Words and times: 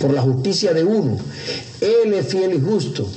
por 0.00 0.12
la 0.12 0.22
justicia 0.22 0.72
de 0.72 0.84
uno. 0.84 1.18
Él 1.80 2.14
es 2.14 2.26
fiel 2.26 2.54
y 2.54 2.60
justo. 2.60 3.08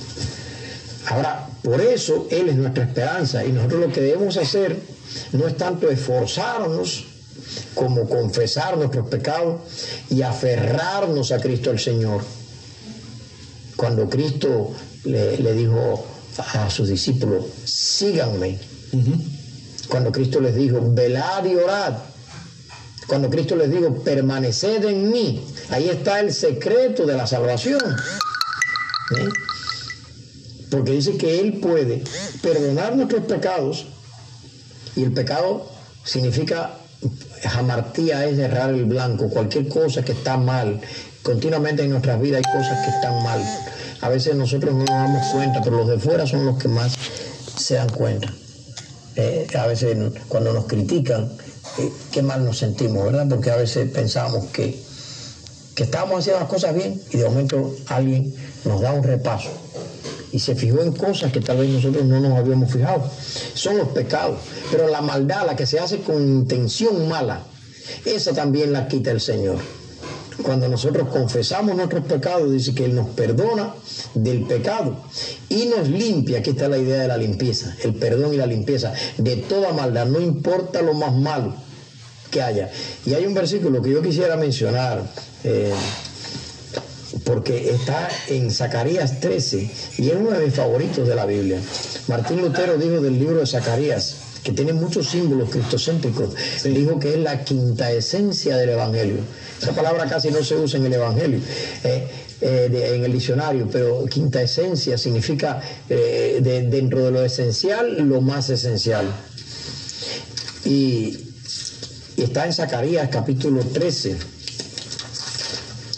Ahora, 1.07 1.47
por 1.63 1.81
eso 1.81 2.27
Él 2.29 2.49
es 2.49 2.55
nuestra 2.55 2.85
esperanza 2.85 3.43
y 3.43 3.51
nosotros 3.51 3.81
lo 3.81 3.93
que 3.93 4.01
debemos 4.01 4.37
hacer 4.37 4.77
no 5.33 5.47
es 5.47 5.57
tanto 5.57 5.89
esforzarnos 5.89 7.05
como 7.73 8.07
confesar 8.07 8.77
nuestros 8.77 9.07
pecados 9.07 9.61
y 10.09 10.21
aferrarnos 10.21 11.31
a 11.31 11.39
Cristo 11.39 11.71
el 11.71 11.79
Señor. 11.79 12.21
Cuando 13.75 14.09
Cristo 14.09 14.71
le, 15.05 15.53
dijo 15.53 16.05
a 16.37 16.69
sus 16.69 16.89
discípulos, 16.89 17.45
síganme. 17.65 18.57
Cuando 19.89 20.11
Cristo 20.11 20.39
les 20.39 20.55
dijo, 20.55 20.79
velad 20.93 21.45
y 21.45 21.55
orad. 21.55 21.93
Cuando 23.11 23.29
Cristo 23.29 23.57
les 23.57 23.69
dijo, 23.69 23.93
permaneced 24.05 24.85
en 24.85 25.11
mí. 25.11 25.45
Ahí 25.69 25.89
está 25.89 26.21
el 26.21 26.33
secreto 26.33 27.05
de 27.05 27.17
la 27.17 27.27
salvación. 27.27 27.81
¿Eh? 29.17 29.29
Porque 30.69 30.93
dice 30.93 31.17
que 31.17 31.41
Él 31.41 31.59
puede 31.59 32.05
perdonar 32.41 32.95
nuestros 32.95 33.25
pecados. 33.25 33.87
Y 34.95 35.03
el 35.03 35.11
pecado 35.11 35.69
significa 36.05 36.77
jamartía 37.43 38.23
es 38.27 38.39
errar 38.39 38.69
el 38.69 38.85
blanco, 38.85 39.29
cualquier 39.29 39.67
cosa 39.67 40.03
que 40.03 40.13
está 40.13 40.37
mal. 40.37 40.79
Continuamente 41.21 41.83
en 41.83 41.89
nuestras 41.89 42.21
vidas 42.21 42.41
hay 42.45 42.57
cosas 42.57 42.85
que 42.85 42.91
están 42.91 43.21
mal. 43.25 43.43
A 43.99 44.07
veces 44.07 44.35
nosotros 44.35 44.73
no 44.73 44.85
nos 44.85 44.87
damos 44.87 45.27
cuenta, 45.33 45.61
pero 45.61 45.75
los 45.75 45.89
de 45.89 45.99
fuera 45.99 46.25
son 46.25 46.45
los 46.45 46.57
que 46.57 46.69
más 46.69 46.93
se 47.57 47.73
dan 47.73 47.89
cuenta. 47.89 48.33
Eh, 49.17 49.47
a 49.59 49.67
veces 49.67 49.97
cuando 50.29 50.53
nos 50.53 50.63
critican, 50.63 51.29
qué 52.11 52.21
mal 52.21 52.43
nos 52.43 52.57
sentimos, 52.57 53.03
¿verdad? 53.05 53.27
Porque 53.29 53.51
a 53.51 53.55
veces 53.55 53.89
pensamos 53.91 54.45
que, 54.47 54.81
que 55.75 55.83
estábamos 55.83 56.19
haciendo 56.19 56.39
las 56.39 56.49
cosas 56.49 56.75
bien 56.75 57.01
y 57.11 57.17
de 57.17 57.25
momento 57.25 57.75
alguien 57.87 58.33
nos 58.65 58.81
da 58.81 58.93
un 58.93 59.03
repaso 59.03 59.49
y 60.31 60.39
se 60.39 60.55
fijó 60.55 60.81
en 60.81 60.93
cosas 60.93 61.31
que 61.31 61.41
tal 61.41 61.57
vez 61.57 61.69
nosotros 61.69 62.05
no 62.05 62.19
nos 62.19 62.37
habíamos 62.37 62.71
fijado. 62.71 63.03
Son 63.53 63.77
los 63.77 63.89
pecados, 63.89 64.39
pero 64.71 64.87
la 64.87 65.01
maldad, 65.01 65.45
la 65.45 65.55
que 65.55 65.65
se 65.65 65.79
hace 65.79 65.99
con 66.01 66.21
intención 66.21 67.07
mala, 67.09 67.43
esa 68.05 68.33
también 68.33 68.71
la 68.71 68.87
quita 68.87 69.11
el 69.11 69.19
Señor. 69.19 69.57
Cuando 70.43 70.67
nosotros 70.67 71.09
confesamos 71.09 71.75
nuestros 71.75 72.05
pecados, 72.05 72.51
dice 72.51 72.73
que 72.73 72.85
Él 72.85 72.95
nos 72.95 73.09
perdona 73.09 73.73
del 74.13 74.43
pecado 74.43 74.95
y 75.49 75.65
nos 75.65 75.87
limpia. 75.87 76.39
Aquí 76.39 76.51
está 76.51 76.67
la 76.67 76.77
idea 76.77 77.01
de 77.01 77.07
la 77.07 77.17
limpieza, 77.17 77.75
el 77.83 77.95
perdón 77.95 78.33
y 78.33 78.37
la 78.37 78.45
limpieza 78.45 78.93
de 79.17 79.37
toda 79.37 79.73
maldad, 79.73 80.05
no 80.07 80.19
importa 80.19 80.81
lo 80.81 80.93
más 80.93 81.13
malo 81.13 81.53
que 82.29 82.41
haya. 82.41 82.69
Y 83.05 83.13
hay 83.13 83.25
un 83.25 83.33
versículo 83.33 83.81
que 83.81 83.91
yo 83.91 84.01
quisiera 84.01 84.35
mencionar. 84.37 85.03
Eh, 85.43 85.73
porque 87.25 87.71
está 87.71 88.09
en 88.29 88.51
Zacarías 88.51 89.19
13 89.19 89.69
y 89.97 90.09
es 90.09 90.15
uno 90.15 90.31
de 90.31 90.45
mis 90.45 90.55
favoritos 90.55 91.07
de 91.07 91.15
la 91.15 91.25
Biblia. 91.25 91.59
Martín 92.07 92.41
Lutero 92.41 92.77
dijo 92.77 93.01
del 93.01 93.19
libro 93.19 93.39
de 93.39 93.47
Zacarías, 93.47 94.15
que 94.43 94.51
tiene 94.51 94.73
muchos 94.73 95.09
símbolos 95.09 95.49
cristocéntricos, 95.49 96.29
dijo 96.63 96.99
que 96.99 97.13
es 97.13 97.19
la 97.19 97.43
quinta 97.43 97.91
esencia 97.91 98.57
del 98.57 98.69
Evangelio. 98.69 99.17
Esa 99.61 99.73
palabra 99.73 100.07
casi 100.07 100.31
no 100.31 100.43
se 100.43 100.55
usa 100.55 100.79
en 100.79 100.85
el 100.87 100.93
Evangelio. 100.93 101.39
Eh, 101.83 102.07
eh, 102.43 102.93
en 102.95 103.03
el 103.05 103.13
diccionario, 103.13 103.69
pero 103.71 104.03
quinta 104.05 104.41
esencia 104.41 104.97
significa 104.97 105.61
eh, 105.87 106.39
dentro 106.41 107.05
de 107.05 107.11
lo 107.11 107.23
esencial, 107.23 108.01
lo 108.09 108.19
más 108.19 108.49
esencial. 108.49 109.05
Y, 110.65 111.19
y 112.17 112.23
está 112.23 112.47
en 112.47 112.53
Zacarías 112.53 113.09
capítulo 113.09 113.63
13 113.63 114.17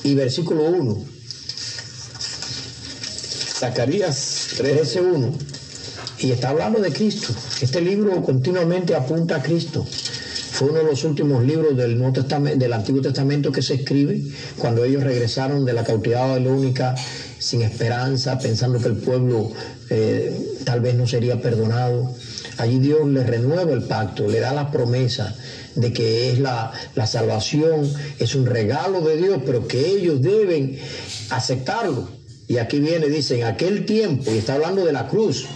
y 0.04 0.16
versículo 0.16 0.66
1. 0.66 1.06
Zacarías 3.60 4.56
13.1. 4.58 5.63
Y 6.24 6.32
está 6.32 6.52
hablando 6.52 6.80
de 6.80 6.94
Cristo. 6.94 7.34
Este 7.60 7.82
libro 7.82 8.22
continuamente 8.24 8.96
apunta 8.96 9.36
a 9.36 9.44
Cristo. 9.44 9.86
Fue 9.86 10.70
uno 10.70 10.80
de 10.80 10.86
los 10.86 11.04
últimos 11.04 11.44
libros 11.44 11.76
del, 11.76 11.98
Nuevo 11.98 12.14
Testamento, 12.14 12.58
del 12.60 12.72
Antiguo 12.72 13.02
Testamento 13.02 13.52
que 13.52 13.62
se 13.62 13.74
escribe 13.74 14.22
cuando 14.58 14.86
ellos 14.86 15.04
regresaron 15.04 15.66
de 15.66 15.74
la 15.74 15.84
cautividad 15.84 16.30
babilónica 16.30 16.96
sin 17.40 17.62
esperanza, 17.62 18.40
pensando 18.40 18.80
que 18.80 18.88
el 18.88 18.96
pueblo 18.96 19.52
eh, 19.90 20.34
tal 20.64 20.80
vez 20.80 20.96
no 20.96 21.06
sería 21.08 21.42
perdonado. 21.42 22.16
Allí 22.58 22.80
Dios 22.80 23.06
le 23.06 23.26
renueva 23.26 23.74
el 23.74 23.84
pacto, 23.84 24.26
le 24.26 24.40
da 24.40 24.54
la 24.54 24.72
promesa 24.72 25.36
de 25.76 25.92
que 25.92 26.32
es 26.32 26.40
la, 26.40 26.72
la 26.96 27.06
salvación, 27.06 27.92
es 28.18 28.34
un 28.34 28.46
regalo 28.46 29.02
de 29.02 29.18
Dios, 29.18 29.42
pero 29.46 29.68
que 29.68 29.88
ellos 29.88 30.22
deben 30.22 30.80
aceptarlo. 31.32 32.08
Y 32.48 32.60
aquí 32.60 32.80
viene, 32.80 33.08
dice, 33.08 33.40
en 33.40 33.46
aquel 33.46 33.86
tiempo, 33.86 34.32
y 34.32 34.38
está 34.38 34.54
hablando 34.54 34.86
de 34.86 34.94
la 34.94 35.10
cruz, 35.10 35.48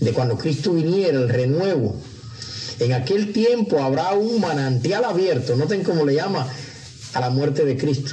de 0.00 0.12
cuando 0.12 0.36
Cristo 0.36 0.72
viniera, 0.72 1.18
el 1.18 1.28
renuevo. 1.28 1.96
En 2.78 2.92
aquel 2.94 3.32
tiempo 3.32 3.82
habrá 3.82 4.14
un 4.14 4.40
manantial 4.40 5.04
abierto, 5.04 5.54
noten 5.54 5.82
cómo 5.82 6.04
le 6.04 6.14
llama 6.14 6.46
a 7.12 7.20
la 7.20 7.30
muerte 7.30 7.64
de 7.64 7.76
Cristo. 7.76 8.12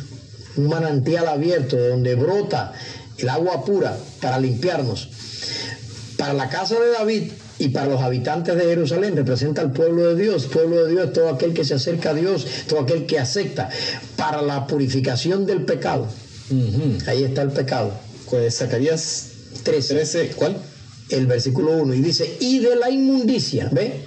Un 0.58 0.68
manantial 0.68 1.28
abierto 1.28 1.78
donde 1.78 2.16
brota 2.16 2.74
el 3.18 3.30
agua 3.30 3.64
pura 3.64 3.98
para 4.22 4.40
limpiarnos. 4.40 5.10
Para 6.18 6.34
la 6.34 6.50
casa 6.50 6.76
de 6.80 6.92
David 6.92 7.32
y 7.60 7.70
para 7.70 7.88
los 7.88 8.02
habitantes 8.02 8.56
de 8.56 8.64
Jerusalén 8.64 9.16
representa 9.16 9.62
al 9.62 9.72
pueblo 9.72 10.14
de 10.14 10.22
Dios. 10.22 10.46
Pueblo 10.46 10.86
de 10.86 10.92
Dios 10.92 11.14
todo 11.14 11.30
aquel 11.30 11.54
que 11.54 11.64
se 11.64 11.76
acerca 11.76 12.10
a 12.10 12.14
Dios, 12.14 12.46
todo 12.68 12.82
aquel 12.82 13.06
que 13.06 13.20
acepta. 13.20 13.70
Para 14.16 14.42
la 14.42 14.68
purificación 14.68 15.46
del 15.46 15.64
pecado. 15.64 16.08
Ahí 17.06 17.24
está 17.24 17.44
el 17.44 17.52
pecado. 17.52 17.92
Pues 18.30 18.58
Zacarías 18.58 19.30
13. 19.64 19.94
13. 19.94 20.28
¿Cuál? 20.36 20.58
El 21.10 21.28
versículo 21.28 21.72
1. 21.78 21.94
Y 21.94 22.02
dice, 22.02 22.38
y 22.40 22.60
de 22.60 22.76
la 22.76 22.90
inmundicia, 22.90 23.70
¿ve? 23.72 24.06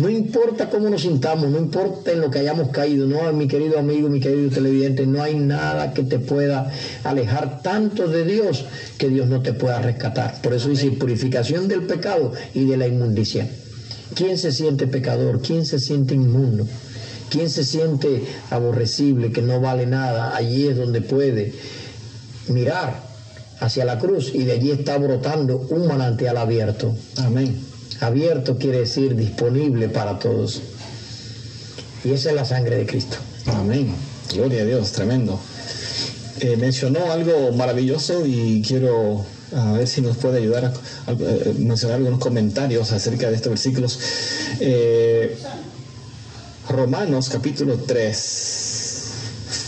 No 0.00 0.08
importa 0.08 0.70
cómo 0.70 0.88
nos 0.88 1.02
sintamos, 1.02 1.50
no 1.50 1.58
importa 1.58 2.12
en 2.12 2.22
lo 2.22 2.30
que 2.30 2.38
hayamos 2.38 2.70
caído, 2.70 3.06
no, 3.06 3.30
mi 3.34 3.46
querido 3.46 3.78
amigo, 3.78 4.08
mi 4.08 4.18
querido 4.18 4.48
televidente, 4.48 5.06
no 5.06 5.22
hay 5.22 5.34
nada 5.34 5.92
que 5.92 6.04
te 6.04 6.18
pueda 6.18 6.70
alejar 7.04 7.60
tanto 7.60 8.08
de 8.08 8.24
Dios 8.24 8.64
que 8.96 9.10
Dios 9.10 9.28
no 9.28 9.42
te 9.42 9.52
pueda 9.52 9.82
rescatar. 9.82 10.40
Por 10.40 10.54
eso 10.54 10.70
dice 10.70 10.90
purificación 10.92 11.68
del 11.68 11.82
pecado 11.82 12.32
y 12.54 12.64
de 12.64 12.78
la 12.78 12.86
inmundicia. 12.86 13.46
¿Quién 14.14 14.38
se 14.38 14.52
siente 14.52 14.86
pecador? 14.86 15.42
¿Quién 15.42 15.66
se 15.66 15.78
siente 15.78 16.14
inmundo? 16.14 16.66
¿Quién 17.28 17.50
se 17.50 17.64
siente 17.64 18.24
aborrecible, 18.50 19.32
que 19.32 19.42
no 19.42 19.60
vale 19.60 19.86
nada? 19.86 20.34
Allí 20.34 20.66
es 20.66 20.78
donde 20.78 21.02
puede 21.02 21.52
mirar 22.48 23.09
hacia 23.60 23.84
la 23.84 23.98
cruz 23.98 24.32
y 24.34 24.44
de 24.44 24.52
allí 24.52 24.70
está 24.70 24.98
brotando 24.98 25.66
un 25.70 25.86
manantial 25.86 26.36
abierto. 26.36 26.94
Amén. 27.18 27.60
Abierto 28.00 28.56
quiere 28.56 28.80
decir 28.80 29.14
disponible 29.14 29.88
para 29.88 30.18
todos. 30.18 30.62
Y 32.04 32.12
esa 32.12 32.30
es 32.30 32.36
la 32.36 32.44
sangre 32.44 32.76
de 32.76 32.86
Cristo. 32.86 33.18
Amén. 33.46 33.94
Gloria 34.34 34.62
a 34.62 34.64
Dios, 34.64 34.92
tremendo. 34.92 35.38
Eh, 36.40 36.56
mencionó 36.56 37.12
algo 37.12 37.52
maravilloso 37.52 38.24
y 38.24 38.62
quiero 38.66 39.24
a 39.54 39.72
ver 39.72 39.86
si 39.86 40.00
nos 40.00 40.16
puede 40.16 40.38
ayudar 40.38 40.72
a, 41.06 41.12
eh, 41.12 41.54
mencionar 41.58 41.98
algunos 41.98 42.20
comentarios 42.20 42.92
acerca 42.92 43.28
de 43.28 43.36
estos 43.36 43.50
versículos. 43.50 43.98
Eh, 44.60 45.36
Romanos 46.68 47.28
capítulo 47.28 47.76
3 47.78 49.10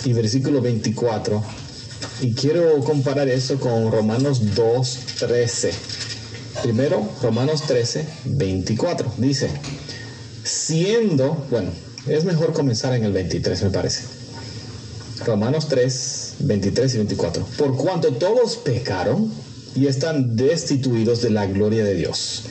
y 0.05 0.13
versículo 0.13 0.63
24. 0.63 1.43
Y 2.23 2.35
quiero 2.35 2.79
comparar 2.85 3.29
eso 3.29 3.59
con 3.59 3.91
Romanos 3.91 4.55
2, 4.55 4.99
13. 5.19 5.73
Primero, 6.63 7.05
Romanos 7.21 7.65
13, 7.67 8.07
24. 8.27 9.13
Dice, 9.19 9.51
siendo, 10.45 11.45
bueno, 11.51 11.71
es 12.07 12.25
mejor 12.25 12.53
comenzar 12.53 12.95
en 12.95 13.03
el 13.03 13.13
23, 13.13 13.65
me 13.65 13.71
parece. 13.71 14.05
Romanos 15.27 15.67
3, 15.67 16.35
23 16.39 16.95
y 16.95 16.97
24. 16.99 17.45
Por 17.59 17.77
cuanto 17.77 18.13
todos 18.13 18.57
pecaron 18.57 19.29
y 19.75 19.89
están 19.89 20.37
destituidos 20.37 21.23
de 21.23 21.31
la 21.31 21.47
gloria 21.47 21.83
de 21.83 21.95
Dios. 21.95 22.45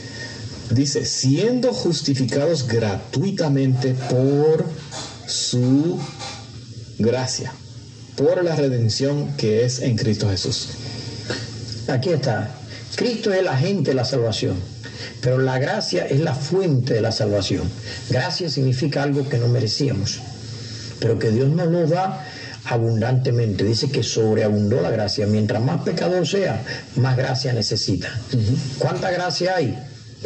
Dice, 0.69 1.05
siendo 1.05 1.71
justificados 1.71 2.67
gratuitamente 2.67 3.95
por 4.09 4.65
su 5.27 5.97
gracia 6.99 7.53
por 8.21 8.43
la 8.43 8.55
redención 8.55 9.35
que 9.35 9.65
es 9.65 9.79
en 9.79 9.97
Cristo 9.97 10.29
Jesús. 10.29 10.69
Aquí 11.87 12.09
está. 12.09 12.51
Cristo 12.95 13.33
es 13.33 13.39
el 13.39 13.47
agente 13.47 13.91
de 13.91 13.95
la 13.95 14.05
salvación, 14.05 14.57
pero 15.21 15.39
la 15.39 15.57
gracia 15.57 16.05
es 16.05 16.19
la 16.19 16.35
fuente 16.35 16.93
de 16.93 17.01
la 17.01 17.11
salvación. 17.11 17.63
Gracia 18.09 18.47
significa 18.49 19.01
algo 19.01 19.27
que 19.27 19.39
no 19.39 19.47
merecíamos, 19.47 20.19
pero 20.99 21.17
que 21.17 21.31
Dios 21.31 21.49
nos 21.49 21.67
lo 21.69 21.87
da 21.87 22.23
abundantemente. 22.65 23.63
Dice 23.63 23.89
que 23.89 24.03
sobreabundó 24.03 24.81
la 24.81 24.91
gracia. 24.91 25.25
Mientras 25.25 25.63
más 25.63 25.81
pecador 25.81 26.27
sea, 26.27 26.61
más 26.97 27.17
gracia 27.17 27.53
necesita. 27.53 28.09
¿Cuánta 28.77 29.09
gracia 29.09 29.55
hay? 29.55 29.79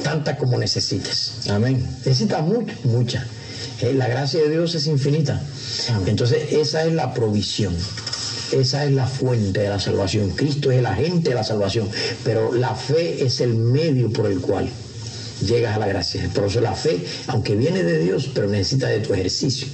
Tanta 0.04 0.36
como 0.36 0.58
necesites. 0.58 1.48
Amén. 1.50 1.82
Necesita 2.00 2.42
mucha, 2.42 2.74
mucha. 2.84 3.26
Eh, 3.82 3.94
la 3.94 4.08
gracia 4.08 4.42
de 4.42 4.50
Dios 4.50 4.74
es 4.76 4.88
infinita. 4.88 5.42
Entonces, 6.06 6.52
esa 6.52 6.86
es 6.86 6.94
la 6.94 7.14
provisión. 7.14 7.76
esa 8.52 8.86
es 8.86 8.92
la 8.92 9.08
fuente 9.08 9.62
de 9.62 9.70
la 9.70 9.80
salvación. 9.80 10.30
Cristo 10.32 10.72
es 10.72 10.80
el 10.80 10.86
agente 10.86 11.30
de 11.30 11.36
la 11.36 11.44
salvación, 11.44 11.90
pero 12.24 12.54
la 12.54 12.76
fe 12.76 13.26
es 13.26 13.42
el 13.42 13.56
medio 13.56 14.12
por 14.12 14.32
el 14.32 14.40
cual 14.40 14.70
llegas 15.46 15.76
a 15.76 15.80
la 15.80 15.88
gracia. 15.88 16.30
Por 16.34 16.46
eso 16.46 16.62
la 16.62 16.74
fe, 16.74 17.04
aunque 17.28 17.56
viene 17.56 17.84
de 17.84 18.00
Dios, 18.00 18.30
pero 18.34 18.48
necesita 18.48 18.88
de 18.88 19.00
tu 19.00 19.14
ejercicio, 19.14 19.68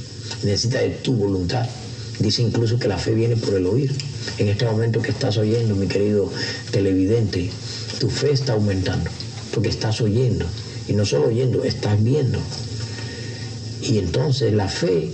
necesita 0.43 0.79
de 0.79 0.89
tu 0.89 1.13
voluntad. 1.13 1.67
Dice 2.19 2.41
incluso 2.41 2.79
que 2.79 2.87
la 2.87 2.97
fe 2.97 3.13
viene 3.13 3.35
por 3.35 3.53
el 3.53 3.65
oír. 3.65 3.91
En 4.37 4.47
este 4.47 4.65
momento 4.65 5.01
que 5.01 5.11
estás 5.11 5.37
oyendo, 5.37 5.75
mi 5.75 5.87
querido 5.87 6.31
televidente, 6.71 7.49
tu 7.99 8.09
fe 8.09 8.31
está 8.31 8.53
aumentando, 8.53 9.09
porque 9.53 9.69
estás 9.69 10.01
oyendo. 10.01 10.45
Y 10.87 10.93
no 10.93 11.05
solo 11.05 11.27
oyendo, 11.27 11.63
estás 11.63 12.01
viendo. 12.03 12.39
Y 13.81 13.97
entonces 13.97 14.53
la 14.53 14.67
fe, 14.67 15.09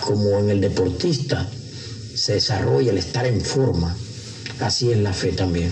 como 0.00 0.38
en 0.38 0.50
el 0.50 0.60
deportista, 0.60 1.48
se 2.14 2.34
desarrolla 2.34 2.90
el 2.90 2.98
estar 2.98 3.26
en 3.26 3.40
forma. 3.40 3.96
Así 4.60 4.90
es 4.90 4.98
la 4.98 5.12
fe 5.12 5.32
también. 5.32 5.70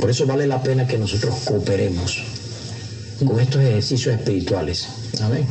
Por 0.00 0.10
eso 0.10 0.26
vale 0.26 0.46
la 0.46 0.62
pena 0.62 0.86
que 0.86 0.98
nosotros 0.98 1.34
cooperemos 1.44 2.22
con 3.24 3.40
estos 3.40 3.62
ejercicios 3.62 4.14
espirituales. 4.14 4.88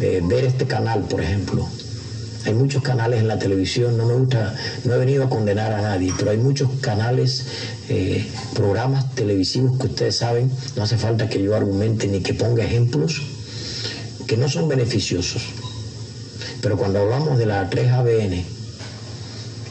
Eh, 0.02 0.22
ver 0.24 0.46
este 0.46 0.66
canal, 0.66 1.02
por 1.02 1.22
ejemplo. 1.22 1.68
Hay 2.46 2.54
muchos 2.54 2.84
canales 2.84 3.22
en 3.22 3.28
la 3.28 3.40
televisión, 3.40 3.98
no 3.98 4.06
me 4.06 4.14
gusta, 4.14 4.56
no 4.84 4.94
he 4.94 4.98
venido 5.00 5.24
a 5.24 5.30
condenar 5.30 5.74
a 5.74 5.82
nadie, 5.82 6.14
pero 6.16 6.30
hay 6.30 6.38
muchos 6.38 6.70
canales, 6.80 7.44
eh, 7.90 8.24
programas 8.54 9.16
televisivos 9.16 9.80
que 9.80 9.88
ustedes 9.88 10.18
saben, 10.18 10.52
no 10.76 10.84
hace 10.84 10.96
falta 10.96 11.28
que 11.28 11.42
yo 11.42 11.56
argumente 11.56 12.06
ni 12.08 12.22
que 12.22 12.36
ponga 12.36 12.64
ejemplos, 12.64 13.24
que 14.28 14.38
no 14.38 14.48
son 14.48 14.68
beneficiosos. 14.68 15.42
Pero 16.66 16.78
cuando 16.78 17.00
hablamos 17.00 17.38
de 17.38 17.46
la 17.46 17.70
3ABN, 17.70 18.44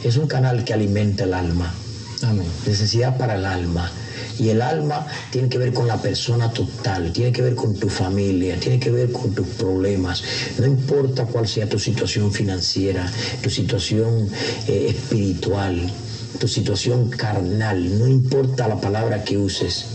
es 0.05 0.15
un 0.15 0.27
canal 0.27 0.63
que 0.63 0.73
alimenta 0.73 1.25
el 1.25 1.33
alma. 1.33 1.73
Amén. 2.21 2.47
Necesidad 2.65 3.17
para 3.17 3.35
el 3.35 3.43
alma 3.43 3.91
y 4.39 4.47
el 4.47 4.61
alma 4.61 5.05
tiene 5.29 5.49
que 5.49 5.57
ver 5.57 5.73
con 5.73 5.89
la 5.89 6.01
persona 6.01 6.49
total, 6.53 7.11
tiene 7.11 7.33
que 7.33 7.41
ver 7.41 7.53
con 7.53 7.75
tu 7.75 7.89
familia, 7.89 8.57
tiene 8.61 8.79
que 8.79 8.91
ver 8.91 9.11
con 9.11 9.35
tus 9.35 9.45
problemas. 9.45 10.23
No 10.57 10.67
importa 10.67 11.25
cuál 11.25 11.49
sea 11.49 11.67
tu 11.67 11.77
situación 11.77 12.31
financiera, 12.31 13.11
tu 13.43 13.49
situación 13.49 14.29
eh, 14.69 14.85
espiritual, 14.91 15.91
tu 16.39 16.47
situación 16.47 17.09
carnal, 17.09 17.99
no 17.99 18.07
importa 18.07 18.69
la 18.69 18.79
palabra 18.79 19.21
que 19.25 19.37
uses. 19.37 19.85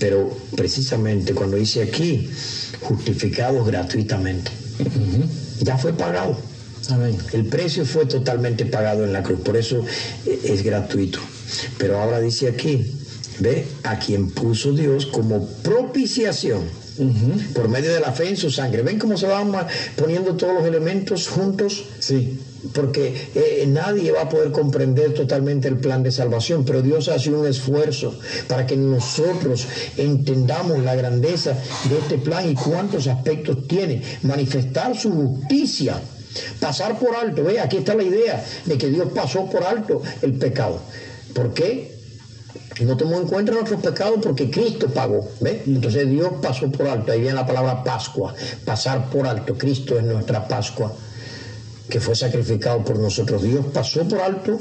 Pero 0.00 0.36
precisamente 0.56 1.34
cuando 1.34 1.56
dice 1.56 1.84
aquí, 1.84 2.28
justificados 2.80 3.64
gratuitamente, 3.64 4.50
ya 5.62 5.78
fue 5.78 5.92
pagado. 5.92 6.36
El 7.32 7.46
precio 7.46 7.84
fue 7.84 8.06
totalmente 8.06 8.66
pagado 8.66 9.04
en 9.04 9.12
la 9.12 9.22
cruz, 9.22 9.40
por 9.40 9.56
eso 9.56 9.84
eh, 10.26 10.40
es 10.44 10.62
gratuito. 10.62 11.20
Pero 11.78 12.00
ahora 12.00 12.20
dice 12.20 12.48
aquí, 12.48 12.84
¿Ve? 13.38 13.66
A 13.84 13.98
quien 13.98 14.30
puso 14.30 14.72
Dios 14.72 15.06
como 15.06 15.46
propiciación 15.62 16.62
por 17.54 17.68
medio 17.68 17.92
de 17.92 18.00
la 18.00 18.12
fe 18.12 18.28
en 18.28 18.36
su 18.36 18.50
sangre. 18.50 18.82
¿Ven 18.82 18.98
cómo 18.98 19.16
se 19.16 19.26
van 19.26 19.50
poniendo 19.96 20.36
todos 20.36 20.54
los 20.54 20.64
elementos 20.64 21.28
juntos? 21.28 21.84
Sí. 21.98 22.38
Porque 22.72 23.30
eh, 23.34 23.64
nadie 23.66 24.12
va 24.12 24.22
a 24.22 24.28
poder 24.28 24.52
comprender 24.52 25.14
totalmente 25.14 25.68
el 25.68 25.78
plan 25.78 26.02
de 26.02 26.12
salvación, 26.12 26.64
pero 26.64 26.80
Dios 26.80 27.08
hace 27.08 27.30
un 27.30 27.46
esfuerzo 27.46 28.18
para 28.46 28.66
que 28.66 28.76
nosotros 28.76 29.66
entendamos 29.96 30.78
la 30.84 30.94
grandeza 30.94 31.58
de 31.88 31.98
este 31.98 32.18
plan 32.18 32.48
y 32.48 32.54
cuántos 32.54 33.08
aspectos 33.08 33.66
tiene. 33.66 34.02
Manifestar 34.22 34.96
su 34.96 35.10
justicia 35.10 36.00
pasar 36.60 36.98
por 36.98 37.14
alto. 37.14 37.44
Ve, 37.44 37.60
aquí 37.60 37.78
está 37.78 37.94
la 37.94 38.02
idea 38.02 38.44
de 38.64 38.78
que 38.78 38.88
Dios 38.88 39.08
pasó 39.14 39.46
por 39.46 39.64
alto 39.64 40.02
el 40.22 40.34
pecado. 40.34 40.80
¿Por 41.34 41.52
qué? 41.52 41.92
no 42.80 42.96
tomó 42.96 43.16
en 43.16 43.28
cuenta 43.28 43.52
nuestros 43.52 43.80
pecados 43.80 44.18
porque 44.22 44.50
Cristo 44.50 44.88
pagó. 44.88 45.28
¿ve? 45.40 45.62
Entonces 45.66 46.08
Dios 46.08 46.32
pasó 46.42 46.70
por 46.70 46.88
alto. 46.88 47.12
Ahí 47.12 47.20
viene 47.20 47.34
la 47.34 47.46
palabra 47.46 47.84
Pascua, 47.84 48.34
pasar 48.64 49.08
por 49.10 49.26
alto. 49.26 49.56
Cristo 49.56 49.98
es 49.98 50.04
nuestra 50.04 50.46
Pascua 50.48 50.92
que 51.92 52.00
fue 52.00 52.16
sacrificado 52.16 52.82
por 52.82 52.98
nosotros. 52.98 53.42
Dios 53.42 53.66
pasó 53.70 54.08
por 54.08 54.20
alto 54.20 54.58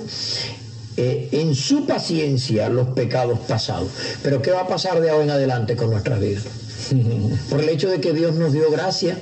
eh, 0.98 1.30
en 1.31 1.56
su 1.56 1.86
paciencia 1.86 2.68
los 2.68 2.89
pecados 2.89 3.39
pasados. 3.48 3.88
Pero 4.22 4.42
¿qué 4.42 4.51
va 4.51 4.62
a 4.62 4.68
pasar 4.68 5.00
de 5.00 5.10
ahora 5.10 5.24
en 5.24 5.30
adelante 5.30 5.78
con 5.78 5.92
nuestras 5.92 6.19
vidas? 6.19 6.44
Por 7.50 7.62
el 7.62 7.69
hecho 7.69 7.89
de 7.89 8.01
que 8.01 8.12
Dios 8.12 8.36
nos 8.36 8.51
dio 8.51 8.69
gracia, 8.69 9.18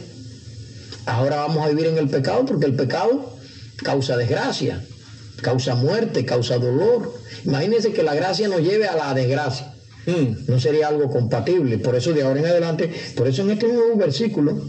ahora 1.06 1.36
vamos 1.36 1.64
a 1.64 1.70
vivir 1.70 1.86
en 1.86 2.00
el 2.00 2.10
pecado 2.10 2.46
porque 2.46 2.66
el 2.66 2.74
pecado 2.74 3.38
causa 3.84 4.18
desgracia, 4.18 4.84
causa 5.44 5.76
muerte, 5.76 6.26
causa 6.26 6.58
dolor. 6.58 7.14
Imagínense 7.46 7.92
que 7.92 8.02
la 8.02 8.16
gracia 8.16 8.48
nos 8.48 8.62
lleve 8.62 8.88
a 8.88 8.96
la 8.96 9.14
desgracia. 9.14 9.72
Mm. 10.08 10.52
No 10.52 10.60
sería 10.60 10.88
algo 10.88 11.12
compatible. 11.12 11.78
Por 11.78 11.96
eso 11.96 12.12
de 12.12 12.24
ahora 12.24 12.40
en 12.40 12.48
adelante, 12.48 12.92
por 13.16 13.28
eso 13.28 13.44
en 13.44 13.52
este 13.52 13.68
mismo 13.68 13.96
versículo, 13.98 14.60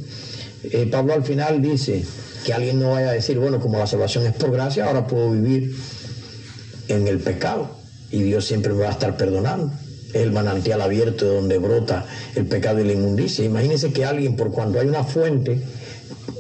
eh, 0.65 0.87
Pablo 0.91 1.15
al 1.15 1.25
final 1.25 1.63
dice 1.63 2.05
que 2.45 2.53
alguien 2.53 2.81
no 2.81 2.93
vaya 2.93 3.11
a 3.11 3.13
decir, 3.13 3.39
bueno, 3.39 3.61
como 3.61 3.79
la 3.79 3.87
salvación 3.87 4.27
es 4.27 4.33
por 4.35 4.51
gracia, 4.51 4.87
ahora 4.87 5.07
puedo 5.07 5.31
vivir 5.31 5.75
en 6.89 7.07
el 7.07 7.19
pecado 7.19 7.71
y 8.11 8.23
Dios 8.23 8.45
siempre 8.45 8.73
me 8.73 8.83
va 8.83 8.89
a 8.89 8.93
estar 8.93 9.17
perdonando. 9.17 9.73
Es 10.09 10.23
el 10.23 10.33
manantial 10.33 10.81
abierto 10.81 11.25
de 11.25 11.35
donde 11.37 11.59
brota 11.59 12.05
el 12.35 12.47
pecado 12.47 12.81
y 12.81 12.85
la 12.85 12.93
inmundicia. 12.93 13.45
Imagínense 13.45 13.93
que 13.93 14.05
alguien, 14.05 14.37
por 14.37 14.51
cuando 14.51 14.81
hay 14.81 14.89
una 14.89 15.05
fuente 15.05 15.63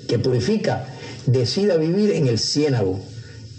que 0.08 0.18
purifica, 0.18 0.86
decida 1.26 1.76
vivir 1.76 2.10
en 2.10 2.26
el 2.26 2.38
ciénago 2.38 2.98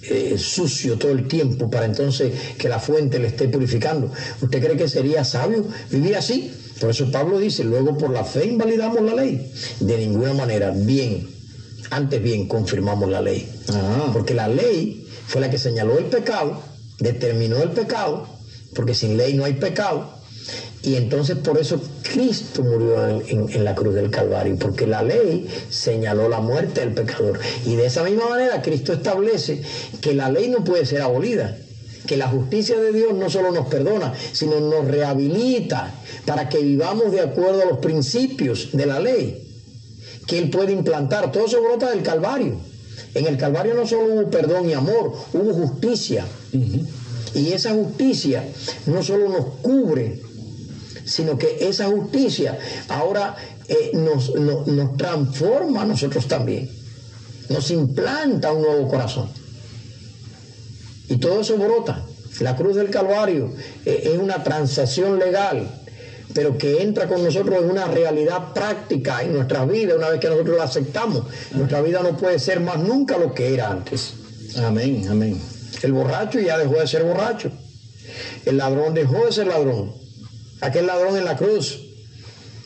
eh, 0.04 0.36
sucio 0.38 0.98
todo 0.98 1.12
el 1.12 1.28
tiempo 1.28 1.70
para 1.70 1.86
entonces 1.86 2.34
que 2.58 2.68
la 2.68 2.80
fuente 2.80 3.20
le 3.20 3.28
esté 3.28 3.48
purificando. 3.48 4.12
¿Usted 4.42 4.62
cree 4.62 4.76
que 4.76 4.90
sería 4.90 5.24
sabio 5.24 5.66
vivir 5.92 6.16
así? 6.18 6.52
Por 6.80 6.90
eso 6.90 7.12
Pablo 7.12 7.38
dice, 7.38 7.64
luego 7.64 7.96
por 7.96 8.10
la 8.10 8.24
fe 8.24 8.48
invalidamos 8.48 9.02
la 9.04 9.14
ley. 9.14 9.52
De 9.80 9.98
ninguna 9.98 10.34
manera, 10.34 10.72
bien, 10.72 11.28
antes 11.92 12.24
bien 12.24 12.48
confirmamos 12.48 13.10
la 13.10 13.22
ley. 13.22 13.48
Ah. 13.70 14.10
Porque 14.12 14.34
la 14.34 14.48
ley 14.48 15.06
fue 15.28 15.42
la 15.42 15.50
que 15.50 15.58
señaló 15.58 16.00
el 16.00 16.06
pecado, 16.06 16.60
determinó 17.00 17.62
el 17.62 17.70
pecado, 17.70 18.28
porque 18.74 18.96
sin 18.96 19.18
ley 19.18 19.34
no 19.36 19.46
hay 19.46 19.54
pecado. 19.54 20.20
Y 20.84 20.96
entonces 20.96 21.38
por 21.38 21.60
eso 21.60 21.80
Cristo 22.02 22.64
murió 22.64 23.08
en, 23.08 23.64
la 23.64 23.76
cruz 23.76 23.94
del 23.94 24.10
Calvario, 24.10 24.58
porque 24.58 24.88
la 24.88 25.04
ley 25.04 25.48
señaló 25.70 26.28
la 26.28 26.40
muerte 26.40 26.80
del 26.80 26.94
pecador. 26.94 27.40
Y 27.66 27.76
de 27.76 27.86
esa 27.86 28.04
misma 28.04 28.30
manera 28.30 28.62
Cristo 28.64 28.94
establece 28.94 29.62
que 30.00 30.16
la 30.16 30.32
ley 30.32 30.50
no 30.50 30.64
puede 30.64 30.88
ser 30.88 31.02
abolida, 31.02 31.56
que 32.08 32.18
la 32.18 32.30
justicia 32.30 32.80
de 32.80 32.94
Dios 32.94 33.14
no 33.14 33.30
solo 33.30 33.52
nos 33.52 33.68
perdona, 33.68 34.14
sino 34.32 34.60
nos 34.60 34.88
rehabilita 34.88 35.94
para 36.26 36.50
que 36.50 36.60
vivamos 36.60 37.12
de 37.12 37.22
acuerdo 37.22 37.62
a 37.62 37.66
los 37.66 37.78
principios 37.78 38.70
de 38.72 38.86
la 38.88 39.00
ley 39.00 39.51
que 40.28 40.40
Él 40.40 40.50
puede 40.50 40.74
implantar. 40.74 41.32
Todo 41.32 41.46
eso 41.46 41.62
brota 41.62 41.90
del 41.90 42.04
Calvario. 42.04 42.60
En 43.14 43.28
el 43.28 43.38
Calvario 43.38 43.74
no 43.74 43.86
solo 43.86 44.14
hubo 44.14 44.30
perdón 44.30 44.70
y 44.70 44.74
amor, 44.74 45.14
hubo 45.34 45.54
justicia. 45.54 46.26
Y 47.34 47.52
esa 47.52 47.74
justicia 47.74 48.44
no 48.86 49.04
solo 49.04 49.30
nos 49.30 49.46
cubre, 49.62 50.22
sino 51.06 51.38
que 51.38 51.58
esa 51.68 51.88
justicia 51.88 52.58
ahora 52.90 53.36
eh, 53.68 53.92
nos, 53.94 54.32
transforma 54.98 55.84
a 55.84 55.86
nosotros 55.86 56.28
también, 56.28 56.70
nos 57.50 57.72
implanta 57.72 58.52
un 58.52 58.62
nuevo 58.62 58.88
corazón. 58.88 59.30
Y 61.10 61.18
todo 61.18 61.42
eso 61.42 61.58
brota. 61.58 62.06
La 62.40 62.56
cruz 62.56 62.76
del 62.78 62.90
Calvario 62.90 63.54
eh, 63.86 64.12
es 64.14 64.18
una 64.18 64.42
transacción 64.44 65.20
legal, 65.20 65.81
pero 66.34 66.58
que 66.58 66.82
entra 66.82 67.08
con 67.08 67.24
nosotros 67.24 67.58
en 67.62 67.70
una 67.70 67.86
realidad 67.86 68.54
práctica 68.54 69.22
en 69.22 69.34
nuestra 69.34 69.66
vida 69.66 69.96
una 69.96 70.10
vez 70.10 70.20
que 70.20 70.30
nosotros 70.30 70.58
la 70.58 70.64
aceptamos. 70.64 71.24
Nuestra 71.52 71.82
vida 71.82 72.02
no 72.04 72.18
puede 72.18 72.40
ser 72.40 72.60
más 72.60 72.78
nunca 72.78 73.18
lo 73.18 73.34
que 73.34 73.54
era 73.54 73.70
antes. 73.70 74.14
Amén, 74.58 75.08
amén. 75.10 75.42
El 75.82 75.94
borracho 75.94 76.40
ya 76.40 76.58
dejó 76.58 76.80
de 76.80 76.88
ser 76.88 77.04
borracho. 77.04 77.52
El 78.46 78.58
ladrón 78.58 78.94
dejó 78.94 79.26
de 79.26 79.32
ser 79.32 79.48
ladrón 79.48 80.02
aquel 80.62 80.86
ladrón 80.86 81.18
en 81.18 81.26
la 81.26 81.36
cruz, 81.36 81.80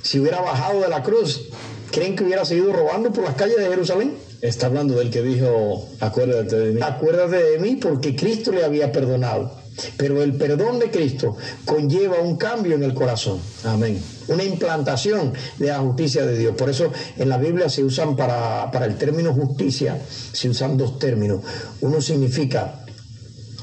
si 0.03 0.19
hubiera 0.19 0.41
bajado 0.41 0.81
de 0.81 0.89
la 0.89 1.01
cruz, 1.01 1.49
¿creen 1.91 2.15
que 2.15 2.23
hubiera 2.23 2.45
seguido 2.45 2.71
robando 2.71 3.11
por 3.11 3.23
las 3.23 3.35
calles 3.35 3.57
de 3.57 3.67
Jerusalén? 3.67 4.13
Está 4.41 4.67
hablando 4.67 4.95
del 4.95 5.09
que 5.09 5.23
dijo, 5.23 5.89
acuérdate 5.99 6.55
de 6.57 6.71
mí. 6.73 6.81
Acuérdate 6.83 7.41
de 7.41 7.59
mí 7.59 7.77
porque 7.77 8.15
Cristo 8.15 8.51
le 8.51 8.63
había 8.63 8.91
perdonado. 8.91 9.51
Pero 9.97 10.23
el 10.23 10.35
perdón 10.35 10.79
de 10.79 10.89
Cristo 10.89 11.35
conlleva 11.65 12.19
un 12.19 12.37
cambio 12.37 12.75
en 12.75 12.83
el 12.83 12.93
corazón. 12.93 13.39
Amén. 13.63 14.01
Una 14.27 14.43
implantación 14.43 15.33
de 15.57 15.67
la 15.67 15.79
justicia 15.79 16.25
de 16.25 16.37
Dios. 16.37 16.55
Por 16.55 16.69
eso 16.69 16.91
en 17.17 17.29
la 17.29 17.37
Biblia 17.37 17.69
se 17.69 17.83
usan 17.83 18.15
para, 18.15 18.71
para 18.71 18.85
el 18.85 18.97
término 18.97 19.33
justicia, 19.33 19.99
se 20.31 20.49
usan 20.49 20.77
dos 20.77 20.97
términos. 20.97 21.41
Uno 21.81 22.01
significa 22.01 22.85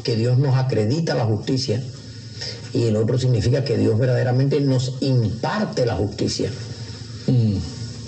que 0.02 0.16
Dios 0.16 0.38
nos 0.38 0.57
acredita 0.57 1.14
la 1.14 1.25
justicia 1.25 1.83
y 2.75 2.85
el 2.85 2.97
otro 2.97 3.19
significa 3.19 3.64
que 3.64 3.76
Dios 3.76 3.99
verdaderamente 3.99 4.61
nos 4.61 4.95
imparte 5.00 5.87
la 5.87 5.95
justicia. 5.95 6.50
Mm. 7.26 7.57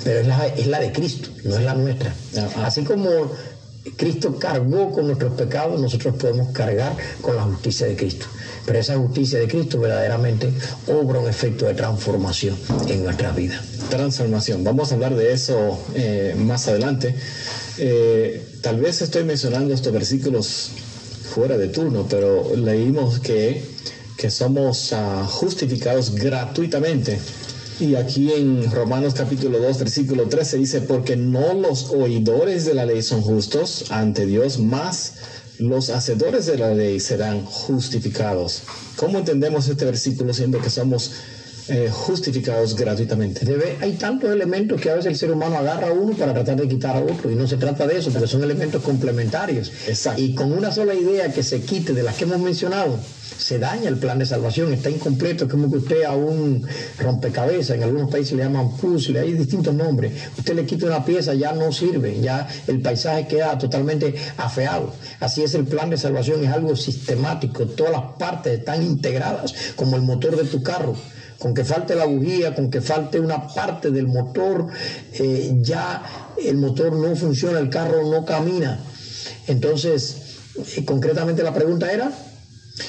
Pero 0.02 0.20
es 0.20 0.26
la, 0.26 0.46
es 0.46 0.66
la, 0.66 0.80
de 0.80 0.92
Cristo, 0.92 1.30
no 1.44 1.56
es 1.56 1.62
la 1.62 1.74
nuestra. 1.74 2.14
Así 2.62 2.84
como 2.84 3.08
Cristo 3.96 4.38
cargó 4.38 4.90
con 4.92 5.06
nuestros 5.06 5.34
pecados, 5.34 5.80
nosotros 5.80 6.14
podemos 6.16 6.48
cargar 6.52 6.96
con 7.20 7.36
la 7.36 7.42
justicia 7.42 7.86
de 7.86 7.96
Cristo. 7.96 8.26
Pero 8.66 8.78
esa 8.78 8.96
justicia 8.96 9.38
de 9.38 9.46
Cristo 9.46 9.78
verdaderamente 9.78 10.50
obra 10.88 11.20
un 11.20 11.28
efecto 11.28 11.66
de 11.66 11.74
transformación 11.74 12.56
en 12.88 13.04
nuestra 13.04 13.32
vida. 13.32 13.62
Transformación. 13.90 14.64
Vamos 14.64 14.90
a 14.90 14.94
hablar 14.94 15.14
de 15.14 15.32
eso 15.32 15.78
eh, 15.94 16.34
más 16.38 16.66
adelante. 16.68 17.14
Eh, 17.78 18.42
tal 18.62 18.80
vez 18.80 19.02
estoy 19.02 19.24
mencionando 19.24 19.74
estos 19.74 19.92
versículos 19.92 20.70
fuera 21.34 21.58
de 21.58 21.68
turno, 21.68 22.06
pero 22.08 22.54
leímos 22.56 23.18
que, 23.18 23.62
que 24.16 24.30
somos 24.30 24.92
uh, 24.92 25.26
justificados 25.26 26.14
gratuitamente. 26.14 27.18
Y 27.80 27.96
aquí 27.96 28.32
en 28.32 28.70
Romanos 28.70 29.14
capítulo 29.14 29.58
2, 29.58 29.78
versículo 29.80 30.28
13 30.28 30.58
dice, 30.58 30.80
porque 30.82 31.16
no 31.16 31.54
los 31.54 31.90
oidores 31.90 32.64
de 32.64 32.74
la 32.74 32.86
ley 32.86 33.02
son 33.02 33.20
justos 33.20 33.86
ante 33.90 34.26
Dios, 34.26 34.60
más 34.60 35.14
los 35.58 35.90
hacedores 35.90 36.46
de 36.46 36.56
la 36.56 36.72
ley 36.72 37.00
serán 37.00 37.44
justificados. 37.44 38.62
¿Cómo 38.96 39.18
entendemos 39.18 39.68
este 39.68 39.84
versículo 39.84 40.32
siendo 40.32 40.60
que 40.60 40.70
somos 40.70 41.12
eh, 41.68 41.88
justificados 41.90 42.76
gratuitamente. 42.76 43.44
Debe, 43.44 43.78
hay 43.80 43.92
tantos 43.92 44.30
elementos 44.30 44.78
que 44.78 44.90
a 44.90 44.96
veces 44.96 45.12
el 45.12 45.16
ser 45.16 45.30
humano 45.30 45.56
agarra 45.56 45.92
uno 45.92 46.14
para 46.14 46.34
tratar 46.34 46.56
de 46.56 46.68
quitar 46.68 46.94
a 46.94 47.00
otro 47.00 47.30
y 47.30 47.34
no 47.34 47.46
se 47.48 47.56
trata 47.56 47.86
de 47.86 47.98
eso, 47.98 48.10
porque 48.10 48.26
son 48.26 48.42
elementos 48.42 48.82
complementarios. 48.82 49.72
Exacto. 49.86 50.20
Y 50.20 50.34
con 50.34 50.52
una 50.52 50.70
sola 50.70 50.94
idea 50.94 51.32
que 51.32 51.42
se 51.42 51.62
quite 51.62 51.94
de 51.94 52.02
las 52.02 52.16
que 52.16 52.24
hemos 52.24 52.38
mencionado, 52.38 52.98
se 53.38 53.58
daña 53.58 53.88
el 53.88 53.96
plan 53.96 54.18
de 54.18 54.26
salvación, 54.26 54.74
está 54.74 54.90
incompleto, 54.90 55.48
como 55.48 55.70
que 55.70 55.78
usted 55.78 56.04
a 56.04 56.12
un 56.12 56.66
rompecabezas, 56.98 57.76
en 57.76 57.82
algunos 57.82 58.10
países 58.10 58.34
le 58.34 58.44
llaman 58.44 58.76
puzzle, 58.76 59.20
hay 59.20 59.32
distintos 59.32 59.74
nombres, 59.74 60.12
usted 60.36 60.54
le 60.54 60.66
quita 60.66 60.86
una 60.86 61.04
pieza, 61.04 61.34
ya 61.34 61.52
no 61.52 61.72
sirve, 61.72 62.20
ya 62.20 62.46
el 62.66 62.80
paisaje 62.82 63.26
queda 63.26 63.56
totalmente 63.58 64.14
afeado. 64.36 64.92
Así 65.20 65.42
es 65.42 65.54
el 65.54 65.64
plan 65.64 65.90
de 65.90 65.96
salvación, 65.96 66.44
es 66.44 66.50
algo 66.50 66.76
sistemático, 66.76 67.64
todas 67.66 67.92
las 67.92 68.02
partes 68.18 68.58
están 68.58 68.82
integradas, 68.82 69.54
como 69.76 69.96
el 69.96 70.02
motor 70.02 70.36
de 70.36 70.44
tu 70.44 70.62
carro 70.62 70.94
con 71.38 71.54
que 71.54 71.64
falte 71.64 71.94
la 71.94 72.06
bujía, 72.06 72.54
con 72.54 72.70
que 72.70 72.80
falte 72.80 73.20
una 73.20 73.46
parte 73.48 73.90
del 73.90 74.06
motor, 74.06 74.66
eh, 75.12 75.52
ya 75.60 76.32
el 76.42 76.56
motor 76.56 76.92
no 76.92 77.14
funciona, 77.16 77.58
el 77.58 77.70
carro 77.70 78.10
no 78.10 78.24
camina. 78.24 78.80
Entonces, 79.46 80.16
eh, 80.76 80.84
concretamente 80.84 81.42
la 81.42 81.54
pregunta 81.54 81.92
era... 81.92 82.12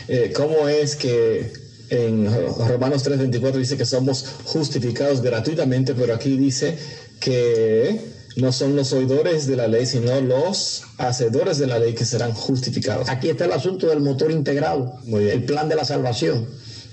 Eh, 0.07 0.33
¿Cómo 0.35 0.67
es 0.67 0.95
que 0.95 1.53
en 1.89 2.27
Romanos 2.67 3.03
3:24 3.05 3.59
dice 3.59 3.77
que 3.77 3.85
somos 3.85 4.25
justificados 4.45 5.21
gratuitamente, 5.21 5.93
pero 5.93 6.15
aquí 6.15 6.37
dice 6.37 6.75
que 7.19 8.01
no 8.35 8.51
son 8.51 8.75
los 8.75 8.93
oidores 8.93 9.45
de 9.45 9.55
la 9.55 9.67
ley, 9.67 9.85
sino 9.85 10.19
los 10.21 10.83
hacedores 10.97 11.59
de 11.59 11.67
la 11.67 11.77
ley 11.77 11.93
que 11.93 12.03
serán 12.03 12.33
justificados? 12.33 13.09
Aquí 13.09 13.29
está 13.29 13.45
el 13.45 13.51
asunto 13.51 13.87
del 13.87 13.99
motor 13.99 14.31
integrado, 14.31 14.95
el 15.07 15.43
plan 15.43 15.69
de 15.69 15.75
la 15.75 15.85
salvación 15.85 16.47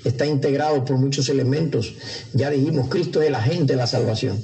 está 0.04 0.26
integrado 0.26 0.85
por 0.85 0.99
muchos 0.99 1.28
elementos. 1.28 1.94
Ya 2.32 2.50
dijimos, 2.50 2.88
Cristo 2.88 3.23
es 3.23 3.28
el 3.28 3.35
agente 3.35 3.75
de 3.75 3.76
la 3.76 3.87
salvación. 3.87 4.42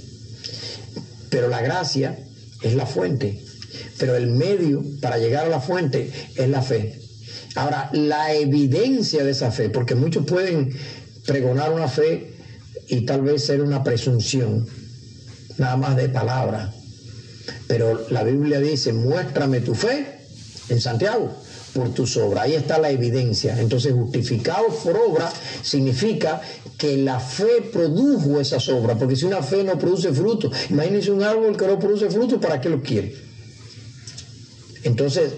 Pero 1.31 1.49
la 1.49 1.61
gracia 1.61 2.19
es 2.63 2.75
la 2.75 2.87
fuente. 2.87 3.43
Pero 3.99 4.17
el 4.17 4.29
medio 4.29 4.83
para 5.01 5.19
llegar 5.19 5.47
a 5.47 5.49
la 5.49 5.61
fuente 5.61 6.11
es 6.37 6.49
la 6.49 6.63
fe. 6.63 7.01
Ahora, 7.55 7.91
la 7.93 8.35
evidencia 8.35 9.25
de 9.25 9.33
esa 9.33 9.51
fe, 9.51 9.69
porque 9.69 9.95
muchos 9.95 10.25
pueden 10.25 10.73
pregonar 11.27 11.73
una 11.73 11.89
fe 11.89 12.35
y 12.87 13.03
tal 13.03 13.23
vez 13.23 13.45
ser 13.45 13.61
una 13.63 13.83
presunción, 13.83 14.67
nada 15.57 15.77
más 15.77 15.97
de 15.97 16.09
palabra. 16.09 16.73
Pero 17.67 18.07
la 18.11 18.23
Biblia 18.23 18.61
dice, 18.61 18.93
muéstrame 18.93 19.61
tu 19.61 19.75
fe 19.75 20.19
en 20.69 20.81
Santiago 20.81 21.35
por 21.73 21.93
tus 21.95 22.17
obras. 22.17 22.45
Ahí 22.45 22.55
está 22.55 22.79
la 22.79 22.91
evidencia. 22.91 23.59
Entonces, 23.61 23.93
justificado 23.93 24.69
por 24.69 24.97
obra 24.97 25.31
significa 25.63 26.41
que 26.77 26.97
la 26.97 27.21
fe 27.21 27.63
produjo 27.73 28.41
esas 28.41 28.69
obras, 28.69 28.97
porque 28.99 29.17
si 29.17 29.25
una 29.25 29.43
fe 29.43 29.65
no 29.65 29.79
produce 29.79 30.13
fruto, 30.13 30.51
imagínense 30.71 31.11
un 31.11 31.23
árbol 31.23 31.57
que 31.57 31.67
no 31.67 31.79
produce 31.79 32.09
fruto, 32.11 32.41
¿para 32.41 32.61
qué 32.61 32.69
lo 32.69 32.83
quiere? 32.83 33.15
Entonces, 34.85 35.33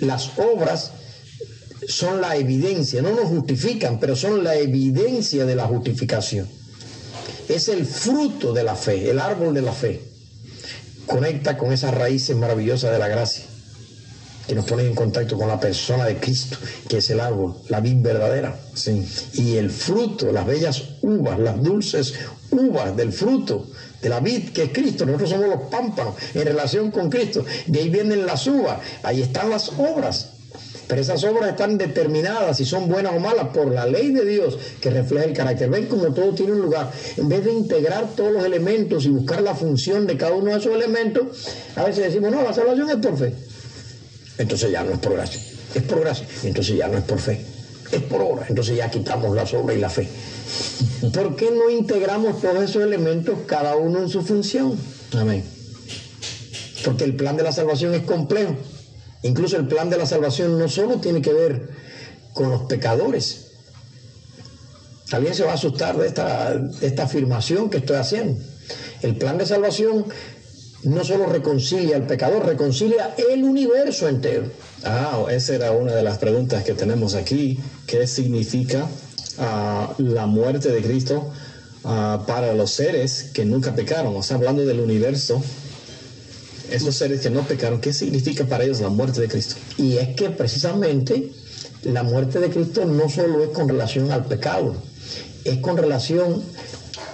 las 0.00 0.38
obras 0.38 0.92
son 1.88 2.20
la 2.20 2.36
evidencia, 2.36 3.02
no 3.02 3.12
nos 3.12 3.26
justifican, 3.26 3.98
pero 3.98 4.14
son 4.14 4.44
la 4.44 4.56
evidencia 4.56 5.46
de 5.46 5.56
la 5.56 5.66
justificación. 5.66 6.48
Es 7.48 7.68
el 7.68 7.86
fruto 7.86 8.52
de 8.52 8.64
la 8.64 8.76
fe, 8.76 9.10
el 9.10 9.18
árbol 9.18 9.54
de 9.54 9.62
la 9.62 9.72
fe. 9.72 10.00
Conecta 11.06 11.58
con 11.58 11.72
esas 11.72 11.92
raíces 11.92 12.36
maravillosas 12.36 12.92
de 12.92 12.98
la 12.98 13.08
gracia 13.08 13.51
que 14.46 14.54
nos 14.54 14.64
ponen 14.64 14.86
en 14.86 14.94
contacto 14.94 15.36
con 15.36 15.48
la 15.48 15.58
persona 15.58 16.04
de 16.04 16.16
Cristo, 16.16 16.56
que 16.88 16.98
es 16.98 17.10
el 17.10 17.20
árbol, 17.20 17.54
la 17.68 17.80
vid 17.80 18.02
verdadera. 18.02 18.56
Sí. 18.74 19.06
Y 19.34 19.56
el 19.56 19.70
fruto, 19.70 20.32
las 20.32 20.46
bellas 20.46 20.82
uvas, 21.02 21.38
las 21.38 21.62
dulces 21.62 22.14
uvas 22.50 22.96
del 22.96 23.12
fruto 23.12 23.66
de 24.00 24.08
la 24.08 24.20
vid 24.20 24.50
que 24.50 24.64
es 24.64 24.72
Cristo. 24.72 25.06
Nosotros 25.06 25.30
somos 25.30 25.48
los 25.48 25.62
pámpanos 25.70 26.14
en 26.34 26.44
relación 26.44 26.90
con 26.90 27.08
Cristo. 27.08 27.44
De 27.66 27.80
ahí 27.80 27.88
vienen 27.88 28.26
las 28.26 28.46
uvas, 28.46 28.78
ahí 29.02 29.22
están 29.22 29.50
las 29.50 29.70
obras. 29.78 30.30
Pero 30.88 31.00
esas 31.00 31.24
obras 31.24 31.50
están 31.50 31.78
determinadas 31.78 32.56
si 32.56 32.64
son 32.64 32.88
buenas 32.88 33.14
o 33.14 33.20
malas 33.20 33.48
por 33.54 33.72
la 33.72 33.86
ley 33.86 34.10
de 34.10 34.26
Dios 34.26 34.58
que 34.80 34.90
refleja 34.90 35.24
el 35.24 35.32
carácter. 35.32 35.70
Ven 35.70 35.86
como 35.86 36.12
todo 36.12 36.34
tiene 36.34 36.52
un 36.52 36.60
lugar. 36.60 36.90
En 37.16 37.28
vez 37.28 37.44
de 37.44 37.52
integrar 37.52 38.08
todos 38.14 38.32
los 38.32 38.44
elementos 38.44 39.06
y 39.06 39.08
buscar 39.08 39.40
la 39.40 39.54
función 39.54 40.06
de 40.06 40.18
cada 40.18 40.34
uno 40.34 40.50
de 40.50 40.58
esos 40.58 40.74
elementos, 40.74 41.48
a 41.76 41.84
veces 41.84 42.04
decimos, 42.04 42.32
no, 42.32 42.42
la 42.42 42.52
salvación 42.52 42.90
es 42.90 42.96
por 42.96 43.16
fe 43.16 43.32
entonces 44.38 44.70
ya 44.70 44.82
no 44.84 44.92
es 44.92 44.98
por 44.98 45.14
gracia. 45.14 45.40
Es 45.74 45.82
por 45.82 46.00
gracia, 46.00 46.26
entonces 46.44 46.76
ya 46.76 46.88
no 46.88 46.98
es 46.98 47.04
por 47.04 47.18
fe. 47.18 47.40
Es 47.90 48.02
por 48.02 48.22
obra, 48.22 48.46
entonces 48.48 48.76
ya 48.76 48.90
quitamos 48.90 49.34
la 49.34 49.42
obras 49.42 49.76
y 49.76 49.80
la 49.80 49.90
fe. 49.90 50.08
¿Por 51.12 51.36
qué 51.36 51.50
no 51.50 51.68
integramos 51.70 52.40
todos 52.40 52.62
esos 52.62 52.82
elementos, 52.82 53.40
cada 53.46 53.76
uno 53.76 54.00
en 54.00 54.08
su 54.08 54.22
función? 54.22 54.78
Amén. 55.14 55.44
Porque 56.84 57.04
el 57.04 57.16
plan 57.16 57.36
de 57.36 57.42
la 57.42 57.52
salvación 57.52 57.94
es 57.94 58.02
complejo. 58.02 58.56
Incluso 59.22 59.56
el 59.56 59.68
plan 59.68 59.90
de 59.90 59.98
la 59.98 60.06
salvación 60.06 60.58
no 60.58 60.68
solo 60.68 60.96
tiene 61.00 61.22
que 61.22 61.32
ver 61.32 61.68
con 62.32 62.50
los 62.50 62.62
pecadores. 62.62 63.52
Alguien 65.12 65.34
se 65.34 65.44
va 65.44 65.52
a 65.52 65.54
asustar 65.54 65.96
de 65.98 66.08
esta, 66.08 66.54
de 66.56 66.86
esta 66.86 67.04
afirmación 67.04 67.68
que 67.68 67.78
estoy 67.78 67.96
haciendo. 67.96 68.42
El 69.02 69.16
plan 69.16 69.36
de 69.36 69.46
salvación 69.46 70.06
no 70.84 71.04
solo 71.04 71.26
reconcilia 71.26 71.96
al 71.96 72.06
pecador, 72.06 72.44
reconcilia 72.44 73.14
el 73.30 73.44
universo 73.44 74.08
entero. 74.08 74.44
Ah, 74.84 75.24
esa 75.30 75.54
era 75.54 75.72
una 75.72 75.94
de 75.94 76.02
las 76.02 76.18
preguntas 76.18 76.64
que 76.64 76.74
tenemos 76.74 77.14
aquí. 77.14 77.58
¿Qué 77.86 78.06
significa 78.06 78.86
ah, 79.38 79.94
la 79.98 80.26
muerte 80.26 80.70
de 80.70 80.82
Cristo 80.82 81.30
ah, 81.84 82.24
para 82.26 82.52
los 82.54 82.72
seres 82.72 83.30
que 83.32 83.44
nunca 83.44 83.74
pecaron? 83.74 84.16
O 84.16 84.22
sea, 84.22 84.36
hablando 84.36 84.64
del 84.64 84.80
universo, 84.80 85.40
esos 86.70 86.96
seres 86.96 87.20
que 87.20 87.30
no 87.30 87.42
pecaron, 87.42 87.80
¿qué 87.80 87.92
significa 87.92 88.44
para 88.44 88.64
ellos 88.64 88.80
la 88.80 88.88
muerte 88.88 89.20
de 89.20 89.28
Cristo? 89.28 89.56
Y 89.78 89.98
es 89.98 90.16
que 90.16 90.30
precisamente 90.30 91.30
la 91.84 92.02
muerte 92.02 92.40
de 92.40 92.50
Cristo 92.50 92.84
no 92.86 93.08
solo 93.08 93.44
es 93.44 93.50
con 93.50 93.68
relación 93.68 94.10
al 94.10 94.24
pecado, 94.24 94.74
es 95.44 95.58
con 95.58 95.76
relación 95.76 96.42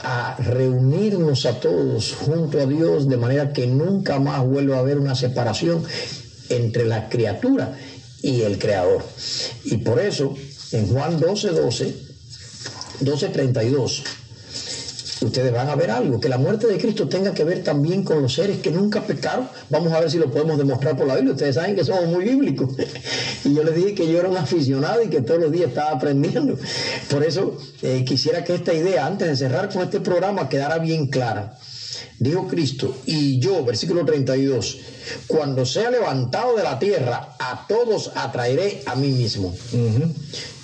a 0.03 0.37
reunirnos 0.39 1.47
a 1.47 1.61
todos 1.61 2.15
junto 2.15 2.61
a 2.61 2.67
Dios 2.67 3.09
de 3.09 3.17
manera 3.17 3.53
que 3.53 3.67
nunca 3.67 4.19
más 4.19 4.45
vuelva 4.45 4.77
a 4.77 4.81
haber 4.81 4.99
una 4.99 5.15
separación 5.15 5.83
entre 6.49 6.85
la 6.85 7.09
criatura 7.09 7.77
y 8.23 8.43
el 8.43 8.59
creador. 8.59 9.05
Y 9.65 9.79
por 9.79 10.01
eso 10.01 10.35
en 10.73 10.87
Juan 10.89 11.19
12, 11.19 11.49
12, 11.51 11.95
12, 13.01 13.29
32, 13.29 14.05
ustedes 15.21 15.53
van 15.53 15.69
a 15.69 15.75
ver 15.75 15.91
algo, 15.91 16.21
que 16.21 16.29
la 16.29 16.39
muerte 16.39 16.67
de 16.67 16.79
Cristo 16.79 17.09
tenga 17.09 17.35
que 17.35 17.45
ver 17.45 17.63
también 17.63 18.05
con 18.05 18.23
los 18.23 18.35
seres 18.35 18.59
que 18.59 18.71
nunca 18.71 19.03
pecaron. 19.03 19.49
Vamos 19.71 19.93
a 19.93 20.01
ver 20.01 20.11
si 20.11 20.19
lo 20.19 20.31
podemos 20.31 20.59
demostrar 20.59 20.97
por 20.97 21.07
la 21.07 21.17
Biblia. 21.17 21.35
Ustedes 21.35 21.55
saben 21.57 21.75
que 21.75 21.85
somos 21.85 22.07
muy 22.07 22.25
bíblicos. 22.25 22.71
Y 23.45 23.55
yo 23.55 23.63
les 23.63 23.75
dije 23.77 23.95
que 23.95 24.11
yo 24.11 24.19
era 24.19 24.29
un 24.29 24.37
aficionado 24.37 25.03
y 25.03 25.09
que 25.09 25.23
todos 25.23 25.41
los 25.41 25.53
días 25.53 25.69
estaba 25.69 25.93
aprendiendo. 25.93 26.59
Por 27.09 27.23
eso 27.23 27.57
eh, 27.83 28.05
quisiera 28.05 28.43
que 28.45 28.55
esta 28.55 28.75
idea, 28.75 29.07
antes 29.07 29.29
de 29.29 29.37
cerrar 29.37 29.73
con 29.73 29.83
este 29.83 30.01
programa, 30.01 30.49
quedara 30.49 30.79
bien 30.79 31.07
clara. 31.07 31.57
Dijo 32.19 32.49
Cristo, 32.49 32.97
y 33.07 33.39
yo, 33.39 33.65
versículo 33.65 34.05
32, 34.05 34.79
cuando 35.29 35.65
sea 35.65 35.89
levantado 35.91 36.57
de 36.57 36.65
la 36.65 36.79
tierra, 36.79 37.37
a 37.39 37.65
todos 37.69 38.11
atraeré 38.17 38.83
a 38.87 38.97
mí 38.97 39.09
mismo. 39.09 39.55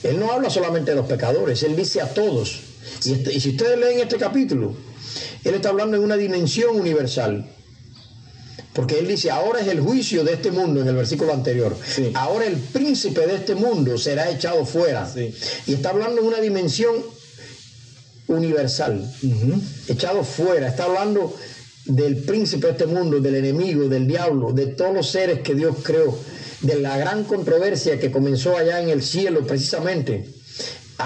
Él 0.02 0.18
no 0.18 0.32
habla 0.32 0.50
solamente 0.50 0.90
de 0.90 0.96
los 0.96 1.06
pecadores, 1.06 1.62
él 1.62 1.76
dice 1.76 2.00
a 2.00 2.12
todos. 2.12 2.73
Este, 3.04 3.32
y, 3.32 3.40
si 3.40 3.50
ustedes 3.50 3.78
leen 3.78 4.00
este 4.00 4.16
capítulo, 4.16 4.74
él 5.44 5.54
está 5.54 5.68
hablando 5.70 5.96
en 5.96 6.02
una 6.02 6.16
dimensión 6.16 6.76
universal. 6.76 7.50
Porque 8.72 8.98
él 8.98 9.06
dice, 9.06 9.30
ahora 9.30 9.60
es 9.60 9.68
el 9.68 9.80
juicio 9.80 10.24
de 10.24 10.32
este 10.32 10.50
mundo 10.50 10.80
en 10.80 10.88
el 10.88 10.96
versículo 10.96 11.32
anterior. 11.32 11.76
Ahora 12.14 12.46
el 12.46 12.56
príncipe 12.56 13.24
de 13.26 13.36
este 13.36 13.54
mundo 13.54 13.96
será 13.96 14.28
echado 14.30 14.66
fuera. 14.66 15.08
Y 15.66 15.74
está 15.74 15.90
hablando 15.90 16.20
en 16.20 16.26
una 16.26 16.40
dimensión 16.40 16.96
universal, 18.26 19.08
echado 19.86 20.24
fuera. 20.24 20.66
Está 20.66 20.84
hablando 20.84 21.36
del 21.86 22.16
príncipe 22.16 22.66
de 22.66 22.72
este 22.72 22.86
mundo, 22.86 23.20
del 23.20 23.36
enemigo, 23.36 23.88
del 23.88 24.06
diablo, 24.06 24.52
de 24.52 24.66
todos 24.68 24.94
los 24.94 25.10
seres 25.10 25.40
que 25.40 25.54
Dios 25.54 25.76
creó, 25.82 26.18
de 26.62 26.80
la 26.80 26.96
gran 26.96 27.24
controversia 27.24 28.00
que 28.00 28.10
comenzó 28.10 28.56
allá 28.56 28.80
en 28.80 28.88
el 28.88 29.02
cielo 29.02 29.46
precisamente, 29.46 30.26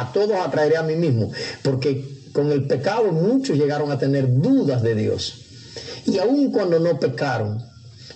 a 0.01 0.13
todos 0.13 0.37
atraeré 0.37 0.77
a 0.77 0.83
mí 0.83 0.97
mismo, 0.97 1.31
porque 1.63 2.19
con 2.33 2.53
el 2.53 2.67
pecado 2.67 3.11
muchos 3.13 3.57
llegaron 3.57 3.91
a 3.91 3.99
tener 3.99 4.33
dudas 4.41 4.83
de 4.83 4.95
Dios. 4.95 5.35
Y 6.07 6.19
aun 6.19 6.51
cuando 6.51 6.79
no 6.79 6.99
pecaron, 6.99 7.63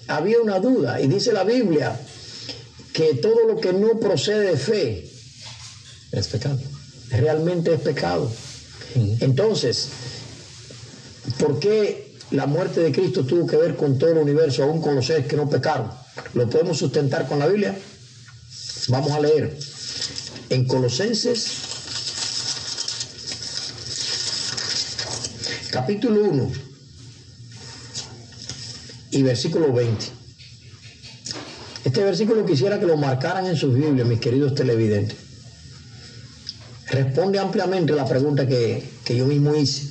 había 0.09 0.41
una 0.41 0.59
duda. 0.61 1.01
Y 1.01 1.09
dice 1.09 1.33
la 1.33 1.45
Biblia 1.45 1.99
que 2.93 3.15
todo 3.15 3.47
lo 3.47 3.61
que 3.61 3.73
no 3.73 3.99
procede 3.99 4.51
de 4.51 4.57
fe 4.57 5.11
es 6.13 6.29
pecado. 6.29 6.59
Realmente 7.11 7.75
es 7.75 7.81
pecado. 7.81 8.31
Entonces, 9.21 9.89
¿por 11.39 11.59
qué 11.59 12.15
la 12.31 12.47
muerte 12.47 12.81
de 12.81 12.93
Cristo 12.93 13.25
tuvo 13.25 13.47
que 13.47 13.57
ver 13.57 13.77
con 13.77 13.99
todo 13.99 14.11
el 14.11 14.19
universo, 14.19 14.63
aún 14.65 14.81
con 14.81 14.95
los 14.95 15.07
seres 15.07 15.27
que 15.27 15.37
no 15.37 15.49
pecaron? 15.49 15.91
¿Lo 16.35 16.49
podemos 16.49 16.79
sustentar 16.79 17.27
con 17.27 17.39
la 17.39 17.47
Biblia? 17.47 17.75
Vamos 18.89 19.11
a 19.13 19.21
leer 19.21 19.57
en 20.51 20.67
Colosenses 20.67 21.72
capítulo 25.73 26.25
1 26.25 26.53
y 29.13 29.23
versículo 29.23 29.73
20. 29.73 30.05
Este 31.87 32.05
versículo 32.05 32.45
quisiera 32.45 32.79
que 32.79 32.85
lo 32.85 32.99
marcaran 32.99 33.47
en 33.47 33.57
sus 33.57 33.75
Biblias, 33.75 34.07
mis 34.07 34.21
queridos 34.21 34.55
televidentes. 34.55 35.17
Responde 36.89 37.39
ampliamente 37.39 37.95
la 37.95 38.05
pregunta 38.05 38.47
que, 38.47 38.87
que 39.03 39.17
yo 39.17 39.25
mismo 39.25 39.57
hice. 39.57 39.89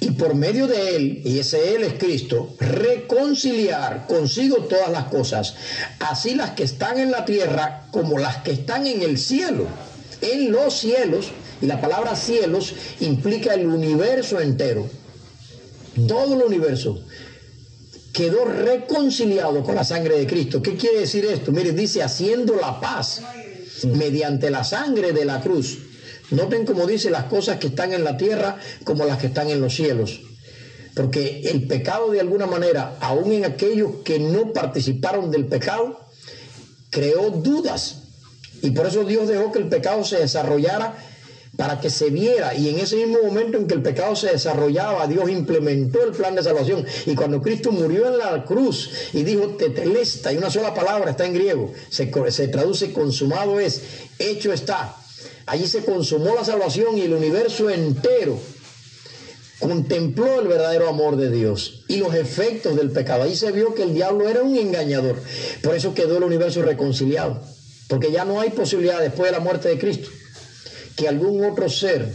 Y 0.00 0.10
por 0.10 0.34
medio 0.34 0.66
de 0.66 0.96
él, 0.96 1.22
y 1.24 1.38
ese 1.38 1.76
él 1.76 1.84
es 1.84 1.94
Cristo, 1.94 2.56
reconciliar 2.58 4.08
consigo 4.08 4.64
todas 4.64 4.90
las 4.90 5.04
cosas, 5.04 5.54
así 6.00 6.34
las 6.34 6.50
que 6.50 6.64
están 6.64 6.98
en 6.98 7.12
la 7.12 7.24
tierra 7.24 7.86
como 7.92 8.18
las 8.18 8.38
que 8.38 8.50
están 8.50 8.84
en 8.88 9.00
el 9.02 9.16
cielo. 9.16 9.68
En 10.20 10.50
los 10.50 10.74
cielos, 10.74 11.32
la 11.66 11.80
palabra 11.80 12.16
cielos 12.16 12.74
implica 13.00 13.54
el 13.54 13.66
universo 13.66 14.40
entero. 14.40 14.88
Todo 16.08 16.34
el 16.34 16.42
universo 16.42 17.02
quedó 18.12 18.44
reconciliado 18.44 19.62
con 19.62 19.74
la 19.74 19.84
sangre 19.84 20.18
de 20.18 20.26
Cristo. 20.26 20.62
¿Qué 20.62 20.76
quiere 20.76 21.00
decir 21.00 21.24
esto? 21.24 21.52
Mire, 21.52 21.72
dice 21.72 22.02
haciendo 22.02 22.56
la 22.56 22.80
paz 22.80 23.22
mediante 23.84 24.50
la 24.50 24.64
sangre 24.64 25.12
de 25.12 25.24
la 25.24 25.40
cruz. 25.40 25.78
Noten 26.30 26.64
cómo 26.64 26.86
dice 26.86 27.10
las 27.10 27.24
cosas 27.24 27.58
que 27.58 27.68
están 27.68 27.92
en 27.92 28.04
la 28.04 28.16
tierra 28.16 28.58
como 28.84 29.04
las 29.04 29.18
que 29.18 29.26
están 29.26 29.50
en 29.50 29.60
los 29.60 29.74
cielos. 29.74 30.20
Porque 30.94 31.42
el 31.44 31.66
pecado 31.66 32.10
de 32.10 32.20
alguna 32.20 32.46
manera, 32.46 32.96
aún 33.00 33.32
en 33.32 33.44
aquellos 33.44 33.96
que 34.04 34.18
no 34.18 34.52
participaron 34.52 35.30
del 35.30 35.46
pecado, 35.46 36.00
creó 36.90 37.30
dudas. 37.30 38.02
Y 38.62 38.70
por 38.70 38.86
eso 38.86 39.04
Dios 39.04 39.28
dejó 39.28 39.52
que 39.52 39.58
el 39.58 39.68
pecado 39.68 40.04
se 40.04 40.18
desarrollara 40.18 40.96
para 41.56 41.80
que 41.80 41.90
se 41.90 42.10
viera. 42.10 42.54
Y 42.54 42.68
en 42.68 42.78
ese 42.78 42.96
mismo 42.96 43.22
momento 43.22 43.58
en 43.58 43.66
que 43.66 43.74
el 43.74 43.82
pecado 43.82 44.16
se 44.16 44.30
desarrollaba, 44.30 45.06
Dios 45.06 45.28
implementó 45.30 46.02
el 46.02 46.12
plan 46.12 46.34
de 46.34 46.42
salvación. 46.42 46.84
Y 47.06 47.14
cuando 47.14 47.42
Cristo 47.42 47.72
murió 47.72 48.08
en 48.08 48.18
la 48.18 48.44
cruz 48.44 48.90
y 49.12 49.22
dijo 49.22 49.48
tetelesta, 49.56 50.32
y 50.32 50.38
una 50.38 50.50
sola 50.50 50.74
palabra 50.74 51.10
está 51.10 51.26
en 51.26 51.34
griego, 51.34 51.72
se, 51.90 52.10
se 52.30 52.48
traduce 52.48 52.92
consumado 52.92 53.60
es, 53.60 53.82
hecho 54.18 54.52
está. 54.52 54.96
Allí 55.46 55.66
se 55.66 55.84
consumó 55.84 56.34
la 56.34 56.44
salvación 56.44 56.96
y 56.96 57.02
el 57.02 57.12
universo 57.12 57.68
entero 57.68 58.38
contempló 59.58 60.40
el 60.40 60.48
verdadero 60.48 60.88
amor 60.88 61.16
de 61.16 61.30
Dios 61.30 61.84
y 61.86 61.98
los 61.98 62.14
efectos 62.14 62.74
del 62.74 62.90
pecado. 62.90 63.22
Ahí 63.22 63.36
se 63.36 63.52
vio 63.52 63.74
que 63.74 63.82
el 63.82 63.94
diablo 63.94 64.28
era 64.28 64.42
un 64.42 64.56
engañador. 64.56 65.16
Por 65.62 65.76
eso 65.76 65.94
quedó 65.94 66.16
el 66.16 66.24
universo 66.24 66.62
reconciliado. 66.62 67.40
Porque 67.88 68.10
ya 68.10 68.24
no 68.24 68.40
hay 68.40 68.50
posibilidad 68.50 69.00
después 69.00 69.30
de 69.30 69.36
la 69.36 69.40
muerte 69.40 69.68
de 69.68 69.78
Cristo 69.78 70.08
que 70.96 71.08
algún 71.08 71.44
otro 71.44 71.68
ser, 71.68 72.12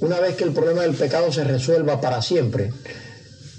una 0.00 0.20
vez 0.20 0.36
que 0.36 0.44
el 0.44 0.52
problema 0.52 0.82
del 0.82 0.94
pecado 0.94 1.32
se 1.32 1.44
resuelva 1.44 2.00
para 2.00 2.22
siempre, 2.22 2.72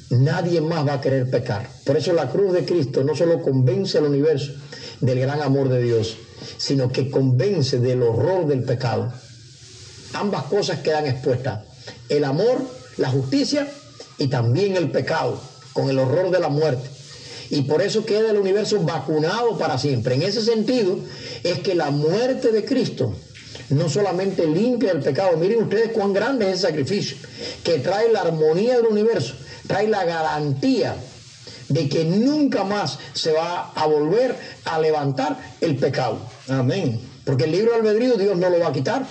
nadie 0.10 0.62
más 0.62 0.88
va 0.88 0.94
a 0.94 1.02
querer 1.02 1.30
pecar. 1.30 1.70
Por 1.86 1.98
eso 1.98 2.14
la 2.14 2.30
cruz 2.30 2.54
de 2.54 2.66
Cristo 2.66 3.04
no 3.04 3.16
solo 3.16 3.42
convence 3.42 3.98
al 3.98 4.06
universo 4.06 4.54
del 5.02 5.20
gran 5.20 5.42
amor 5.42 5.70
de 5.70 5.82
Dios, 5.82 6.18
sino 6.58 6.92
que 6.92 7.10
convence 7.10 7.80
del 7.80 8.02
horror 8.02 8.48
del 8.48 8.64
pecado. 8.64 9.12
Ambas 10.14 10.44
cosas 10.44 10.80
quedan 10.80 11.06
expuestas. 11.06 11.62
El 12.08 12.24
amor, 12.24 12.60
la 12.98 13.10
justicia 13.10 13.68
y 14.18 14.28
también 14.28 14.76
el 14.76 14.92
pecado, 14.92 15.40
con 15.74 15.90
el 15.90 16.00
horror 16.00 16.32
de 16.32 16.40
la 16.40 16.50
muerte. 16.50 16.90
Y 17.52 17.64
por 17.64 17.82
eso 17.82 18.06
queda 18.06 18.32
el 18.32 18.38
universo 18.38 18.82
vacunado 18.82 19.58
para 19.58 19.78
siempre. 19.78 20.16
En 20.16 20.22
ese 20.22 20.42
sentido 20.42 21.00
es 21.44 21.60
que 21.60 21.74
la 21.76 21.90
muerte 21.90 22.52
de 22.52 22.66
Cristo 22.66 23.16
no 23.70 23.90
solamente 23.90 24.48
limpia 24.48 24.92
el 24.92 25.00
pecado, 25.00 25.38
miren 25.38 25.64
ustedes 25.64 25.92
cuán 25.92 26.14
grande 26.14 26.50
es 26.50 26.58
ese 26.58 26.68
sacrificio, 26.68 27.18
que 27.64 27.80
trae 27.80 28.12
la 28.12 28.22
armonía 28.22 28.78
del 28.78 28.88
universo, 28.88 29.36
trae 29.68 29.88
la 29.88 30.06
garantía 30.06 30.96
de 31.68 31.88
que 31.88 32.04
nunca 32.04 32.64
más 32.64 32.98
se 33.14 33.32
va 33.32 33.72
a 33.76 33.86
volver 33.86 34.36
a 34.66 34.80
levantar 34.80 35.38
el 35.62 35.76
pecado. 35.78 36.20
Amén. 36.48 37.00
Porque 37.24 37.44
el 37.44 37.52
libro 37.52 37.72
de 37.72 37.78
albedrío 37.78 38.16
Dios 38.16 38.36
no 38.38 38.50
lo 38.50 38.60
va 38.60 38.70
a 38.70 38.74
quitar, 38.74 39.06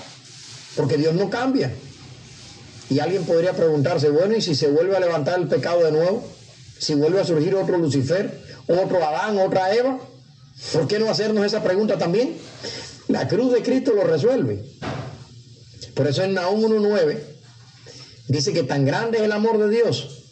porque 0.77 0.97
Dios 0.97 1.15
no 1.15 1.31
cambia. 1.31 1.73
Y 2.91 2.99
alguien 2.99 3.25
podría 3.25 3.53
preguntarse, 3.53 4.09
bueno, 4.11 4.37
¿y 4.37 4.41
si 4.41 4.55
se 4.55 4.69
vuelve 4.69 4.97
a 4.97 5.01
levantar 5.01 5.39
el 5.39 5.47
pecado 5.47 5.85
de 5.85 5.93
nuevo? 5.93 6.27
Si 6.79 6.95
vuelve 6.95 7.21
a 7.21 7.25
surgir 7.25 7.55
otro 7.55 7.79
Lucifer, 7.79 8.41
otro 8.67 9.05
Adán, 9.05 9.39
otra 9.39 9.73
Eva, 9.75 9.99
¿por 10.73 10.89
qué 10.89 10.99
no 10.99 11.11
hacernos 11.11 11.45
esa 11.45 11.63
pregunta 11.63 11.97
también? 11.97 12.37
La 13.09 13.27
cruz 13.27 13.53
de 13.53 13.63
Cristo 13.63 13.93
lo 13.93 14.05
resuelve. 14.05 14.65
Por 15.95 16.07
eso 16.07 16.23
en 16.23 16.35
Nahum 16.35 16.63
1.9 16.63 17.19
dice 18.29 18.53
que 18.53 18.63
tan 18.63 18.85
grande 18.85 19.19
es 19.19 19.25
el 19.25 19.33
amor 19.33 19.59
de 19.59 19.71
Dios, 19.71 20.25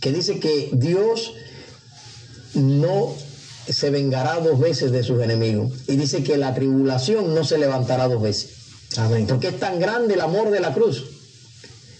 que 0.00 0.12
dice 0.12 0.38
que 0.38 0.70
Dios 0.72 1.32
no 2.54 3.14
se 3.68 3.90
vengará 3.90 4.40
dos 4.40 4.58
veces 4.58 4.92
de 4.92 5.02
sus 5.02 5.22
enemigos. 5.22 5.72
Y 5.88 5.96
dice 5.96 6.22
que 6.22 6.36
la 6.36 6.54
tribulación 6.54 7.34
no 7.34 7.44
se 7.44 7.58
levantará 7.58 8.08
dos 8.08 8.22
veces. 8.22 8.50
Amén. 8.96 9.26
Porque 9.26 9.48
es 9.48 9.58
tan 9.58 9.78
grande 9.78 10.14
el 10.14 10.20
amor 10.20 10.50
de 10.50 10.60
la 10.60 10.74
cruz, 10.74 11.04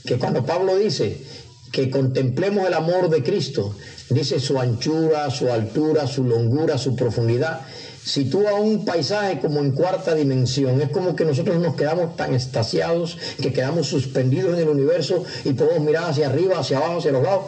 que 0.05 0.19
cuando 0.19 0.45
Pablo 0.45 0.77
dice 0.77 1.25
que 1.73 1.91
contemplemos 1.91 2.67
el 2.67 2.75
amor 2.75 3.09
de 3.11 3.23
Cristo, 3.23 3.75
dice 4.11 4.41
su 4.41 4.59
anchura, 4.59 5.31
su 5.31 5.51
altura, 5.51 6.07
su 6.07 6.25
longura, 6.25 6.79
su 6.79 6.97
profundidad, 6.97 7.61
sitúa 8.05 8.55
un 8.55 8.85
paisaje 8.85 9.41
como 9.41 9.61
en 9.61 9.73
cuarta 9.73 10.15
dimensión. 10.15 10.81
Es 10.81 10.91
como 10.91 11.15
que 11.15 11.25
nosotros 11.25 11.59
nos 11.59 11.77
quedamos 11.77 12.17
tan 12.17 12.35
estasiados 12.35 13.19
que 13.41 13.53
quedamos 13.53 13.87
suspendidos 13.87 14.55
en 14.55 14.61
el 14.61 14.69
universo 14.69 15.25
y 15.45 15.53
podemos 15.53 15.81
mirar 15.81 16.11
hacia 16.11 16.29
arriba, 16.29 16.59
hacia 16.59 16.79
abajo, 16.79 16.99
hacia 16.99 17.13
los 17.13 17.23
lados, 17.23 17.45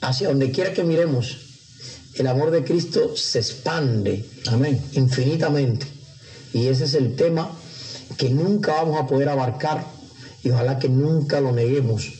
hacia 0.00 0.28
donde 0.28 0.50
quiera 0.50 0.72
que 0.72 0.84
miremos. 0.84 1.38
El 2.14 2.26
amor 2.26 2.50
de 2.50 2.64
Cristo 2.64 3.16
se 3.16 3.38
expande, 3.38 4.24
amén, 4.48 4.82
infinitamente. 4.92 5.86
Y 6.52 6.66
ese 6.66 6.84
es 6.84 6.94
el 6.94 7.14
tema 7.14 7.50
que 8.16 8.30
nunca 8.30 8.74
vamos 8.74 9.00
a 9.00 9.06
poder 9.06 9.28
abarcar 9.28 9.84
y 10.42 10.50
ojalá 10.50 10.78
que 10.78 10.88
nunca 10.88 11.40
lo 11.40 11.52
neguemos 11.52 12.19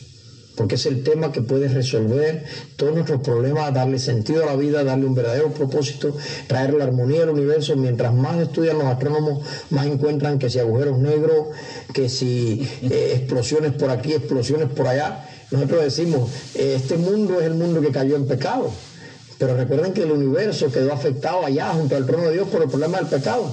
porque 0.61 0.75
es 0.75 0.85
el 0.85 1.03
tema 1.03 1.33
que 1.33 1.40
puede 1.40 1.68
resolver 1.68 2.44
todos 2.77 2.92
nuestros 2.92 3.23
problemas, 3.23 3.73
darle 3.73 3.99
sentido 3.99 4.42
a 4.42 4.46
la 4.46 4.57
vida, 4.57 4.85
darle 4.85 5.07
un 5.07 5.14
verdadero 5.14 5.49
propósito, 5.55 6.14
traer 6.49 6.75
la 6.75 6.85
armonía 6.85 7.23
al 7.23 7.31
universo. 7.31 7.75
Mientras 7.77 8.12
más 8.12 8.38
estudian 8.38 8.77
los 8.77 8.87
astrónomos, 8.87 9.42
más 9.70 9.87
encuentran 9.87 10.38
que 10.38 10.51
si 10.51 10.59
agujeros 10.59 10.99
negros, 10.99 11.46
que 11.94 12.11
si 12.11 12.68
eh, 12.83 13.12
explosiones 13.16 13.73
por 13.73 13.88
aquí, 13.88 14.12
explosiones 14.12 14.68
por 14.68 14.87
allá. 14.87 15.27
Nosotros 15.51 15.83
decimos, 15.83 16.31
este 16.55 16.99
mundo 16.99 17.40
es 17.40 17.46
el 17.46 17.55
mundo 17.55 17.81
que 17.81 17.90
cayó 17.90 18.16
en 18.16 18.27
pecado. 18.27 18.70
Pero 19.38 19.57
recuerden 19.57 19.94
que 19.94 20.03
el 20.03 20.12
universo 20.12 20.70
quedó 20.70 20.92
afectado 20.92 21.46
allá 21.46 21.73
junto 21.73 21.96
al 21.96 22.05
trono 22.05 22.25
de 22.25 22.35
Dios 22.35 22.49
por 22.49 22.62
el 22.62 22.68
problema 22.68 22.99
del 22.99 23.07
pecado. 23.07 23.51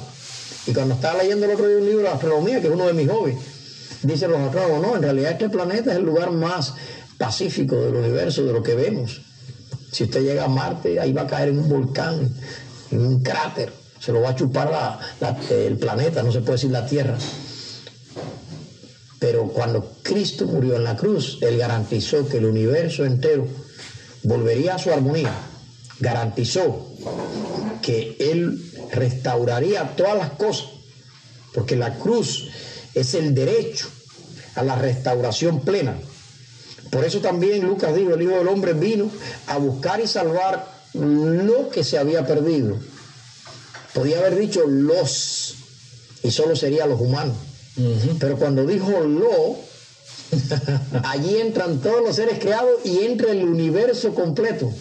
Y 0.66 0.74
cuando 0.74 0.96
estaba 0.96 1.24
leyendo 1.24 1.46
el 1.46 1.54
otro 1.54 1.70
día 1.70 1.78
un 1.78 1.86
libro 1.86 2.02
de 2.02 2.10
astronomía, 2.10 2.60
que 2.60 2.68
es 2.68 2.74
uno 2.74 2.86
de 2.86 2.94
mis 2.94 3.10
hobbies, 3.10 3.38
dicen 4.04 4.32
los 4.32 4.40
astrónomos, 4.40 4.82
no, 4.82 4.96
en 4.96 5.02
realidad 5.02 5.32
este 5.32 5.50
planeta 5.50 5.92
es 5.92 5.98
el 5.98 6.04
lugar 6.04 6.32
más 6.32 6.74
pacífico 7.18 7.76
del 7.76 7.96
universo, 7.96 8.44
de 8.44 8.54
lo 8.54 8.64
que 8.64 8.76
vemos. 8.76 9.22
Si 9.92 10.04
usted 10.04 10.22
llega 10.22 10.46
a 10.46 10.48
Marte, 10.48 11.00
ahí 11.00 11.14
va 11.14 11.24
a 11.24 11.28
caer 11.28 11.50
en 11.50 11.60
un 11.60 11.70
volcán, 11.70 12.34
en 12.92 13.06
un 13.06 13.22
cráter, 13.22 13.72
se 14.00 14.12
lo 14.12 14.22
va 14.22 14.30
a 14.30 14.36
chupar 14.36 15.00
el 15.50 15.78
planeta, 15.78 16.24
no 16.24 16.32
se 16.32 16.42
puede 16.42 16.54
decir 16.54 16.72
la 16.72 16.86
Tierra. 16.86 17.18
Pero 19.20 19.48
cuando 19.48 19.94
Cristo 20.04 20.46
murió 20.46 20.76
en 20.76 20.84
la 20.84 20.96
cruz, 20.96 21.40
Él 21.42 21.58
garantizó 21.58 22.28
que 22.28 22.38
el 22.38 22.46
universo 22.46 23.04
entero 23.04 23.48
volvería 24.24 24.76
a 24.76 24.80
su 24.80 24.92
armonía. 24.92 25.34
Garantizó 26.00 26.88
que 27.82 28.16
Él 28.20 28.62
restauraría 28.92 29.96
todas 29.96 30.18
las 30.18 30.32
cosas, 30.32 30.68
porque 31.54 31.76
la 31.76 31.96
cruz 31.96 32.48
es 32.94 33.16
el 33.16 33.34
derecho 33.34 33.88
a 34.56 34.64
la 34.64 34.76
restauración 34.76 35.62
plena. 35.62 35.98
Por 36.90 37.04
eso 37.06 37.20
también 37.20 37.66
Lucas 37.66 37.96
dijo, 37.96 38.14
el 38.14 38.22
Hijo 38.22 38.38
del 38.38 38.48
Hombre 38.48 38.74
vino 38.74 39.10
a 39.48 39.58
buscar 39.58 40.00
y 40.00 40.08
salvar 40.08 40.78
lo 40.94 41.70
que 41.70 41.84
se 41.84 41.98
había 41.98 42.26
perdido. 42.26 42.78
Podía 43.94 44.20
haber 44.20 44.38
dicho 44.38 44.66
los, 44.68 45.56
y 46.24 46.32
solo 46.32 46.56
sería 46.56 46.86
los 46.86 47.00
humanos. 47.00 47.36
Pero 48.20 48.38
cuando 48.38 48.66
dijo 48.66 48.90
lo, 49.02 49.58
allí 51.04 51.38
entran 51.38 51.80
todos 51.80 52.02
los 52.04 52.16
seres 52.16 52.40
creados 52.40 52.82
y 52.84 53.04
entra 53.04 53.32
el 53.32 53.44
universo 53.44 54.14
completo. 54.14 54.72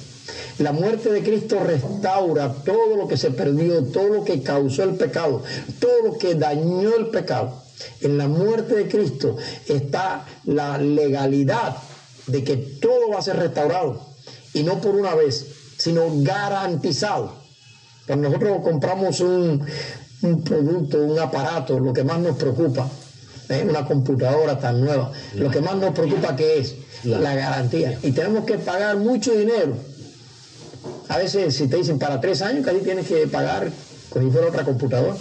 La 0.58 0.72
muerte 0.72 1.10
de 1.10 1.22
Cristo 1.22 1.60
restaura 1.62 2.52
todo 2.64 2.96
lo 2.96 3.06
que 3.06 3.18
se 3.18 3.30
perdió, 3.30 3.84
todo 3.84 4.08
lo 4.08 4.24
que 4.24 4.42
causó 4.42 4.84
el 4.84 4.94
pecado, 4.94 5.42
todo 5.78 6.02
lo 6.02 6.18
que 6.18 6.34
dañó 6.34 6.96
el 6.96 7.08
pecado. 7.08 7.62
En 8.00 8.16
la 8.16 8.26
muerte 8.26 8.74
de 8.74 8.88
Cristo 8.88 9.36
está 9.66 10.26
la 10.44 10.78
legalidad 10.78 11.76
de 12.26 12.44
que 12.44 12.56
todo 12.56 13.10
va 13.10 13.18
a 13.18 13.22
ser 13.22 13.36
restaurado. 13.36 14.00
Y 14.52 14.62
no 14.62 14.80
por 14.80 14.94
una 14.94 15.14
vez, 15.14 15.46
sino 15.78 16.06
garantizado. 16.22 17.32
Cuando 18.06 18.28
nosotros 18.28 18.60
compramos 18.62 19.20
un, 19.20 19.66
producto, 20.44 20.98
un 21.02 21.18
aparato, 21.18 21.78
lo 21.78 21.92
que 21.92 22.04
más 22.04 22.18
nos 22.20 22.36
preocupa, 22.36 22.88
es 23.48 23.64
una 23.64 23.84
computadora 23.84 24.58
tan 24.58 24.84
nueva, 24.84 25.12
lo 25.34 25.50
que 25.50 25.60
más 25.60 25.76
nos 25.76 25.92
preocupa 25.94 26.34
que 26.34 26.58
es 26.58 26.74
la 27.04 27.34
garantía. 27.34 27.98
Y 28.02 28.12
tenemos 28.12 28.44
que 28.44 28.58
pagar 28.58 28.96
mucho 28.96 29.32
dinero. 29.32 29.76
A 31.08 31.18
veces 31.18 31.54
si 31.54 31.68
te 31.68 31.76
dicen 31.76 31.98
para 31.98 32.20
tres 32.20 32.42
años, 32.42 32.64
casi 32.64 32.78
tienes 32.78 33.06
que 33.06 33.26
pagar 33.26 33.70
como 34.10 34.26
si 34.26 34.32
fuera 34.32 34.48
otra 34.48 34.64
computadora. 34.64 35.16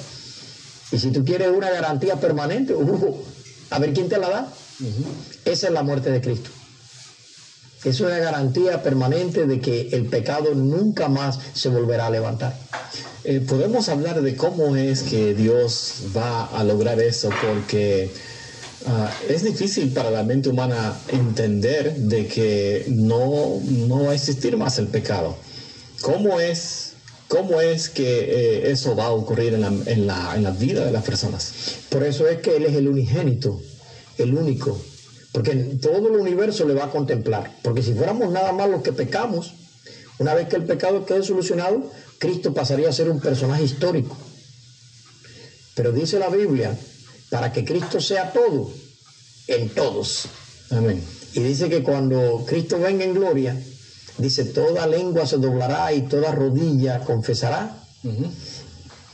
Y 0.91 0.97
si 0.97 1.11
tú 1.11 1.25
quieres 1.25 1.49
una 1.49 1.69
garantía 1.69 2.15
permanente, 2.15 2.73
uh, 2.75 3.17
a 3.71 3.79
ver 3.79 3.93
quién 3.93 4.09
te 4.09 4.17
la 4.17 4.29
da. 4.29 4.53
Esa 5.45 5.67
es 5.67 5.73
la 5.73 5.83
muerte 5.83 6.11
de 6.11 6.21
Cristo. 6.21 6.49
Es 7.85 8.01
una 8.01 8.17
garantía 8.17 8.81
permanente 8.81 9.45
de 9.45 9.61
que 9.61 9.89
el 9.91 10.07
pecado 10.07 10.55
nunca 10.55 11.07
más 11.07 11.39
se 11.53 11.69
volverá 11.69 12.07
a 12.07 12.09
levantar. 12.09 12.57
Eh, 13.23 13.41
podemos 13.47 13.89
hablar 13.89 14.21
de 14.21 14.35
cómo 14.35 14.75
es 14.75 15.03
que 15.03 15.33
Dios 15.35 15.95
va 16.15 16.45
a 16.45 16.63
lograr 16.63 16.99
eso, 16.99 17.29
porque 17.41 18.09
ah, 18.87 19.11
es 19.29 19.43
difícil 19.43 19.93
para 19.93 20.09
la 20.09 20.23
mente 20.23 20.49
humana 20.49 20.97
entender 21.09 21.95
de 21.95 22.27
que 22.27 22.85
no, 22.89 23.61
no 23.63 24.05
va 24.05 24.11
a 24.11 24.15
existir 24.15 24.57
más 24.57 24.79
el 24.79 24.87
pecado. 24.87 25.35
¿Cómo 26.01 26.39
es 26.39 26.85
¿Cómo 27.27 27.59
es 27.59 27.89
que 27.89 28.03
eh, 28.03 28.71
eso 28.71 28.95
va 28.95 29.05
a 29.05 29.11
ocurrir 29.11 29.55
en 29.55 29.61
la, 29.61 29.73
en, 29.87 30.05
la, 30.05 30.35
en 30.35 30.43
la 30.43 30.51
vida 30.51 30.85
de 30.85 30.91
las 30.91 31.03
personas? 31.03 31.53
Por 31.89 32.03
eso 32.03 32.27
es 32.27 32.39
que 32.41 32.55
Él 32.55 32.65
es 32.65 32.75
el 32.75 32.87
unigénito, 32.87 33.59
el 34.19 34.35
único, 34.35 34.79
porque 35.35 35.53
todo 35.81 36.07
el 36.07 36.15
universo 36.15 36.65
le 36.65 36.73
va 36.73 36.85
a 36.85 36.89
contemplar. 36.89 37.51
Porque 37.61 37.83
si 37.83 37.93
fuéramos 37.93 38.31
nada 38.31 38.53
más 38.53 38.69
los 38.69 38.81
que 38.81 38.93
pecamos, 38.93 39.51
una 40.17 40.33
vez 40.33 40.47
que 40.47 40.55
el 40.55 40.63
pecado 40.63 41.05
quede 41.05 41.23
solucionado, 41.23 41.91
Cristo 42.19 42.53
pasaría 42.53 42.87
a 42.87 42.93
ser 42.93 43.09
un 43.09 43.19
personaje 43.19 43.65
histórico. 43.65 44.15
Pero 45.75 45.91
dice 45.91 46.19
la 46.19 46.29
Biblia, 46.29 46.73
para 47.29 47.51
que 47.51 47.65
Cristo 47.65 47.99
sea 47.99 48.31
todo, 48.31 48.71
en 49.47 49.67
todos. 49.71 50.27
Amén. 50.69 51.03
Y 51.33 51.41
dice 51.41 51.67
que 51.67 51.83
cuando 51.83 52.45
Cristo 52.47 52.79
venga 52.79 53.03
en 53.03 53.13
gloria, 53.13 53.61
dice, 54.17 54.45
toda 54.45 54.87
lengua 54.87 55.27
se 55.27 55.35
doblará 55.35 55.91
y 55.91 56.03
toda 56.03 56.31
rodilla 56.31 57.01
confesará 57.01 57.83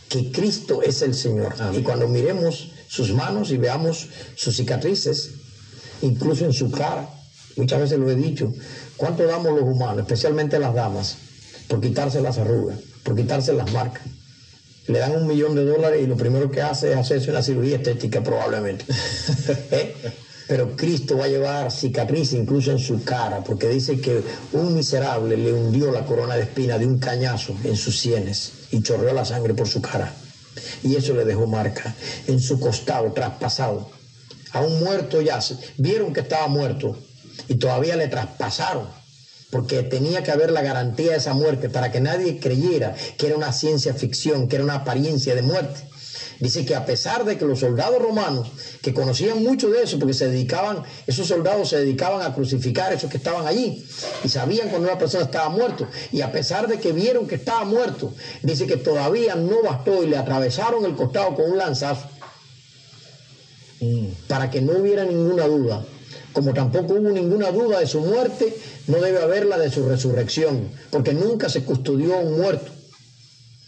que 0.08 0.32
Cristo 0.32 0.84
es 0.84 1.02
el 1.02 1.16
Señor. 1.16 1.56
Y 1.76 1.82
cuando 1.82 2.08
miremos 2.08 2.74
sus 2.88 3.12
manos 3.12 3.50
y 3.50 3.58
veamos 3.58 4.08
sus 4.36 4.58
cicatrices, 4.58 5.41
incluso 6.02 6.46
en 6.46 6.54
su 6.54 6.72
cara, 6.72 7.10
muchas 7.56 7.80
veces 7.80 8.00
lo 8.00 8.10
he 8.10 8.16
dicho, 8.16 8.54
¿cuánto 8.98 9.24
damos 9.26 9.54
los 9.54 9.64
humanos, 9.64 10.00
especialmente 10.00 10.60
las 10.60 10.74
damas, 10.74 11.18
por 11.68 11.82
quitarse 11.82 12.22
las 12.22 12.38
arrugas, 12.38 12.80
por 13.04 13.16
quitarse 13.16 13.54
las 13.54 13.72
marcas? 13.72 14.04
Le 14.88 15.00
dan 15.00 15.16
un 15.16 15.28
millón 15.28 15.56
de 15.56 15.64
dólares 15.64 16.02
y 16.04 16.08
lo 16.08 16.18
primero 16.18 16.50
que 16.50 16.62
hace 16.62 16.92
es 16.92 16.98
hacerse 16.98 17.30
una 17.30 17.42
cirugía 17.42 17.78
estética 17.78 18.24
probablemente. 18.24 18.86
¿Eh? 19.72 19.96
pero 20.52 20.76
Cristo 20.76 21.18
va 21.18 21.24
a 21.24 21.30
llevar 21.30 21.72
cicatriz 21.72 22.34
incluso 22.34 22.72
en 22.72 22.80
su 22.80 23.06
cara, 23.06 23.42
porque 23.42 23.70
dice 23.70 24.02
que 24.02 24.22
un 24.52 24.76
miserable 24.76 25.38
le 25.38 25.54
hundió 25.54 25.94
la 25.94 26.06
corona 26.06 26.36
de 26.36 26.42
espina 26.42 26.78
de 26.78 26.86
un 26.86 27.00
cañazo 27.00 27.56
en 27.64 27.78
sus 27.78 27.98
sienes 27.98 28.52
y 28.70 28.82
chorreó 28.82 29.14
la 29.14 29.24
sangre 29.24 29.54
por 29.54 29.70
su 29.70 29.82
cara. 29.82 30.14
Y 30.84 30.98
eso 30.98 31.14
le 31.14 31.24
dejó 31.24 31.48
marca 31.48 31.96
en 32.28 32.42
su 32.42 32.60
costado 32.60 33.14
traspasado. 33.14 33.92
A 34.54 34.62
un 34.62 34.84
muerto 34.84 35.22
ya, 35.22 35.40
vieron 35.78 36.14
que 36.14 36.20
estaba 36.22 36.48
muerto 36.48 36.98
y 37.48 37.56
todavía 37.56 37.96
le 37.96 38.08
traspasaron, 38.08 38.88
porque 39.50 39.84
tenía 39.84 40.24
que 40.24 40.32
haber 40.32 40.52
la 40.52 40.62
garantía 40.62 41.12
de 41.12 41.18
esa 41.18 41.34
muerte 41.34 41.70
para 41.70 41.92
que 41.92 42.02
nadie 42.02 42.40
creyera 42.40 42.96
que 43.18 43.28
era 43.28 43.38
una 43.38 43.54
ciencia 43.54 43.94
ficción, 43.94 44.48
que 44.48 44.58
era 44.58 44.66
una 44.66 44.76
apariencia 44.76 45.36
de 45.36 45.42
muerte. 45.42 45.92
Dice 46.42 46.66
que 46.66 46.76
a 46.76 46.88
pesar 46.88 47.24
de 47.24 47.38
que 47.38 47.46
los 47.46 47.60
soldados 47.60 48.02
romanos, 48.02 48.48
que 48.82 48.96
conocían 48.96 49.44
mucho 49.44 49.70
de 49.70 49.84
eso, 49.84 50.00
porque 50.00 50.16
se 50.16 50.28
dedicaban, 50.28 50.82
esos 51.06 51.28
soldados 51.28 51.70
se 51.70 51.78
dedicaban 51.78 52.24
a 52.24 52.34
crucificar 52.34 52.92
a 52.92 52.96
esos 52.96 53.12
que 53.12 53.18
estaban 53.18 53.46
allí, 53.46 53.86
y 54.24 54.28
sabían 54.28 54.70
cuando 54.70 54.88
una 54.88 54.98
persona 54.98 55.26
estaba 55.26 55.50
muerto, 55.50 55.88
y 56.12 56.22
a 56.22 56.32
pesar 56.32 56.68
de 56.68 56.80
que 56.80 56.94
vieron 56.94 57.28
que 57.28 57.36
estaba 57.36 57.64
muerto, 57.64 58.16
dice 58.42 58.66
que 58.66 58.78
todavía 58.78 59.36
no 59.36 59.62
bastó 59.62 60.04
y 60.04 60.08
le 60.08 60.18
atravesaron 60.18 60.84
el 60.84 60.96
costado 60.96 61.36
con 61.36 61.52
un 61.52 61.60
lanzazo, 61.60 62.10
para 64.28 64.50
que 64.50 64.62
no 64.62 64.74
hubiera 64.74 65.06
ninguna 65.06 65.48
duda. 65.48 65.84
Como 66.34 66.54
tampoco 66.54 66.94
hubo 66.94 67.10
ninguna 67.10 67.52
duda 67.52 67.80
de 67.80 67.88
su 67.88 68.00
muerte, 68.00 68.56
no 68.88 69.02
debe 69.02 69.22
haberla 69.22 69.58
de 69.58 69.70
su 69.70 69.88
resurrección, 69.88 70.70
porque 70.90 71.14
nunca 71.14 71.50
se 71.50 71.64
custodió 71.64 72.18
un 72.20 72.40
muerto. 72.40 72.72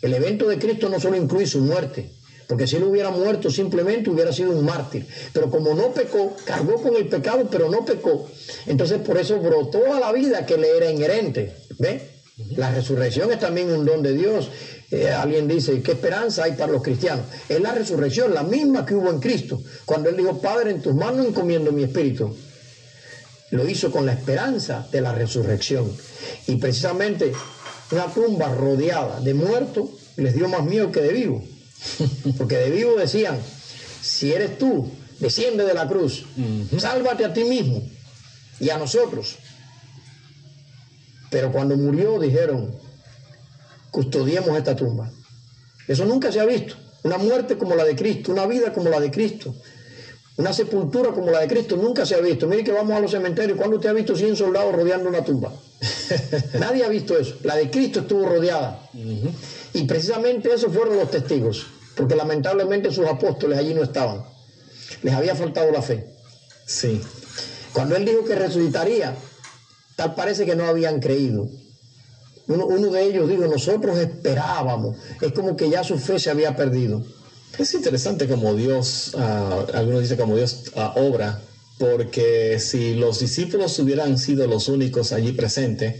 El 0.01 0.13
evento 0.13 0.47
de 0.47 0.59
Cristo 0.59 0.89
no 0.89 0.99
solo 0.99 1.17
incluye 1.17 1.45
su 1.45 1.59
muerte, 1.59 2.11
porque 2.47 2.67
si 2.67 2.75
él 2.75 2.83
hubiera 2.83 3.09
muerto 3.09 3.49
simplemente 3.49 4.09
hubiera 4.09 4.31
sido 4.31 4.51
un 4.51 4.65
mártir. 4.65 5.07
Pero 5.33 5.49
como 5.49 5.73
no 5.73 5.93
pecó, 5.93 6.35
cargó 6.45 6.81
con 6.81 6.95
el 6.95 7.07
pecado, 7.07 7.47
pero 7.49 7.69
no 7.69 7.83
pecó. 7.85 8.29
Entonces 8.65 8.99
por 8.99 9.17
eso 9.17 9.39
brotó 9.39 9.93
a 9.93 9.99
la 9.99 10.11
vida 10.11 10.45
que 10.45 10.57
le 10.57 10.77
era 10.77 10.91
inherente. 10.91 11.55
¿Ve? 11.79 12.13
La 12.55 12.71
resurrección 12.71 13.31
es 13.31 13.39
también 13.39 13.71
un 13.71 13.85
don 13.85 14.01
de 14.01 14.13
Dios. 14.13 14.49
Eh, 14.93 15.09
alguien 15.09 15.47
dice, 15.47 15.81
¿qué 15.81 15.93
esperanza 15.93 16.43
hay 16.43 16.51
para 16.51 16.71
los 16.71 16.83
cristianos? 16.83 17.25
Es 17.49 17.59
la 17.59 17.73
resurrección, 17.73 18.31
la 18.31 18.43
misma 18.43 18.85
que 18.85 18.93
hubo 18.93 19.09
en 19.09 19.19
Cristo. 19.19 19.59
Cuando 19.85 20.09
Él 20.09 20.17
dijo, 20.17 20.39
Padre, 20.39 20.69
en 20.69 20.83
tus 20.83 20.93
manos 20.93 21.25
encomiendo 21.25 21.71
mi 21.71 21.81
espíritu. 21.81 22.37
Lo 23.49 23.67
hizo 23.67 23.91
con 23.91 24.05
la 24.05 24.13
esperanza 24.13 24.87
de 24.91 25.01
la 25.01 25.11
resurrección. 25.11 25.91
Y 26.45 26.57
precisamente 26.57 27.33
una 27.91 28.05
tumba 28.05 28.53
rodeada 28.53 29.19
de 29.19 29.33
muertos 29.33 29.89
les 30.15 30.35
dio 30.35 30.47
más 30.47 30.63
miedo 30.63 30.91
que 30.91 31.01
de 31.01 31.11
vivos. 31.11 31.43
Porque 32.37 32.57
de 32.57 32.69
vivo 32.69 32.95
decían, 32.95 33.39
si 33.99 34.31
eres 34.31 34.59
tú, 34.59 34.91
desciende 35.19 35.65
de 35.65 35.73
la 35.73 35.87
cruz, 35.87 36.23
sálvate 36.77 37.25
a 37.25 37.33
ti 37.33 37.45
mismo 37.45 37.81
y 38.59 38.69
a 38.69 38.77
nosotros. 38.77 39.37
Pero 41.31 41.51
cuando 41.51 41.75
murió 41.77 42.19
dijeron, 42.19 42.75
custodiemos 43.93 44.57
esta 44.57 44.75
tumba. 44.75 45.09
Eso 45.87 46.03
nunca 46.03 46.31
se 46.31 46.39
ha 46.39 46.45
visto. 46.45 46.75
Una 47.03 47.17
muerte 47.19 47.57
como 47.57 47.75
la 47.75 47.85
de 47.85 47.95
Cristo, 47.95 48.31
una 48.31 48.47
vida 48.47 48.73
como 48.73 48.89
la 48.89 48.99
de 48.99 49.11
Cristo, 49.11 49.53
una 50.37 50.51
sepultura 50.51 51.11
como 51.11 51.29
la 51.29 51.41
de 51.41 51.47
Cristo 51.47 51.77
nunca 51.77 52.03
se 52.05 52.15
ha 52.15 52.19
visto. 52.19 52.47
Mire 52.47 52.63
que 52.63 52.71
vamos 52.71 52.93
a 52.97 52.99
los 52.99 53.11
cementerios. 53.11 53.55
¿Cuándo 53.55 53.75
usted 53.75 53.89
ha 53.89 53.93
visto 53.93 54.15
100 54.15 54.35
soldados 54.35 54.73
rodeando 54.73 55.09
una 55.09 55.23
tumba? 55.23 55.53
Nadie 56.59 56.83
ha 56.83 56.89
visto 56.89 57.15
eso. 57.17 57.37
La 57.43 57.55
de 57.55 57.69
Cristo 57.69 57.99
estuvo 57.99 58.27
rodeada. 58.27 58.89
Y 59.73 59.83
precisamente 59.83 60.51
esos 60.51 60.73
fueron 60.73 60.97
los 60.97 61.11
testigos, 61.11 61.67
porque 61.95 62.15
lamentablemente 62.15 62.91
sus 62.91 63.05
apóstoles 63.05 63.59
allí 63.59 63.75
no 63.75 63.83
estaban. 63.83 64.25
Les 65.03 65.13
había 65.13 65.35
faltado 65.35 65.71
la 65.71 65.83
fe. 65.83 66.07
Sí. 66.65 66.99
Cuando 67.73 67.95
él 67.95 68.05
dijo 68.05 68.25
que 68.25 68.33
resucitaría, 68.33 69.15
tal 69.95 70.15
parece 70.15 70.47
que 70.47 70.55
no 70.55 70.65
habían 70.65 70.99
creído. 70.99 71.47
Uno, 72.47 72.91
de 72.91 73.03
ellos 73.03 73.29
dijo, 73.29 73.47
nosotros 73.47 73.97
esperábamos. 73.97 74.97
Es 75.21 75.31
como 75.31 75.55
que 75.55 75.69
ya 75.69 75.83
su 75.83 75.97
fe 75.97 76.19
se 76.19 76.29
había 76.29 76.55
perdido. 76.55 77.03
Es 77.57 77.73
interesante 77.73 78.27
como 78.27 78.53
Dios, 78.55 79.11
uh, 79.13 79.75
algunos 79.75 80.01
dicen 80.01 80.17
como 80.17 80.35
Dios 80.35 80.71
uh, 80.75 80.99
obra, 80.99 81.39
porque 81.77 82.59
si 82.59 82.95
los 82.95 83.19
discípulos 83.19 83.77
hubieran 83.79 84.17
sido 84.17 84.47
los 84.47 84.67
únicos 84.67 85.11
allí 85.11 85.31
presentes, 85.31 85.95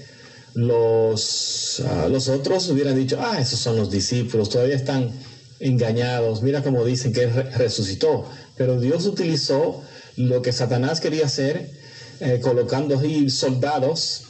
los, 0.53 1.82
ah, 1.86 2.08
los 2.10 2.27
otros 2.27 2.69
hubieran 2.69 2.95
dicho, 2.95 3.17
ah, 3.19 3.39
esos 3.39 3.60
son 3.60 3.75
los 3.75 3.89
discípulos, 3.89 4.49
todavía 4.49 4.75
están 4.75 5.12
engañados, 5.60 6.41
mira 6.41 6.62
cómo 6.63 6.86
dicen 6.86 7.13
que 7.13 7.27
resucitó. 7.27 8.25
Pero 8.56 8.79
Dios 8.79 9.06
utilizó 9.06 9.82
lo 10.15 10.41
que 10.41 10.51
Satanás 10.51 10.99
quería 10.99 11.25
hacer, 11.25 11.71
eh, 12.19 12.39
colocando 12.41 12.99
ahí 12.99 13.29
soldados, 13.29 14.23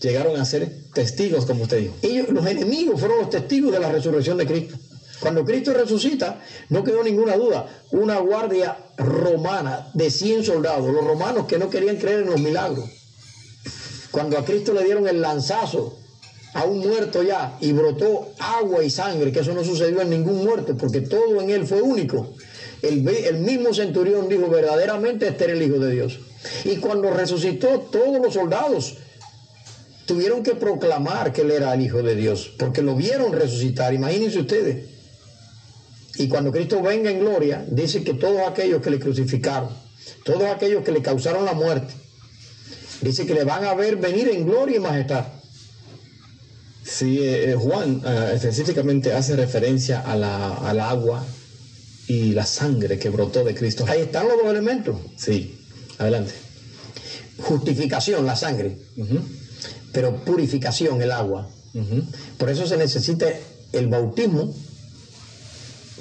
llegaron 0.00 0.36
a 0.36 0.44
ser 0.44 0.79
testigos, 0.92 1.46
como 1.46 1.64
usted 1.64 1.78
dijo. 1.78 1.94
Ellos, 2.02 2.28
los 2.30 2.46
enemigos, 2.46 3.00
fueron 3.00 3.18
los 3.18 3.30
testigos 3.30 3.72
de 3.72 3.80
la 3.80 3.90
resurrección 3.90 4.36
de 4.36 4.46
Cristo. 4.46 4.76
Cuando 5.20 5.44
Cristo 5.44 5.74
resucita, 5.74 6.40
no 6.70 6.82
quedó 6.82 7.04
ninguna 7.04 7.36
duda, 7.36 7.66
una 7.90 8.18
guardia 8.18 8.76
romana 8.96 9.90
de 9.92 10.10
100 10.10 10.44
soldados, 10.44 10.92
los 10.92 11.04
romanos 11.04 11.46
que 11.46 11.58
no 11.58 11.68
querían 11.68 11.96
creer 11.96 12.20
en 12.20 12.30
los 12.30 12.40
milagros. 12.40 12.88
Cuando 14.10 14.38
a 14.38 14.44
Cristo 14.44 14.72
le 14.72 14.82
dieron 14.82 15.06
el 15.06 15.20
lanzazo 15.20 15.98
a 16.54 16.64
un 16.64 16.80
muerto 16.80 17.22
ya 17.22 17.56
y 17.60 17.72
brotó 17.72 18.32
agua 18.38 18.82
y 18.82 18.90
sangre, 18.90 19.30
que 19.30 19.40
eso 19.40 19.52
no 19.52 19.62
sucedió 19.62 20.00
en 20.00 20.10
ningún 20.10 20.42
muerto, 20.42 20.76
porque 20.76 21.02
todo 21.02 21.40
en 21.40 21.50
él 21.50 21.66
fue 21.66 21.82
único. 21.82 22.34
El, 22.82 23.06
el 23.06 23.38
mismo 23.38 23.74
centurión 23.74 24.28
dijo, 24.28 24.48
verdaderamente 24.48 25.28
este 25.28 25.44
era 25.44 25.52
el 25.52 25.62
Hijo 25.62 25.78
de 25.78 25.92
Dios. 25.92 26.18
Y 26.64 26.76
cuando 26.76 27.10
resucitó, 27.10 27.80
todos 27.92 28.20
los 28.20 28.32
soldados 28.32 28.96
tuvieron 30.10 30.42
que 30.42 30.56
proclamar 30.56 31.32
que 31.32 31.42
él 31.42 31.52
era 31.52 31.72
el 31.72 31.82
Hijo 31.82 32.02
de 32.02 32.16
Dios, 32.16 32.52
porque 32.58 32.82
lo 32.82 32.96
vieron 32.96 33.32
resucitar, 33.32 33.94
imagínense 33.94 34.40
ustedes. 34.40 34.88
Y 36.16 36.26
cuando 36.26 36.50
Cristo 36.50 36.82
venga 36.82 37.12
en 37.12 37.20
gloria, 37.20 37.64
dice 37.70 38.02
que 38.02 38.14
todos 38.14 38.40
aquellos 38.40 38.82
que 38.82 38.90
le 38.90 38.98
crucificaron, 38.98 39.68
todos 40.24 40.42
aquellos 40.42 40.82
que 40.82 40.90
le 40.90 41.00
causaron 41.00 41.44
la 41.44 41.52
muerte, 41.52 41.94
dice 43.02 43.24
que 43.24 43.34
le 43.34 43.44
van 43.44 43.64
a 43.64 43.74
ver 43.74 43.98
venir 43.98 44.28
en 44.30 44.46
gloria 44.46 44.78
y 44.78 44.80
majestad. 44.80 45.26
Sí, 46.82 47.20
eh, 47.20 47.52
eh, 47.52 47.54
Juan 47.54 48.02
eh, 48.04 48.32
específicamente 48.34 49.12
hace 49.12 49.36
referencia 49.36 50.00
a 50.00 50.16
la, 50.16 50.54
al 50.56 50.80
agua 50.80 51.24
y 52.08 52.32
la 52.32 52.46
sangre 52.46 52.98
que 52.98 53.10
brotó 53.10 53.44
de 53.44 53.54
Cristo. 53.54 53.84
Ahí 53.86 54.00
están 54.00 54.26
los 54.26 54.38
dos 54.38 54.50
elementos. 54.50 54.96
Sí, 55.16 55.56
adelante. 55.98 56.32
Justificación, 57.38 58.26
la 58.26 58.34
sangre, 58.34 58.76
pero 59.92 60.16
purificación, 60.24 61.02
el 61.02 61.12
agua. 61.12 61.48
Por 62.38 62.50
eso 62.50 62.66
se 62.66 62.76
necesita 62.76 63.26
el 63.72 63.88
bautismo. 63.88 64.54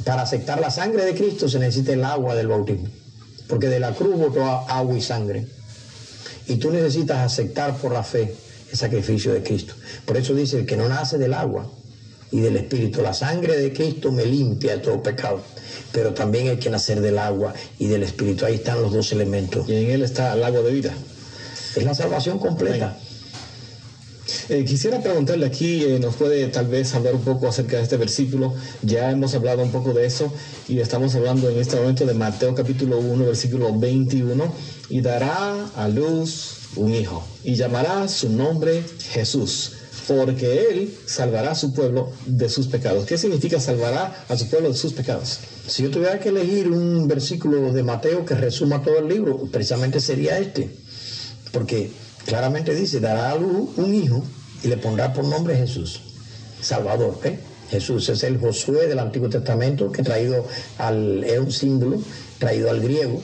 Para 0.05 0.21
aceptar 0.21 0.61
la 0.61 0.71
sangre 0.71 1.05
de 1.05 1.13
Cristo 1.13 1.49
se 1.49 1.59
necesita 1.59 1.93
el 1.93 2.03
agua 2.03 2.35
del 2.35 2.47
bautismo. 2.47 2.87
Porque 3.47 3.67
de 3.67 3.79
la 3.79 3.93
cruz 3.93 4.17
botó 4.17 4.43
agua 4.43 4.97
y 4.97 5.01
sangre. 5.01 5.47
Y 6.47 6.55
tú 6.55 6.71
necesitas 6.71 7.19
aceptar 7.19 7.75
por 7.77 7.91
la 7.91 8.03
fe 8.03 8.33
el 8.71 8.77
sacrificio 8.77 9.33
de 9.33 9.43
Cristo. 9.43 9.73
Por 10.05 10.17
eso 10.17 10.33
dice, 10.33 10.59
el 10.59 10.65
que 10.65 10.77
no 10.77 10.87
nace 10.87 11.17
del 11.17 11.33
agua 11.33 11.69
y 12.31 12.39
del 12.39 12.57
Espíritu, 12.57 13.01
la 13.01 13.13
sangre 13.13 13.57
de 13.57 13.73
Cristo 13.73 14.11
me 14.11 14.25
limpia 14.25 14.73
de 14.73 14.79
todo 14.79 15.01
pecado. 15.03 15.41
Pero 15.91 16.13
también 16.13 16.47
hay 16.47 16.57
que 16.57 16.69
nacer 16.69 17.01
del 17.01 17.17
agua 17.17 17.53
y 17.77 17.87
del 17.87 18.03
Espíritu. 18.03 18.45
Ahí 18.45 18.55
están 18.55 18.81
los 18.81 18.93
dos 18.93 19.11
elementos. 19.11 19.67
Y 19.67 19.75
en 19.75 19.91
él 19.91 20.03
está 20.03 20.33
el 20.33 20.43
agua 20.43 20.61
de 20.61 20.71
vida. 20.71 20.93
Es 21.75 21.83
la 21.83 21.93
salvación 21.93 22.39
completa. 22.39 22.97
Eh, 24.49 24.65
quisiera 24.65 25.01
preguntarle 25.01 25.45
aquí, 25.45 25.83
eh, 25.83 25.99
nos 25.99 26.15
puede 26.15 26.47
tal 26.47 26.67
vez 26.67 26.93
hablar 26.95 27.15
un 27.15 27.21
poco 27.21 27.47
acerca 27.47 27.77
de 27.77 27.83
este 27.83 27.97
versículo. 27.97 28.53
Ya 28.81 29.11
hemos 29.11 29.35
hablado 29.35 29.63
un 29.63 29.71
poco 29.71 29.93
de 29.93 30.05
eso 30.05 30.31
y 30.67 30.79
estamos 30.79 31.15
hablando 31.15 31.49
en 31.49 31.59
este 31.59 31.75
momento 31.75 32.05
de 32.05 32.13
Mateo 32.13 32.55
capítulo 32.55 32.99
1, 32.99 33.25
versículo 33.25 33.77
21. 33.77 34.53
Y 34.89 35.01
dará 35.01 35.67
a 35.75 35.87
luz 35.87 36.59
un 36.75 36.93
hijo 36.93 37.23
y 37.43 37.55
llamará 37.55 38.07
su 38.07 38.29
nombre 38.29 38.83
Jesús, 39.11 39.73
porque 40.07 40.67
él 40.71 40.93
salvará 41.05 41.51
a 41.51 41.55
su 41.55 41.73
pueblo 41.73 42.11
de 42.25 42.49
sus 42.49 42.67
pecados. 42.67 43.05
¿Qué 43.05 43.17
significa 43.17 43.59
salvará 43.59 44.25
a 44.27 44.37
su 44.37 44.49
pueblo 44.49 44.69
de 44.69 44.75
sus 44.75 44.93
pecados? 44.93 45.39
Si 45.67 45.83
yo 45.83 45.91
tuviera 45.91 46.19
que 46.19 46.29
elegir 46.29 46.69
un 46.71 47.07
versículo 47.07 47.71
de 47.71 47.83
Mateo 47.83 48.25
que 48.25 48.33
resuma 48.33 48.81
todo 48.81 48.99
el 48.99 49.07
libro, 49.07 49.47
precisamente 49.51 49.99
sería 49.99 50.39
este, 50.39 50.69
porque 51.51 51.91
claramente 52.25 52.73
dice, 52.75 52.99
dará 52.99 53.31
a 53.31 53.35
un 53.35 53.93
hijo 53.93 54.23
y 54.63 54.67
le 54.67 54.77
pondrá 54.77 55.13
por 55.13 55.25
nombre 55.25 55.55
Jesús, 55.55 56.01
Salvador. 56.61 57.19
¿eh? 57.23 57.39
Jesús 57.69 58.09
es 58.09 58.23
el 58.23 58.39
Josué 58.39 58.87
del 58.87 58.99
Antiguo 58.99 59.29
Testamento 59.29 59.91
que 59.91 60.03
traído 60.03 60.45
al, 60.77 61.23
es 61.23 61.39
un 61.39 61.51
símbolo 61.51 62.01
traído 62.39 62.69
al 62.69 62.81
griego 62.81 63.21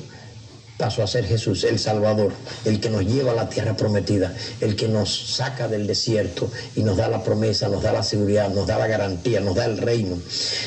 pasó 0.78 1.04
a 1.04 1.08
ser 1.08 1.26
Jesús, 1.26 1.64
el 1.64 1.80
Salvador, 1.80 2.34
el 2.66 2.80
que 2.80 2.90
nos 2.90 3.06
lleva 3.06 3.32
a 3.32 3.36
la 3.36 3.50
tierra 3.50 3.78
prometida, 3.78 4.34
el 4.60 4.76
que 4.76 4.88
nos 4.88 5.36
saca 5.36 5.68
del 5.68 5.88
desierto 5.88 6.52
y 6.76 6.84
nos 6.84 6.98
da 6.98 7.08
la 7.08 7.24
promesa, 7.24 7.70
nos 7.70 7.84
da 7.84 7.94
la 7.94 8.04
seguridad, 8.04 8.50
nos 8.50 8.68
da 8.68 8.78
la 8.78 8.88
garantía, 8.88 9.40
nos 9.40 9.56
da 9.56 9.66
el 9.66 9.78
reino. 9.78 10.18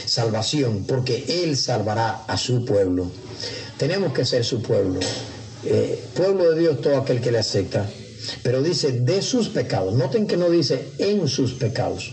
Salvación, 0.06 0.84
porque 0.86 1.42
Él 1.44 1.56
salvará 1.56 2.24
a 2.26 2.36
su 2.36 2.64
pueblo. 2.64 3.10
Tenemos 3.76 4.12
que 4.12 4.24
ser 4.24 4.44
su 4.44 4.62
pueblo. 4.62 5.00
Eh, 5.64 6.02
pueblo 6.14 6.52
de 6.52 6.60
Dios 6.60 6.80
todo 6.80 6.96
aquel 6.96 7.20
que 7.20 7.30
le 7.30 7.38
acepta. 7.38 7.86
Pero 8.42 8.62
dice 8.62 8.92
de 8.92 9.22
sus 9.22 9.48
pecados. 9.48 9.94
Noten 9.94 10.26
que 10.26 10.36
no 10.36 10.50
dice 10.50 10.92
en 10.98 11.28
sus 11.28 11.54
pecados. 11.54 12.12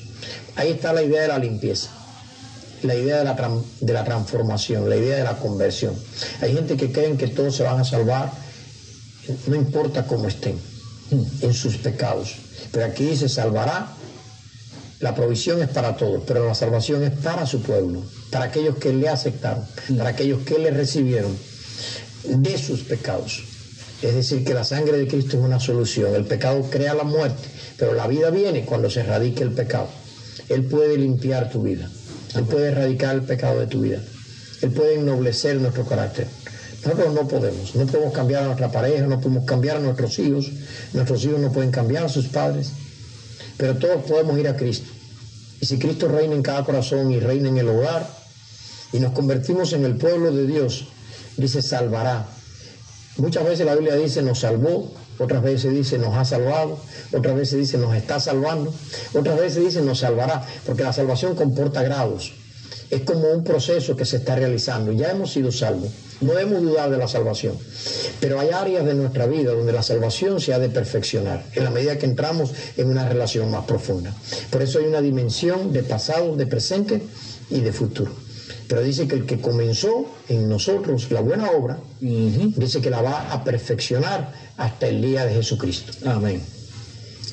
Ahí 0.55 0.71
está 0.71 0.93
la 0.93 1.03
idea 1.03 1.23
de 1.23 1.27
la 1.27 1.39
limpieza 1.39 1.89
la 2.85 2.95
idea 2.95 3.17
de 3.19 3.23
la, 3.23 3.61
de 3.81 3.93
la 3.93 4.03
transformación, 4.03 4.89
la 4.89 4.95
idea 4.95 5.17
de 5.17 5.23
la 5.23 5.37
conversión. 5.37 5.95
Hay 6.41 6.53
gente 6.53 6.77
que 6.77 6.91
creen 6.91 7.17
que 7.17 7.27
todos 7.27 7.55
se 7.55 7.63
van 7.63 7.79
a 7.79 7.83
salvar, 7.83 8.31
no 9.47 9.55
importa 9.55 10.05
cómo 10.05 10.27
estén, 10.27 10.59
en 11.41 11.53
sus 11.53 11.77
pecados. 11.77 12.35
Pero 12.71 12.85
aquí 12.85 13.05
dice, 13.05 13.29
salvará, 13.29 13.87
la 14.99 15.13
provisión 15.13 15.61
es 15.61 15.69
para 15.69 15.95
todos, 15.97 16.23
pero 16.25 16.45
la 16.45 16.55
salvación 16.55 17.03
es 17.03 17.11
para 17.11 17.45
su 17.45 17.61
pueblo, 17.61 18.03
para 18.31 18.45
aquellos 18.45 18.77
que 18.77 18.93
le 18.93 19.09
aceptaron, 19.09 19.65
para 19.97 20.11
aquellos 20.11 20.43
que 20.43 20.57
le 20.59 20.71
recibieron 20.71 21.35
de 22.23 22.57
sus 22.57 22.81
pecados. 22.81 23.43
Es 24.01 24.13
decir, 24.13 24.43
que 24.43 24.53
la 24.53 24.63
sangre 24.63 24.97
de 24.97 25.07
Cristo 25.07 25.37
es 25.37 25.43
una 25.43 25.59
solución. 25.59 26.13
El 26.15 26.25
pecado 26.25 26.61
crea 26.69 26.93
la 26.93 27.03
muerte, 27.03 27.43
pero 27.77 27.93
la 27.93 28.07
vida 28.07 28.29
viene 28.29 28.65
cuando 28.65 28.89
se 28.89 29.01
erradique 29.01 29.43
el 29.43 29.51
pecado. 29.51 29.87
Él 30.49 30.65
puede 30.65 30.97
limpiar 30.97 31.49
tu 31.49 31.63
vida. 31.63 31.89
Él 32.35 32.43
puede 32.43 32.67
erradicar 32.67 33.15
el 33.15 33.23
pecado 33.23 33.59
de 33.59 33.67
tu 33.67 33.81
vida. 33.81 34.01
Él 34.61 34.71
puede 34.71 34.95
ennoblecer 34.95 35.55
nuestro 35.57 35.85
carácter. 35.85 36.27
Nosotros 36.83 37.13
no 37.13 37.27
podemos. 37.27 37.75
No 37.75 37.85
podemos 37.87 38.13
cambiar 38.13 38.43
a 38.43 38.45
nuestra 38.47 38.71
pareja, 38.71 39.07
no 39.07 39.19
podemos 39.19 39.45
cambiar 39.45 39.77
a 39.77 39.79
nuestros 39.79 40.19
hijos. 40.19 40.51
Nuestros 40.93 41.23
hijos 41.23 41.39
no 41.39 41.51
pueden 41.51 41.71
cambiar 41.71 42.05
a 42.05 42.09
sus 42.09 42.27
padres. 42.27 42.71
Pero 43.57 43.77
todos 43.77 44.03
podemos 44.03 44.37
ir 44.37 44.47
a 44.47 44.55
Cristo. 44.55 44.91
Y 45.61 45.65
si 45.65 45.79
Cristo 45.79 46.07
reina 46.07 46.35
en 46.35 46.43
cada 46.43 46.63
corazón 46.63 47.11
y 47.11 47.19
reina 47.19 47.49
en 47.49 47.57
el 47.57 47.69
hogar, 47.69 48.07
y 48.91 48.99
nos 48.99 49.13
convertimos 49.13 49.73
en 49.73 49.83
el 49.83 49.95
pueblo 49.95 50.31
de 50.31 50.45
Dios, 50.45 50.85
dice 51.37 51.61
salvará. 51.61 52.27
Muchas 53.17 53.45
veces 53.45 53.65
la 53.65 53.75
Biblia 53.75 53.95
dice 53.95 54.21
nos 54.21 54.39
salvó, 54.39 54.91
otras 55.19 55.41
veces 55.41 55.73
dice 55.73 55.97
nos 55.97 56.15
ha 56.17 56.25
salvado, 56.25 56.77
otras 57.13 57.35
veces 57.35 57.59
dice 57.59 57.77
nos 57.77 57.95
está 57.95 58.19
salvando, 58.19 58.73
otras 59.13 59.39
veces 59.39 59.63
dice 59.63 59.81
nos 59.81 59.99
salvará, 59.99 60.45
porque 60.65 60.83
la 60.83 60.91
salvación 60.91 61.33
comporta 61.33 61.81
grados. 61.81 62.33
Es 62.89 63.01
como 63.01 63.29
un 63.29 63.43
proceso 63.43 63.95
que 63.95 64.05
se 64.05 64.17
está 64.17 64.35
realizando. 64.35 64.91
Ya 64.91 65.11
hemos 65.11 65.31
sido 65.31 65.51
salvos, 65.51 65.89
no 66.19 66.33
debemos 66.33 66.61
dudar 66.61 66.89
de 66.89 66.97
la 66.97 67.07
salvación, 67.07 67.57
pero 68.19 68.37
hay 68.39 68.49
áreas 68.49 68.85
de 68.85 68.93
nuestra 68.93 69.27
vida 69.27 69.53
donde 69.53 69.71
la 69.71 69.81
salvación 69.81 70.41
se 70.41 70.53
ha 70.53 70.59
de 70.59 70.69
perfeccionar 70.69 71.45
en 71.53 71.63
la 71.63 71.71
medida 71.71 71.97
que 71.97 72.05
entramos 72.05 72.51
en 72.75 72.89
una 72.89 73.07
relación 73.07 73.49
más 73.49 73.63
profunda. 73.63 74.13
Por 74.49 74.61
eso 74.61 74.79
hay 74.79 74.85
una 74.85 75.01
dimensión 75.01 75.71
de 75.71 75.83
pasado, 75.83 76.35
de 76.35 76.47
presente 76.47 77.01
y 77.49 77.61
de 77.61 77.71
futuro. 77.71 78.24
Pero 78.67 78.81
dice 78.81 79.07
que 79.07 79.15
el 79.15 79.25
que 79.25 79.39
comenzó 79.39 80.05
en 80.27 80.49
nosotros 80.49 81.11
la 81.11 81.21
buena 81.21 81.51
obra, 81.51 81.77
dice 81.99 82.81
que 82.81 82.89
la 82.89 83.01
va 83.01 83.31
a 83.31 83.43
perfeccionar 83.43 84.33
hasta 84.57 84.87
el 84.87 85.01
día 85.01 85.25
de 85.25 85.33
Jesucristo. 85.35 85.93
Amén. 86.05 86.41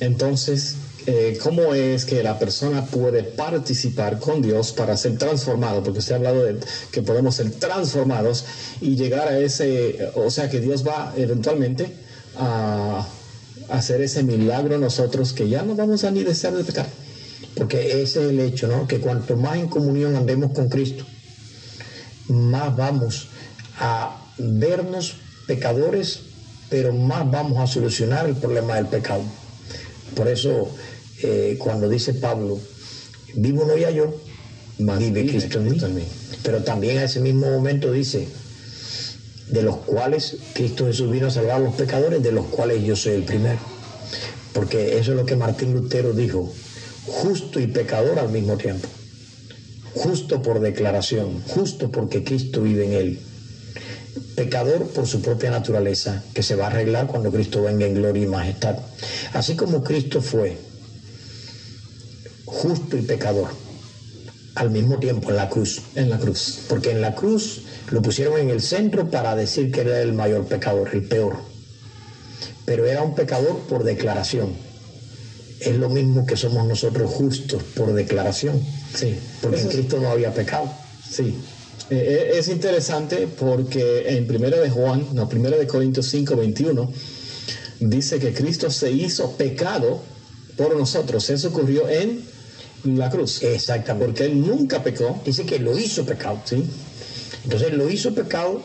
Entonces, 0.01 0.77
eh, 1.07 1.39
¿cómo 1.43 1.75
es 1.75 2.05
que 2.05 2.23
la 2.23 2.39
persona 2.39 2.85
puede 2.85 3.25
participar 3.25 4.19
con 4.19 4.43
Dios 4.43 4.73
para 4.73 4.97
ser 4.97 5.19
transformado? 5.19 5.83
Porque 5.83 5.99
usted 6.01 6.13
ha 6.15 6.17
hablado 6.17 6.45
de 6.45 6.59
que 6.91 7.03
podemos 7.03 7.35
ser 7.37 7.51
transformados 7.53 8.45
y 8.81 8.95
llegar 8.95 9.29
a 9.29 9.39
ese, 9.39 10.11
o 10.15 10.31
sea, 10.31 10.49
que 10.49 10.61
Dios 10.61 10.87
va 10.87 11.13
eventualmente 11.17 11.93
a 12.37 13.07
hacer 13.69 14.01
ese 14.01 14.23
milagro 14.23 14.79
nosotros 14.79 15.33
que 15.33 15.49
ya 15.49 15.63
no 15.63 15.75
vamos 15.75 16.05
a 16.05 16.11
ni 16.11 16.23
desear 16.23 16.55
de 16.55 16.65
pecar. 16.65 16.87
Porque 17.57 18.03
ese 18.03 18.25
es 18.25 18.31
el 18.31 18.41
hecho, 18.41 18.69
¿no? 18.69 18.87
Que 18.87 18.99
cuanto 18.99 19.37
más 19.37 19.57
en 19.57 19.69
comunión 19.69 20.15
andemos 20.17 20.53
con 20.53 20.69
Cristo, 20.69 21.05
más 22.29 22.77
vamos 22.77 23.29
a 23.79 24.17
vernos 24.39 25.17
pecadores, 25.47 26.21
pero 26.71 26.93
más 26.93 27.31
vamos 27.31 27.59
a 27.59 27.67
solucionar 27.67 28.27
el 28.27 28.37
problema 28.37 28.77
del 28.77 28.87
pecado. 28.87 29.23
Por 30.15 30.29
eso, 30.29 30.71
eh, 31.23 31.57
cuando 31.59 31.89
dice 31.89 32.15
Pablo, 32.15 32.59
vivo 33.35 33.65
no 33.65 33.77
ya 33.77 33.91
yo, 33.91 34.15
vive 34.79 35.27
Cristo 35.27 35.59
en 35.59 35.95
mí. 35.95 36.05
Pero 36.43 36.63
también 36.63 36.99
a 36.99 37.05
ese 37.05 37.21
mismo 37.21 37.51
momento 37.51 37.93
dice, 37.93 38.29
de 39.49 39.63
los 39.63 39.77
cuales 39.77 40.39
Cristo 40.55 40.87
Jesús 40.87 41.11
vino 41.11 41.27
a 41.27 41.31
salvar 41.31 41.57
a 41.57 41.59
los 41.61 41.75
pecadores, 41.75 42.23
de 42.23 42.33
los 42.33 42.47
cuales 42.47 42.83
yo 42.85 42.97
soy 42.97 43.15
el 43.15 43.25
primero. 43.25 43.59
Porque 44.53 44.99
eso 44.99 45.13
es 45.13 45.17
lo 45.17 45.27
que 45.27 45.37
Martín 45.37 45.73
Lutero 45.73 46.13
dijo, 46.13 46.53
justo 47.07 47.61
y 47.61 47.67
pecador 47.67 48.19
al 48.19 48.31
mismo 48.31 48.57
tiempo 48.57 48.89
justo 49.95 50.43
por 50.43 50.61
declaración, 50.61 51.43
justo 51.47 51.91
porque 51.91 52.25
Cristo 52.25 52.63
vive 52.63 52.85
en 52.85 52.93
él, 52.93 53.21
pecador 54.37 54.87
por 54.89 55.07
su 55.07 55.21
propia 55.23 55.51
naturaleza, 55.51 56.23
que 56.35 56.43
se 56.43 56.55
va 56.55 56.65
a 56.65 56.69
arreglar 56.69 57.07
cuando 57.07 57.31
Cristo 57.31 57.63
venga 57.63 57.87
en 57.87 57.95
gloria 57.95 58.25
y 58.25 58.27
majestad. 58.27 58.77
Así 59.33 59.57
como 59.57 59.83
Cristo 59.83 60.21
fue 60.21 60.57
justo 62.45 62.97
y 62.97 63.03
pecador, 63.03 63.49
al 64.55 64.71
mismo 64.71 64.99
tiempo 64.99 65.31
en 65.31 65.37
la 65.37 65.49
cruz. 65.49 65.83
En 65.95 66.11
la 66.11 66.19
cruz. 66.19 66.61
Porque 66.69 66.91
en 66.91 67.01
la 67.01 67.15
cruz 67.15 67.63
lo 67.91 68.03
pusieron 68.03 68.39
en 68.39 68.51
el 68.51 68.61
centro 68.61 69.11
para 69.11 69.35
decir 69.35 69.71
que 69.71 69.81
era 69.81 70.01
el 70.01 70.13
mayor 70.13 70.47
pecador, 70.47 70.91
el 70.93 71.05
peor. 71.05 71.37
Pero 72.65 72.87
era 72.87 73.03
un 73.03 73.15
pecador 73.15 73.59
por 73.69 73.85
declaración. 73.85 74.53
Es 75.61 75.77
lo 75.77 75.89
mismo 75.89 76.27
que 76.27 76.37
somos 76.37 76.67
nosotros 76.67 77.11
justos 77.11 77.63
por 77.75 77.93
declaración. 77.93 78.61
Sí. 78.95 79.17
Porque 79.41 79.61
en 79.61 79.67
Eso 79.67 79.77
Cristo 79.77 79.99
no 80.01 80.11
había 80.11 80.33
pecado. 80.33 80.71
Sí. 81.09 81.35
Eh, 81.91 82.31
eh, 82.35 82.39
es 82.39 82.49
interesante 82.49 83.27
porque 83.27 84.17
en 84.17 84.27
Primera 84.27 84.59
de 84.59 84.71
Juan, 84.71 85.07
no, 85.13 85.29
Primera 85.29 85.57
de 85.57 85.67
Corintios 85.67 86.07
5, 86.07 86.37
21, 86.37 86.93
dice 87.81 88.19
que 88.19 88.33
Cristo 88.33 88.71
se 88.71 88.91
hizo 88.91 89.33
pecado 89.37 90.03
por 90.57 90.77
nosotros. 90.77 91.29
Eso 91.31 91.49
ocurrió 91.49 91.89
en 91.89 92.25
la 92.85 93.11
cruz. 93.11 93.43
Exactamente. 93.43 94.07
Porque 94.07 94.25
Él 94.25 94.41
nunca 94.41 94.83
pecó. 94.83 95.21
Dice 95.25 95.45
que 95.45 95.59
lo 95.59 95.77
hizo 95.79 96.05
pecado. 96.05 96.41
¿sí? 96.45 96.65
Entonces 97.45 97.73
lo 97.73 97.91
hizo 97.91 98.15
pecado 98.15 98.63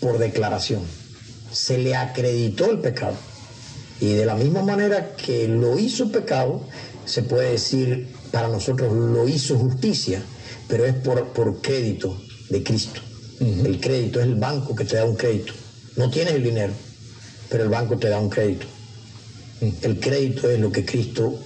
por 0.00 0.18
declaración. 0.18 0.82
Se 1.52 1.78
le 1.78 1.94
acreditó 1.94 2.70
el 2.70 2.78
pecado. 2.78 3.16
Y 4.00 4.14
de 4.14 4.26
la 4.26 4.34
misma 4.34 4.62
manera 4.62 5.14
que 5.16 5.48
lo 5.48 5.78
hizo 5.78 6.10
pecado, 6.10 6.62
se 7.06 7.22
puede 7.22 7.52
decir 7.52 8.08
para 8.34 8.48
nosotros 8.48 8.92
lo 8.92 9.28
hizo 9.28 9.56
justicia, 9.56 10.20
pero 10.66 10.84
es 10.84 10.94
por, 10.94 11.28
por 11.28 11.60
crédito 11.60 12.20
de 12.50 12.64
Cristo. 12.64 13.00
El 13.38 13.78
crédito 13.78 14.18
es 14.18 14.26
el 14.26 14.34
banco 14.34 14.74
que 14.74 14.84
te 14.84 14.96
da 14.96 15.04
un 15.04 15.14
crédito. 15.14 15.52
No 15.94 16.10
tienes 16.10 16.34
el 16.34 16.42
dinero, 16.42 16.72
pero 17.48 17.62
el 17.62 17.68
banco 17.68 17.96
te 17.96 18.08
da 18.08 18.18
un 18.18 18.28
crédito. 18.28 18.66
El 19.82 20.00
crédito 20.00 20.50
es 20.50 20.58
lo 20.58 20.72
que 20.72 20.84
Cristo, 20.84 21.38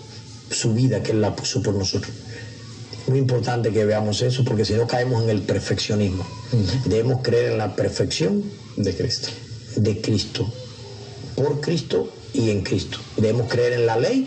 su 0.51 0.73
vida, 0.73 1.03
que 1.03 1.13
Él 1.13 1.21
la 1.21 1.37
puso 1.37 1.63
por 1.63 1.75
nosotros. 1.75 2.11
Muy 3.07 3.19
importante 3.19 3.71
que 3.71 3.85
veamos 3.85 4.23
eso 4.23 4.43
porque 4.43 4.65
si 4.65 4.73
no 4.73 4.87
caemos 4.87 5.23
en 5.25 5.29
el 5.29 5.43
perfeccionismo. 5.43 6.27
Debemos 6.87 7.21
creer 7.23 7.53
en 7.53 7.59
la 7.59 7.77
perfección 7.77 8.43
De 8.79 8.97
Cristo. 8.97 9.29
de 9.77 10.01
Cristo, 10.01 10.51
por 11.37 11.61
Cristo 11.61 12.11
y 12.33 12.49
en 12.49 12.63
Cristo. 12.63 12.97
Debemos 13.19 13.47
creer 13.53 13.75
en 13.75 13.85
la 13.85 13.99
ley, 13.99 14.27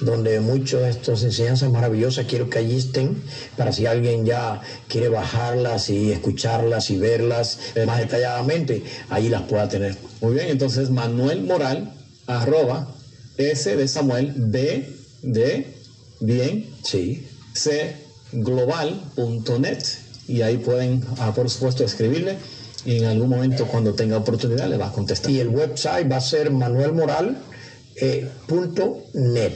donde 0.00 0.40
muchas 0.40 0.82
de 0.82 0.90
estas 0.90 1.22
enseñanzas 1.22 1.70
maravillosas 1.70 2.26
quiero 2.26 2.48
que 2.48 2.58
allí 2.58 2.78
estén 2.78 3.22
para 3.56 3.72
si 3.72 3.86
alguien 3.86 4.24
ya 4.24 4.60
quiere 4.88 5.08
bajarlas 5.08 5.90
y 5.90 6.12
escucharlas 6.12 6.90
y 6.90 6.98
verlas 6.98 7.58
más 7.86 7.98
detalladamente, 7.98 8.82
allí 9.08 9.28
las 9.28 9.42
pueda 9.42 9.68
tener. 9.68 9.96
Muy 10.20 10.34
bien, 10.34 10.48
entonces 10.48 10.90
Manuel 10.90 11.42
Moral, 11.42 11.92
arroba 12.26 12.88
S 13.36 13.76
de 13.76 13.88
Samuel, 13.88 14.32
B 14.36 14.88
de 15.22 15.74
bien, 16.20 16.66
Sí. 16.84 17.26
C 17.54 17.96
global.net 18.32 19.82
y 20.28 20.42
ahí 20.42 20.58
pueden, 20.58 21.04
ah, 21.18 21.32
por 21.34 21.50
supuesto, 21.50 21.82
escribirle 21.84 22.36
y 22.84 22.98
en 22.98 23.06
algún 23.06 23.28
momento 23.28 23.66
cuando 23.66 23.94
tenga 23.94 24.16
oportunidad 24.16 24.68
le 24.68 24.76
va 24.76 24.86
a 24.88 24.92
contestar. 24.92 25.30
Y 25.30 25.40
el 25.40 25.48
website 25.48 26.08
va 26.10 26.16
a 26.16 26.20
ser 26.20 26.52
manuelmoral.net. 26.52 29.52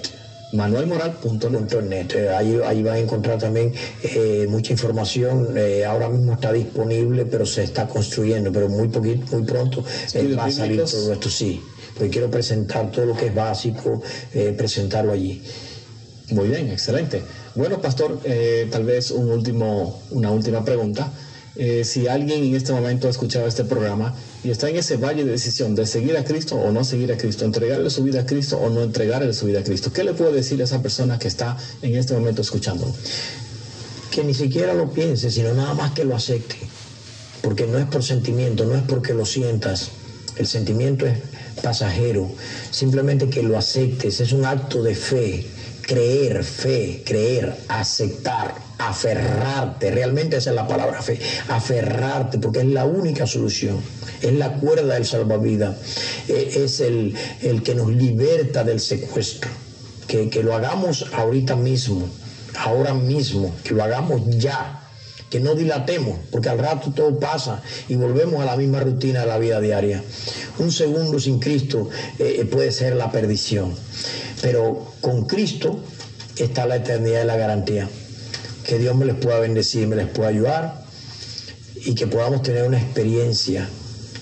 manuelmoral.net. 0.55 2.15
Eh, 2.15 2.31
Ahí, 2.35 2.61
ahí 2.65 2.83
van 2.83 2.95
a 2.95 2.99
encontrar 2.99 3.39
también 3.39 3.73
eh, 4.03 4.47
mucha 4.49 4.73
información. 4.73 5.57
Eh, 5.57 5.85
ahora 5.85 6.09
mismo 6.09 6.33
está 6.33 6.53
disponible, 6.53 7.27
pero 7.27 7.45
se 7.45 7.65
está 7.65 7.87
construyendo, 7.87 8.53
pero 8.53 8.69
muy 8.69 8.89
poquito, 8.89 9.37
muy 9.37 9.45
pronto 9.45 9.85
eh, 10.15 10.35
va 10.35 10.47
a 10.47 10.51
salir 10.51 10.83
todo 10.85 11.13
esto, 11.13 11.29
sí. 11.29 11.61
Porque 11.95 12.11
quiero 12.11 12.31
presentar 12.31 12.91
todo 12.91 13.07
lo 13.07 13.17
que 13.17 13.27
es 13.27 13.35
básico, 13.35 14.03
presentarlo 14.57 15.13
allí. 15.13 15.41
Muy 16.31 16.49
bien, 16.49 16.69
excelente. 16.73 17.23
Bueno, 17.55 17.81
pastor, 17.81 18.19
eh, 18.25 18.67
tal 18.69 18.83
vez 18.83 19.13
un 19.13 19.31
último, 19.31 20.03
una 20.11 20.33
última 20.33 20.65
pregunta. 20.65 21.13
Si 21.85 22.09
alguien 22.09 22.43
en 22.43 22.57
este 22.57 22.73
momento 22.73 23.07
ha 23.07 23.11
escuchado 23.11 23.47
este 23.47 23.63
programa 23.63 24.13
y 24.45 24.51
está 24.51 24.69
en 24.69 24.77
ese 24.77 24.99
valle 24.99 25.25
de 25.25 25.31
decisión 25.33 25.75
de 25.75 25.87
seguir 25.87 26.19
a 26.19 26.25
Cristo 26.25 26.57
o 26.57 26.71
no 26.71 26.85
seguir 26.85 27.11
a 27.11 27.17
Cristo, 27.17 27.47
entregarle 27.47 27.89
su 27.89 28.05
vida 28.05 28.21
a 28.21 28.27
Cristo 28.27 28.59
o 28.59 28.69
no 28.69 28.83
entregarle 28.83 29.33
su 29.33 29.47
vida 29.47 29.61
a 29.61 29.65
Cristo, 29.65 29.91
¿qué 29.91 30.05
le 30.05 30.13
puede 30.13 30.33
decir 30.33 30.61
a 30.61 30.65
esa 30.65 30.83
persona 30.83 31.19
que 31.19 31.29
está 31.29 31.57
en 31.81 31.97
este 31.97 32.13
momento 32.13 32.43
escuchándolo? 32.43 32.93
Que 34.11 34.23
ni 34.23 34.35
siquiera 34.35 34.75
lo 34.75 34.93
piense, 34.93 35.31
sino 35.31 35.55
nada 35.55 35.73
más 35.73 35.93
que 35.93 36.05
lo 36.05 36.15
acepte. 36.15 36.57
Porque 37.41 37.67
no 37.67 37.79
es 37.79 37.87
por 37.87 38.03
sentimiento, 38.03 38.67
no 38.67 38.75
es 38.75 38.83
porque 38.83 39.15
lo 39.15 39.25
sientas. 39.25 39.89
El 40.37 40.47
sentimiento 40.47 41.07
es 41.07 41.19
pasajero. 41.63 42.31
Simplemente 42.71 43.29
que 43.29 43.43
lo 43.43 43.59
aceptes. 43.59 44.21
Es 44.21 44.33
un 44.33 44.45
acto 44.45 44.83
de 44.83 44.95
fe. 44.95 45.47
Creer, 45.87 46.45
fe, 46.45 47.03
creer, 47.05 47.55
aceptar, 47.69 48.55
aferrarte. 48.79 49.91
Realmente 49.91 50.37
esa 50.37 50.51
es 50.51 50.57
la 50.57 50.67
palabra 50.67 51.03
fe. 51.03 51.19
Aferrarte, 51.49 52.39
porque 52.39 52.61
es 52.61 52.67
la 52.67 52.85
única 52.85 53.27
solución. 53.27 53.81
Es 54.23 54.33
la 54.33 54.55
cuerda 54.55 54.95
del 54.95 55.05
salvavidas. 55.05 55.77
Eh, 56.29 56.63
Es 56.65 56.81
el, 56.81 57.15
el 57.43 57.63
que 57.63 57.75
nos 57.75 57.91
liberta 57.93 58.65
del 58.65 58.81
secuestro. 58.81 59.51
Que, 60.09 60.29
que 60.29 60.43
lo 60.43 60.55
hagamos 60.55 61.07
ahorita 61.15 61.57
mismo 61.57 62.09
ahora 62.57 62.95
mismo, 62.95 63.55
que 63.65 63.75
lo 63.75 63.83
hagamos 63.83 64.23
ya, 64.39 64.81
que 65.31 65.41
no 65.41 65.55
dilatemos, 65.55 66.19
porque 66.31 66.49
al 66.49 66.59
rato 66.59 66.93
todo 66.95 67.19
pasa 67.19 67.63
y 67.89 67.97
volvemos 67.97 68.41
a 68.41 68.45
la 68.45 68.57
misma 68.57 68.81
rutina 68.81 69.21
de 69.21 69.27
la 69.27 69.39
vida 69.39 69.61
diaria. 69.61 70.03
Un 70.59 70.71
segundo 70.71 71.19
sin 71.19 71.41
Cristo 71.41 71.89
eh, 72.19 72.47
puede 72.51 72.71
ser 72.71 72.95
la 72.95 73.11
perdición, 73.11 73.75
pero 74.45 74.93
con 75.01 75.25
Cristo 75.25 75.83
está 76.37 76.67
la 76.67 76.77
eternidad 76.77 77.23
y 77.23 77.27
la 77.27 77.39
garantía. 77.39 77.89
Que 78.67 78.79
Dios 78.79 78.95
me 78.95 79.07
les 79.07 79.15
pueda 79.15 79.39
bendecir, 79.39 79.89
me 79.89 79.97
les 79.97 80.07
pueda 80.07 80.29
ayudar 80.29 80.85
y 81.77 81.95
que 81.95 82.07
podamos 82.07 82.43
tener 82.43 82.65
una 82.65 82.79
experiencia. 82.79 83.67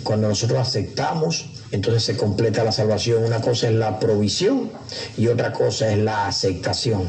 Cuando 0.04 0.28
nosotros 0.28 0.60
aceptamos, 0.60 1.46
entonces 1.72 2.04
se 2.04 2.16
completa 2.16 2.62
la 2.62 2.70
salvación. 2.70 3.24
Una 3.24 3.40
cosa 3.40 3.66
es 3.66 3.74
la 3.74 3.98
provisión 3.98 4.70
y 5.18 5.26
otra 5.26 5.52
cosa 5.52 5.90
es 5.90 5.98
la 5.98 6.28
aceptación. 6.28 7.08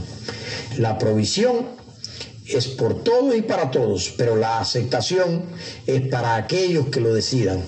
La 0.79 0.97
provisión 0.97 1.67
es 2.47 2.67
por 2.67 3.03
todos 3.03 3.35
y 3.35 3.43
para 3.43 3.69
todos, 3.69 4.11
pero 4.17 4.35
la 4.37 4.59
aceptación 4.59 5.43
es 5.85 6.01
para 6.07 6.35
aquellos 6.35 6.87
que 6.87 6.99
lo 6.99 7.13
decidan. 7.13 7.61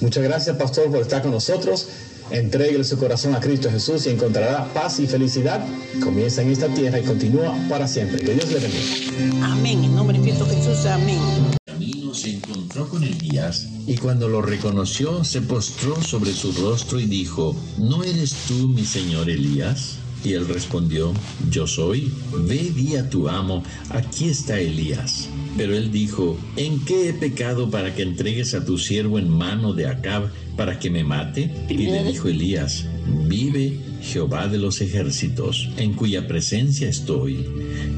Muchas 0.00 0.22
gracias, 0.22 0.56
pastor, 0.56 0.92
por 0.92 1.00
estar 1.00 1.22
con 1.22 1.32
nosotros. 1.32 1.88
Entregue 2.30 2.84
su 2.84 2.98
corazón 2.98 3.34
a 3.34 3.40
Cristo 3.40 3.70
Jesús 3.70 4.06
y 4.06 4.10
encontrará 4.10 4.66
paz 4.74 5.00
y 5.00 5.06
felicidad. 5.06 5.64
Comienza 6.02 6.42
en 6.42 6.50
esta 6.50 6.68
tierra 6.68 7.00
y 7.00 7.04
continúa 7.04 7.54
para 7.68 7.88
siempre. 7.88 8.20
Que 8.20 8.34
Dios 8.34 8.50
le 8.50 8.58
bendiga. 8.58 9.46
Amén. 9.46 9.82
En 9.84 9.96
nombre 9.96 10.18
de 10.18 10.24
Cristo 10.24 10.46
Jesús. 10.46 10.84
Amén. 10.86 11.20
Camino 11.64 12.12
se 12.12 12.34
encontró 12.34 12.88
con 12.88 13.02
Elías 13.02 13.66
y 13.86 13.96
cuando 13.96 14.28
lo 14.28 14.42
reconoció 14.42 15.24
se 15.24 15.40
postró 15.40 16.02
sobre 16.02 16.32
su 16.32 16.52
rostro 16.52 17.00
y 17.00 17.06
dijo, 17.06 17.56
¿no 17.78 18.04
eres 18.04 18.34
tú 18.46 18.68
mi 18.68 18.84
señor 18.84 19.30
Elías? 19.30 19.96
Y 20.24 20.32
él 20.32 20.48
respondió, 20.48 21.14
Yo 21.50 21.66
soy, 21.66 22.12
ve 22.32 22.72
di 22.74 22.96
a 22.96 23.08
tu 23.08 23.28
amo, 23.28 23.62
aquí 23.90 24.28
está 24.28 24.58
Elías. 24.60 25.28
Pero 25.56 25.76
él 25.76 25.90
dijo, 25.90 26.36
¿en 26.56 26.84
qué 26.84 27.08
he 27.08 27.12
pecado 27.14 27.70
para 27.70 27.94
que 27.94 28.02
entregues 28.02 28.52
a 28.54 28.64
tu 28.64 28.78
siervo 28.78 29.18
en 29.18 29.28
mano 29.28 29.72
de 29.72 29.86
Acab 29.86 30.28
para 30.58 30.80
que 30.80 30.90
me 30.90 31.04
mate? 31.04 31.50
Y 31.68 31.74
le 31.74 32.02
dijo 32.02 32.28
Elías, 32.28 32.84
vive 33.28 33.78
Jehová 34.02 34.48
de 34.48 34.58
los 34.58 34.80
ejércitos, 34.80 35.68
en 35.76 35.94
cuya 35.94 36.26
presencia 36.26 36.88
estoy, 36.88 37.46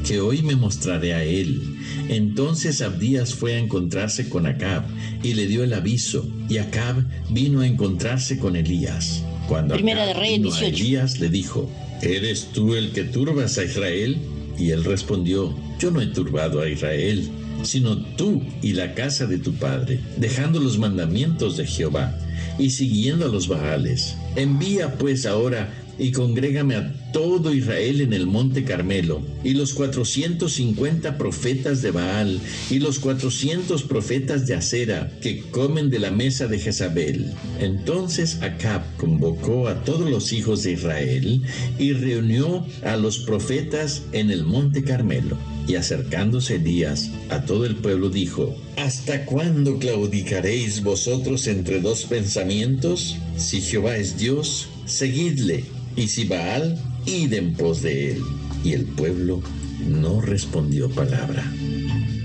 que 0.07 0.21
hoy 0.21 0.43
me 0.43 0.55
mostraré 0.55 1.15
a 1.15 1.23
él. 1.23 1.59
Entonces 2.07 2.81
Abdías 2.81 3.33
fue 3.33 3.55
a 3.55 3.57
encontrarse 3.57 4.29
con 4.29 4.45
Acab 4.45 4.83
y 5.23 5.33
le 5.33 5.47
dio 5.47 5.63
el 5.63 5.73
aviso, 5.73 6.29
y 6.47 6.59
Acab 6.59 7.03
vino 7.31 7.61
a 7.61 7.67
encontrarse 7.67 8.37
con 8.37 8.55
Elías. 8.55 9.23
Cuando 9.47 9.73
Primera 9.73 10.03
Acab 10.03 10.15
de 10.15 10.21
Reyes 10.21 10.37
vino 10.37 10.53
a 10.53 10.59
18. 10.59 10.83
Elías 10.83 11.19
le 11.19 11.29
dijo, 11.29 11.69
¿eres 12.03 12.49
tú 12.53 12.75
el 12.75 12.91
que 12.91 13.05
turbas 13.05 13.57
a 13.57 13.63
Israel? 13.63 14.17
Y 14.59 14.69
él 14.69 14.83
respondió, 14.83 15.57
yo 15.79 15.89
no 15.89 15.99
he 15.99 16.07
turbado 16.07 16.61
a 16.61 16.69
Israel, 16.69 17.27
sino 17.63 17.97
tú 17.97 18.43
y 18.61 18.73
la 18.73 18.93
casa 18.93 19.25
de 19.25 19.39
tu 19.39 19.53
padre, 19.53 19.99
dejando 20.17 20.59
los 20.59 20.77
mandamientos 20.77 21.57
de 21.57 21.65
Jehová 21.65 22.15
y 22.61 22.69
siguiendo 22.69 23.25
a 23.25 23.29
los 23.29 23.47
Baales. 23.47 24.15
Envía 24.35 24.93
pues 24.97 25.25
ahora 25.25 25.73
y 25.97 26.11
congrégame 26.11 26.75
a 26.75 26.93
todo 27.11 27.53
Israel 27.53 28.01
en 28.01 28.13
el 28.13 28.25
monte 28.25 28.63
Carmelo, 28.63 29.21
y 29.43 29.53
los 29.53 29.73
450 29.73 31.17
profetas 31.17 31.81
de 31.81 31.91
Baal, 31.91 32.39
y 32.69 32.79
los 32.79 32.99
400 32.99 33.83
profetas 33.83 34.47
de 34.47 34.55
Acera, 34.55 35.11
que 35.21 35.41
comen 35.51 35.89
de 35.89 35.99
la 35.99 36.11
mesa 36.11 36.47
de 36.47 36.59
Jezabel. 36.59 37.33
Entonces 37.59 38.41
Acab 38.41 38.83
convocó 38.97 39.67
a 39.67 39.83
todos 39.83 40.09
los 40.09 40.31
hijos 40.33 40.63
de 40.63 40.71
Israel, 40.71 41.41
y 41.77 41.93
reunió 41.93 42.65
a 42.83 42.95
los 42.95 43.19
profetas 43.19 44.03
en 44.11 44.31
el 44.31 44.43
monte 44.43 44.83
Carmelo. 44.83 45.37
Y 45.67 45.75
acercándose 45.75 46.55
Elías 46.55 47.11
a 47.29 47.41
todo 47.45 47.65
el 47.65 47.77
pueblo 47.77 48.09
dijo, 48.09 48.55
¿Hasta 48.77 49.25
cuándo 49.25 49.77
claudicaréis 49.79 50.83
vosotros 50.83 51.47
entre 51.47 51.79
dos 51.79 52.05
pensamientos? 52.05 53.17
Si 53.37 53.61
Jehová 53.61 53.97
es 53.97 54.17
Dios, 54.17 54.69
seguidle, 54.85 55.63
y 55.95 56.07
si 56.07 56.25
Baal, 56.25 56.81
id 57.05 57.33
en 57.33 57.53
pos 57.53 57.81
de 57.81 58.11
él. 58.11 58.23
Y 58.63 58.73
el 58.73 58.85
pueblo 58.85 59.41
no 59.87 60.21
respondió 60.21 60.89
palabra. 60.89 61.43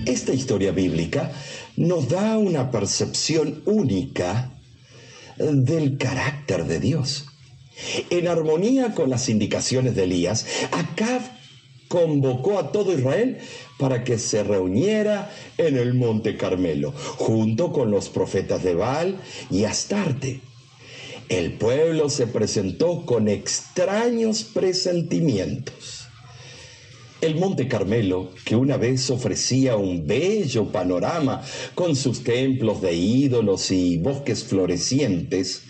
Esta 0.07 0.33
historia 0.33 0.73
bíblica 0.73 1.33
nos 1.77 2.09
da 2.09 2.39
una 2.39 2.71
percepción 2.71 3.63
única 3.67 4.53
del 5.39 5.99
carácter 5.99 6.65
de 6.65 6.81
Dios. 6.81 7.27
En 8.09 8.29
armonía 8.29 8.95
con 8.95 9.11
las 9.11 9.29
indicaciones 9.29 9.95
de 9.95 10.05
Elías, 10.05 10.47
Acab 10.73 11.21
convocó 11.89 12.59
a 12.59 12.73
todo 12.73 12.93
Israel 12.93 13.39
para 13.79 14.05
que 14.05 14.19
se 14.19 14.43
reuniera 14.43 15.33
en 15.59 15.77
el 15.77 15.95
monte 15.95 16.37
Carmelo, 16.37 16.93
junto 17.17 17.73
con 17.73 17.91
los 17.91 18.09
profetas 18.09 18.63
de 18.63 18.75
Baal 18.75 19.17
y 19.51 19.65
Astarte. 19.65 20.41
El 21.29 21.55
pueblo 21.55 22.09
se 22.09 22.29
presentó 22.29 23.05
con 23.05 23.29
extraños 23.29 24.45
presentimientos. 24.45 26.07
El 27.21 27.35
Monte 27.37 27.67
Carmelo, 27.67 28.31
que 28.45 28.55
una 28.55 28.77
vez 28.77 29.11
ofrecía 29.11 29.77
un 29.77 30.07
bello 30.07 30.71
panorama 30.71 31.43
con 31.75 31.97
sus 31.97 32.23
templos 32.23 32.83
de 32.83 32.95
ídolos 32.95 33.71
y 33.71 33.97
bosques 33.97 34.45
florecientes, 34.45 35.63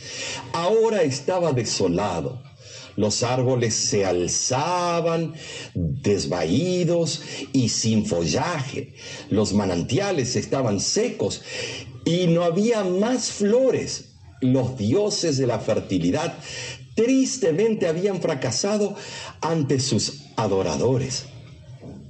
ahora 0.52 1.02
estaba 1.02 1.52
desolado. 1.52 2.42
Los 2.97 3.22
árboles 3.22 3.74
se 3.74 4.07
alzaban 4.07 5.34
desvaídos 5.74 7.22
y 7.53 7.68
sin 7.68 8.07
follaje. 8.07 8.94
Los 9.30 9.53
manantiales 9.53 10.34
estaban 10.34 10.80
secos 10.80 11.42
y 12.05 12.26
no 12.28 12.42
había 12.42 12.84
más 12.84 13.30
flores. 13.30 14.12
Los 14.40 14.78
dioses 14.78 15.36
de 15.36 15.47
la 15.47 15.59
fertilidad 15.59 16.34
tristemente 16.94 17.86
habían 17.86 18.20
fracasado 18.20 18.97
ante 19.42 19.78
sus 19.78 20.22
adoradores. 20.36 21.24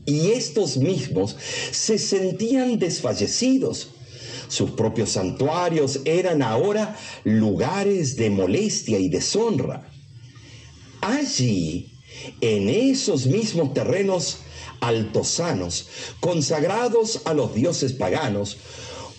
Y 0.06 0.30
estos 0.30 0.76
mismos 0.76 1.36
se 1.72 1.98
sentían 1.98 2.78
desfallecidos. 2.78 3.90
Sus 4.48 4.70
propios 4.70 5.10
santuarios 5.10 6.00
eran 6.04 6.42
ahora 6.42 6.96
lugares 7.24 8.14
de 8.14 8.30
molestia 8.30 9.00
y 9.00 9.08
deshonra. 9.08 9.90
Allí, 11.06 11.92
en 12.40 12.68
esos 12.68 13.26
mismos 13.26 13.72
terrenos 13.72 14.38
altosanos, 14.80 15.88
consagrados 16.18 17.22
a 17.26 17.32
los 17.32 17.54
dioses 17.54 17.92
paganos, 17.92 18.58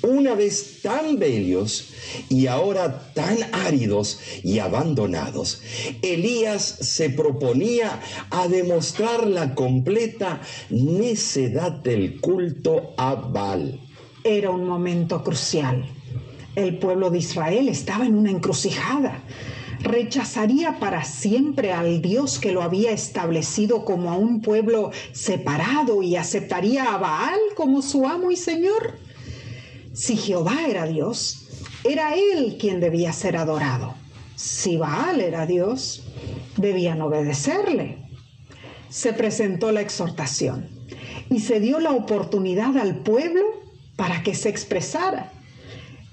una 0.01 0.35
vez 0.35 0.81
tan 0.81 1.17
bellos 1.17 1.93
y 2.27 2.47
ahora 2.47 3.13
tan 3.13 3.38
áridos 3.53 4.19
y 4.43 4.59
abandonados, 4.59 5.61
Elías 6.01 6.63
se 6.63 7.09
proponía 7.09 8.01
a 8.31 8.49
demostrar 8.49 9.25
la 9.25 9.55
completa 9.55 10.41
necedad 10.69 11.71
del 11.71 12.19
culto 12.19 12.95
a 12.97 13.15
Baal. 13.15 13.79
Era 14.25 14.49
un 14.49 14.65
momento 14.65 15.23
crucial. 15.23 15.85
El 16.53 16.79
pueblo 16.79 17.09
de 17.11 17.19
Israel 17.19 17.69
estaba 17.69 18.05
en 18.05 18.15
una 18.15 18.31
encrucijada. 18.31 19.23
¿Rechazaría 19.80 20.80
para 20.80 21.03
siempre 21.03 21.71
al 21.71 22.01
Dios 22.01 22.39
que 22.39 22.51
lo 22.51 22.63
había 22.63 22.91
establecido 22.91 23.86
como 23.86 24.11
a 24.11 24.17
un 24.17 24.41
pueblo 24.41 24.91
separado 25.11 26.01
y 26.01 26.15
aceptaría 26.15 26.93
a 26.93 26.97
Baal 26.97 27.39
como 27.55 27.82
su 27.82 28.07
amo 28.07 28.32
y 28.32 28.36
señor? 28.36 28.97
Si 29.93 30.17
Jehová 30.17 30.67
era 30.67 30.86
Dios, 30.86 31.47
era 31.84 32.15
él 32.15 32.57
quien 32.59 32.80
debía 32.80 33.13
ser 33.13 33.38
adorado. 33.38 33.93
Si 34.36 34.78
Baal 34.78 35.21
era 35.21 35.45
Dios, 35.45 36.03
debían 36.57 37.01
obedecerle. 37.01 37.97
Se 38.89 39.13
presentó 39.13 39.71
la 39.71 39.82
exhortación 39.82 40.69
y 41.30 41.39
se 41.39 41.59
dio 41.59 41.80
la 41.80 41.91
oportunidad 41.91 42.78
al 42.78 42.97
pueblo 42.97 43.45
para 43.95 44.23
que 44.23 44.34
se 44.34 44.49
expresara. 44.49 45.32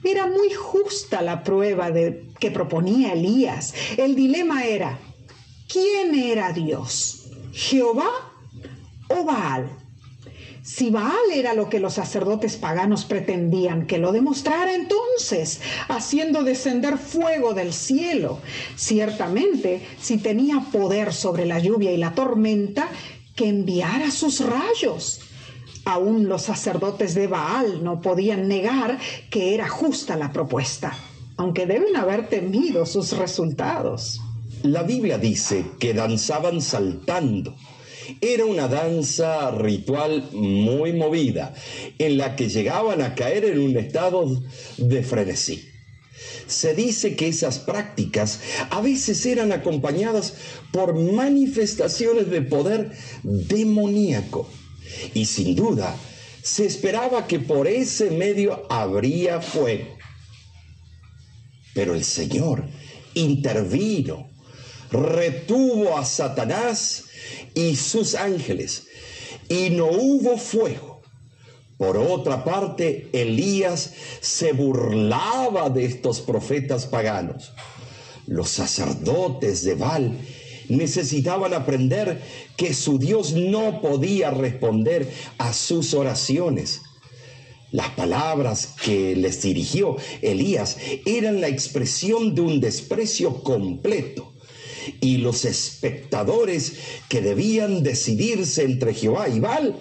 Era 0.04 0.26
muy 0.26 0.52
justa 0.52 1.22
la 1.22 1.42
prueba 1.42 1.90
que 2.38 2.50
proponía 2.50 3.14
Elías. 3.14 3.74
El 3.96 4.14
dilema 4.14 4.64
era, 4.64 4.98
¿quién 5.66 6.14
era 6.14 6.52
Dios? 6.52 7.30
¿Jehová 7.52 8.10
o 9.08 9.24
Baal? 9.24 9.70
Si 10.62 10.90
Baal 10.90 11.30
era 11.32 11.52
lo 11.52 11.68
que 11.68 11.78
los 11.78 11.94
sacerdotes 11.94 12.56
paganos 12.56 13.04
pretendían 13.04 13.86
que 13.86 13.98
lo 13.98 14.12
demostrara 14.12 14.74
entonces, 14.74 15.60
haciendo 15.88 16.42
descender 16.42 16.96
fuego 16.96 17.52
del 17.52 17.72
cielo, 17.74 18.40
ciertamente 18.74 19.86
si 20.00 20.16
tenía 20.16 20.60
poder 20.72 21.12
sobre 21.12 21.44
la 21.44 21.58
lluvia 21.58 21.92
y 21.92 21.98
la 21.98 22.14
tormenta, 22.14 22.88
que 23.36 23.48
enviara 23.48 24.10
sus 24.10 24.40
rayos. 24.40 25.20
Aún 25.84 26.28
los 26.28 26.42
sacerdotes 26.42 27.14
de 27.14 27.26
Baal 27.26 27.84
no 27.84 28.00
podían 28.00 28.48
negar 28.48 28.98
que 29.30 29.54
era 29.54 29.68
justa 29.68 30.16
la 30.16 30.32
propuesta, 30.32 30.96
aunque 31.36 31.66
deben 31.66 31.94
haber 31.96 32.28
temido 32.28 32.86
sus 32.86 33.12
resultados. 33.16 34.20
La 34.62 34.82
Biblia 34.82 35.18
dice 35.18 35.66
que 35.78 35.92
danzaban 35.92 36.62
saltando. 36.62 37.54
Era 38.20 38.46
una 38.46 38.66
danza 38.68 39.50
ritual 39.50 40.30
muy 40.32 40.94
movida, 40.94 41.54
en 41.98 42.16
la 42.16 42.34
que 42.34 42.48
llegaban 42.48 43.02
a 43.02 43.14
caer 43.14 43.44
en 43.44 43.58
un 43.60 43.76
estado 43.76 44.40
de 44.78 45.02
frenesí. 45.02 45.68
Se 46.46 46.74
dice 46.74 47.16
que 47.16 47.28
esas 47.28 47.58
prácticas 47.58 48.40
a 48.70 48.80
veces 48.80 49.24
eran 49.26 49.52
acompañadas 49.52 50.34
por 50.72 50.94
manifestaciones 50.94 52.30
de 52.30 52.42
poder 52.42 52.92
demoníaco. 53.22 54.48
Y 55.14 55.24
sin 55.24 55.54
duda, 55.54 55.96
se 56.42 56.66
esperaba 56.66 57.26
que 57.26 57.40
por 57.40 57.66
ese 57.66 58.10
medio 58.10 58.66
habría 58.68 59.40
fuego. 59.40 59.96
Pero 61.74 61.94
el 61.94 62.04
Señor 62.04 62.64
intervino, 63.14 64.30
retuvo 64.90 65.96
a 65.96 66.04
Satanás 66.04 67.04
y 67.54 67.76
sus 67.76 68.14
ángeles, 68.14 68.86
y 69.48 69.70
no 69.70 69.86
hubo 69.86 70.36
fuego. 70.36 71.02
Por 71.78 71.96
otra 71.96 72.44
parte, 72.44 73.08
Elías 73.12 73.92
se 74.20 74.52
burlaba 74.52 75.70
de 75.70 75.84
estos 75.86 76.20
profetas 76.20 76.86
paganos. 76.86 77.52
Los 78.26 78.50
sacerdotes 78.50 79.64
de 79.64 79.74
Baal 79.74 80.18
necesitaban 80.68 81.54
aprender 81.54 82.20
que 82.56 82.74
su 82.74 82.98
Dios 82.98 83.32
no 83.32 83.80
podía 83.80 84.30
responder 84.30 85.10
a 85.38 85.52
sus 85.52 85.94
oraciones. 85.94 86.82
Las 87.70 87.90
palabras 87.90 88.74
que 88.84 89.16
les 89.16 89.42
dirigió 89.42 89.96
Elías 90.22 90.76
eran 91.06 91.40
la 91.40 91.48
expresión 91.48 92.34
de 92.34 92.40
un 92.40 92.60
desprecio 92.60 93.42
completo. 93.42 94.32
Y 95.00 95.16
los 95.16 95.44
espectadores 95.44 96.74
que 97.08 97.20
debían 97.20 97.82
decidirse 97.82 98.62
entre 98.64 98.94
Jehová 98.94 99.28
y 99.28 99.40
Baal 99.40 99.76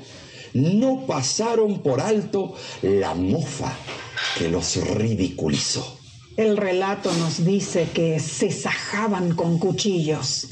no 0.53 1.05
pasaron 1.05 1.83
por 1.83 1.99
alto 1.99 2.55
la 2.81 3.13
mofa 3.13 3.77
que 4.37 4.49
los 4.49 4.77
ridiculizó. 4.77 5.99
El 6.35 6.57
relato 6.57 7.13
nos 7.13 7.45
dice 7.45 7.89
que 7.93 8.19
se 8.19 8.49
sajaban 8.49 9.35
con 9.35 9.59
cuchillos. 9.59 10.49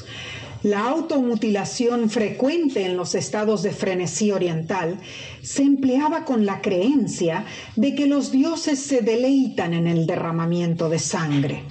La 0.62 0.88
automutilación 0.88 2.08
frecuente 2.08 2.84
en 2.84 2.96
los 2.96 3.16
estados 3.16 3.64
de 3.64 3.72
frenesí 3.72 4.30
oriental 4.30 5.00
se 5.42 5.62
empleaba 5.62 6.24
con 6.24 6.46
la 6.46 6.60
creencia 6.60 7.46
de 7.74 7.96
que 7.96 8.06
los 8.06 8.30
dioses 8.30 8.78
se 8.78 9.00
deleitan 9.00 9.74
en 9.74 9.88
el 9.88 10.06
derramamiento 10.06 10.88
de 10.88 11.00
sangre. 11.00 11.64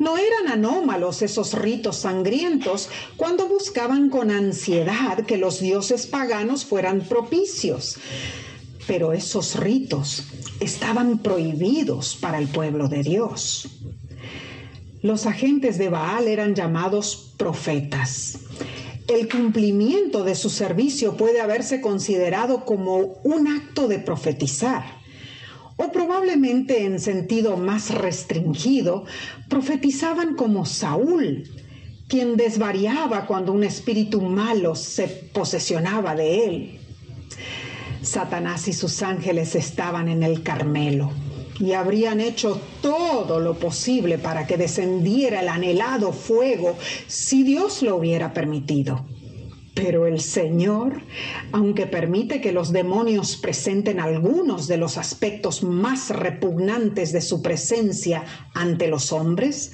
No 0.00 0.16
eran 0.18 0.48
anómalos 0.52 1.22
esos 1.22 1.54
ritos 1.54 1.98
sangrientos 1.98 2.88
cuando 3.16 3.46
buscaban 3.46 4.10
con 4.10 4.32
ansiedad 4.32 5.24
que 5.24 5.36
los 5.36 5.60
dioses 5.60 6.08
paganos 6.08 6.64
fueran 6.64 7.02
propicios. 7.02 7.96
Pero 8.86 9.12
esos 9.12 9.56
ritos 9.56 10.24
estaban 10.60 11.18
prohibidos 11.18 12.16
para 12.16 12.38
el 12.38 12.48
pueblo 12.48 12.88
de 12.88 13.02
Dios. 13.02 13.68
Los 15.02 15.26
agentes 15.26 15.78
de 15.78 15.88
Baal 15.88 16.28
eran 16.28 16.54
llamados 16.54 17.34
profetas. 17.36 18.38
El 19.08 19.28
cumplimiento 19.28 20.24
de 20.24 20.34
su 20.34 20.48
servicio 20.48 21.16
puede 21.16 21.40
haberse 21.40 21.80
considerado 21.80 22.64
como 22.64 23.20
un 23.24 23.48
acto 23.48 23.88
de 23.88 23.98
profetizar 23.98 25.02
o 25.76 25.90
probablemente 25.90 26.84
en 26.84 27.00
sentido 27.00 27.56
más 27.56 27.90
restringido, 27.90 29.04
profetizaban 29.48 30.36
como 30.36 30.64
Saúl, 30.66 31.48
quien 32.08 32.36
desvariaba 32.36 33.26
cuando 33.26 33.52
un 33.52 33.64
espíritu 33.64 34.20
malo 34.20 34.74
se 34.74 35.08
posesionaba 35.08 36.14
de 36.14 36.44
él. 36.44 36.80
Satanás 38.02 38.68
y 38.68 38.72
sus 38.72 39.02
ángeles 39.02 39.54
estaban 39.54 40.08
en 40.08 40.22
el 40.22 40.42
Carmelo 40.42 41.12
y 41.60 41.72
habrían 41.72 42.20
hecho 42.20 42.60
todo 42.80 43.38
lo 43.38 43.54
posible 43.54 44.18
para 44.18 44.46
que 44.46 44.56
descendiera 44.56 45.40
el 45.40 45.48
anhelado 45.48 46.12
fuego 46.12 46.76
si 47.06 47.44
Dios 47.44 47.82
lo 47.82 47.96
hubiera 47.96 48.32
permitido. 48.32 49.06
Pero 49.74 50.06
el 50.06 50.20
Señor, 50.20 51.00
aunque 51.52 51.86
permite 51.86 52.40
que 52.40 52.52
los 52.52 52.72
demonios 52.72 53.36
presenten 53.36 54.00
algunos 54.00 54.66
de 54.66 54.76
los 54.76 54.98
aspectos 54.98 55.62
más 55.62 56.10
repugnantes 56.10 57.12
de 57.12 57.22
su 57.22 57.40
presencia 57.40 58.24
ante 58.52 58.88
los 58.88 59.12
hombres, 59.12 59.72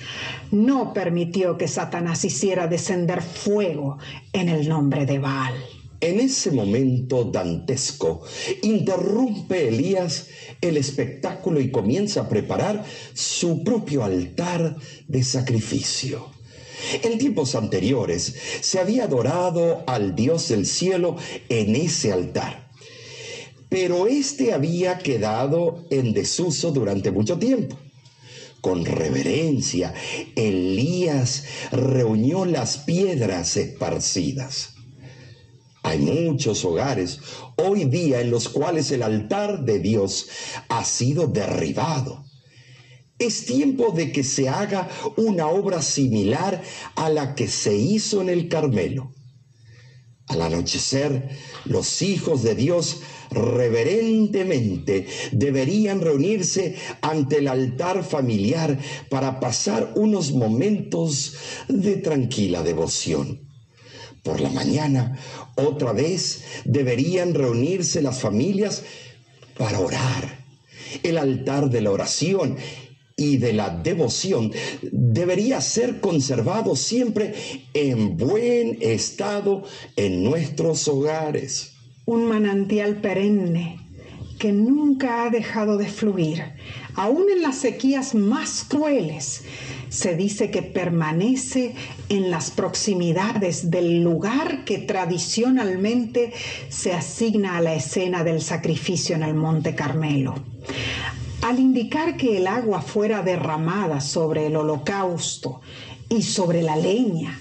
no 0.52 0.92
permitió 0.92 1.56
que 1.56 1.66
Satanás 1.66 2.24
hiciera 2.24 2.68
descender 2.68 3.22
fuego 3.22 3.98
en 4.32 4.48
el 4.48 4.68
nombre 4.68 5.04
de 5.04 5.18
Baal. 5.18 5.54
En 6.00 6.20
ese 6.20 6.52
momento 6.52 7.24
dantesco, 7.24 8.22
interrumpe 8.62 9.66
Elías 9.66 10.28
el 10.60 10.76
espectáculo 10.76 11.60
y 11.60 11.72
comienza 11.72 12.20
a 12.20 12.28
preparar 12.28 12.84
su 13.14 13.64
propio 13.64 14.04
altar 14.04 14.76
de 15.08 15.24
sacrificio. 15.24 16.26
En 17.02 17.18
tiempos 17.18 17.56
anteriores 17.56 18.32
se 18.60 18.78
había 18.78 19.04
adorado 19.04 19.82
al 19.88 20.14
Dios 20.14 20.48
del 20.48 20.66
cielo 20.66 21.16
en 21.48 21.74
ese 21.74 22.12
altar, 22.12 22.70
pero 23.68 24.06
este 24.06 24.52
había 24.52 24.98
quedado 24.98 25.84
en 25.90 26.12
desuso 26.12 26.70
durante 26.70 27.10
mucho 27.10 27.38
tiempo. 27.40 27.76
Con 28.60 28.84
reverencia, 28.84 29.94
Elías 30.36 31.44
reunió 31.72 32.44
las 32.44 32.78
piedras 32.78 33.56
esparcidas. 33.56 34.77
Hay 35.88 36.00
muchos 36.00 36.64
hogares 36.66 37.18
hoy 37.56 37.84
día 37.84 38.20
en 38.20 38.30
los 38.30 38.48
cuales 38.50 38.90
el 38.90 39.02
altar 39.02 39.64
de 39.64 39.78
Dios 39.78 40.28
ha 40.68 40.84
sido 40.84 41.26
derribado 41.26 42.28
es 43.18 43.46
tiempo 43.46 43.90
de 43.90 44.12
que 44.12 44.22
se 44.22 44.48
haga 44.48 44.88
una 45.16 45.48
obra 45.48 45.82
similar 45.82 46.62
a 46.94 47.10
la 47.10 47.34
que 47.34 47.48
se 47.48 47.76
hizo 47.76 48.20
en 48.20 48.28
el 48.28 48.48
Carmelo. 48.48 49.12
Al 50.28 50.42
anochecer, 50.42 51.30
los 51.64 52.02
hijos 52.02 52.42
de 52.42 52.54
Dios 52.54 53.00
reverentemente 53.30 55.06
deberían 55.32 56.00
reunirse 56.00 56.76
ante 57.00 57.38
el 57.38 57.48
altar 57.48 58.04
familiar 58.04 58.78
para 59.08 59.40
pasar 59.40 59.94
unos 59.96 60.32
momentos 60.32 61.34
de 61.68 61.96
tranquila 61.96 62.62
devoción. 62.62 63.47
Por 64.22 64.40
la 64.40 64.50
mañana, 64.50 65.18
otra 65.54 65.92
vez, 65.92 66.44
deberían 66.64 67.34
reunirse 67.34 68.02
las 68.02 68.20
familias 68.20 68.82
para 69.56 69.80
orar. 69.80 70.38
El 71.02 71.18
altar 71.18 71.70
de 71.70 71.80
la 71.80 71.90
oración 71.90 72.56
y 73.16 73.36
de 73.36 73.52
la 73.52 73.70
devoción 73.70 74.52
debería 74.92 75.60
ser 75.60 76.00
conservado 76.00 76.76
siempre 76.76 77.34
en 77.74 78.16
buen 78.16 78.78
estado 78.80 79.64
en 79.96 80.22
nuestros 80.22 80.86
hogares. 80.86 81.72
Un 82.06 82.26
manantial 82.26 83.00
perenne 83.00 83.80
que 84.38 84.52
nunca 84.52 85.24
ha 85.24 85.30
dejado 85.30 85.76
de 85.76 85.88
fluir, 85.88 86.44
aún 86.94 87.24
en 87.28 87.42
las 87.42 87.56
sequías 87.56 88.14
más 88.14 88.64
crueles. 88.68 89.42
Se 89.88 90.14
dice 90.14 90.50
que 90.50 90.62
permanece 90.62 91.74
en 92.08 92.30
las 92.30 92.50
proximidades 92.50 93.70
del 93.70 94.02
lugar 94.02 94.64
que 94.64 94.78
tradicionalmente 94.78 96.32
se 96.68 96.92
asigna 96.92 97.56
a 97.56 97.60
la 97.60 97.74
escena 97.74 98.24
del 98.24 98.42
sacrificio 98.42 99.16
en 99.16 99.22
el 99.22 99.34
Monte 99.34 99.74
Carmelo. 99.74 100.34
Al 101.42 101.58
indicar 101.58 102.16
que 102.16 102.36
el 102.36 102.46
agua 102.46 102.82
fuera 102.82 103.22
derramada 103.22 104.00
sobre 104.00 104.46
el 104.46 104.56
holocausto 104.56 105.60
y 106.08 106.22
sobre 106.22 106.62
la 106.62 106.76
leña, 106.76 107.38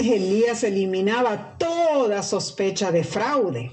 Elías 0.00 0.64
eliminaba 0.64 1.56
toda 1.58 2.22
sospecha 2.22 2.90
de 2.90 3.04
fraude. 3.04 3.72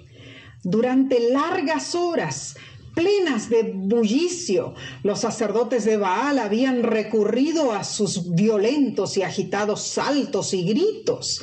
Durante 0.64 1.32
largas 1.32 1.96
horas, 1.96 2.58
plenas 2.96 3.50
de 3.50 3.74
bullicio, 3.76 4.74
los 5.04 5.20
sacerdotes 5.20 5.86
de 5.86 5.98
Baal 5.98 6.40
habían 6.40 6.82
recurrido 6.82 7.74
a 7.74 7.84
sus 7.84 8.34
violentos 8.34 9.18
y 9.18 9.22
agitados 9.22 9.82
saltos 9.82 10.54
y 10.54 10.64
gritos, 10.64 11.42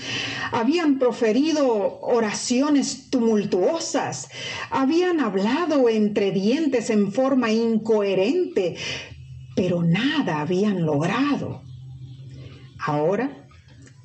habían 0.50 0.98
proferido 0.98 2.00
oraciones 2.00 3.10
tumultuosas, 3.10 4.28
habían 4.70 5.20
hablado 5.20 5.88
entre 5.88 6.32
dientes 6.32 6.90
en 6.90 7.12
forma 7.12 7.52
incoherente, 7.52 8.76
pero 9.54 9.82
nada 9.82 10.40
habían 10.40 10.86
logrado. 10.86 11.62
Ahora, 12.78 13.46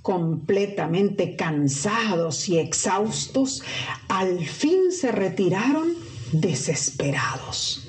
completamente 0.01 1.35
cansados 1.35 2.47
y 2.49 2.59
exhaustos, 2.59 3.63
al 4.07 4.45
fin 4.45 4.91
se 4.91 5.11
retiraron 5.11 6.06
desesperados. 6.31 7.87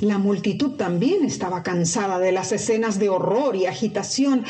La 0.00 0.18
multitud 0.18 0.72
también 0.72 1.24
estaba 1.24 1.62
cansada 1.62 2.18
de 2.18 2.32
las 2.32 2.52
escenas 2.52 2.98
de 2.98 3.10
horror 3.10 3.54
y 3.56 3.66
agitación 3.66 4.44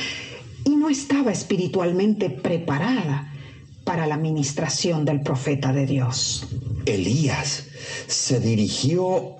y 0.64 0.76
no 0.76 0.88
estaba 0.88 1.32
espiritualmente 1.32 2.30
preparada 2.30 3.32
para 3.84 4.06
la 4.06 4.16
ministración 4.16 5.04
del 5.04 5.22
profeta 5.22 5.72
de 5.72 5.86
Dios. 5.86 6.46
Elías 6.86 7.64
se 8.06 8.38
dirigió 8.38 9.36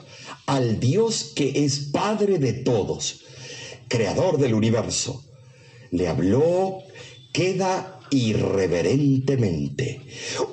al 0.47 0.81
Dios 0.81 1.33
que 1.37 1.65
es 1.65 1.79
Padre 1.93 2.39
de 2.39 2.53
todos, 2.55 3.21
Creador 3.89 4.39
del 4.39 4.55
universo. 4.55 5.25
Le 5.93 6.09
habló, 6.09 6.79
queda 7.33 8.00
irreverentemente. 8.11 10.01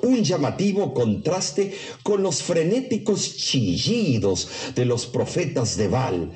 Un 0.02 0.22
llamativo 0.22 0.94
contraste 0.94 1.74
con 2.02 2.22
los 2.22 2.42
frenéticos 2.42 3.36
chillidos 3.36 4.48
de 4.74 4.84
los 4.84 5.06
profetas 5.06 5.76
de 5.76 5.88
Baal. 5.88 6.32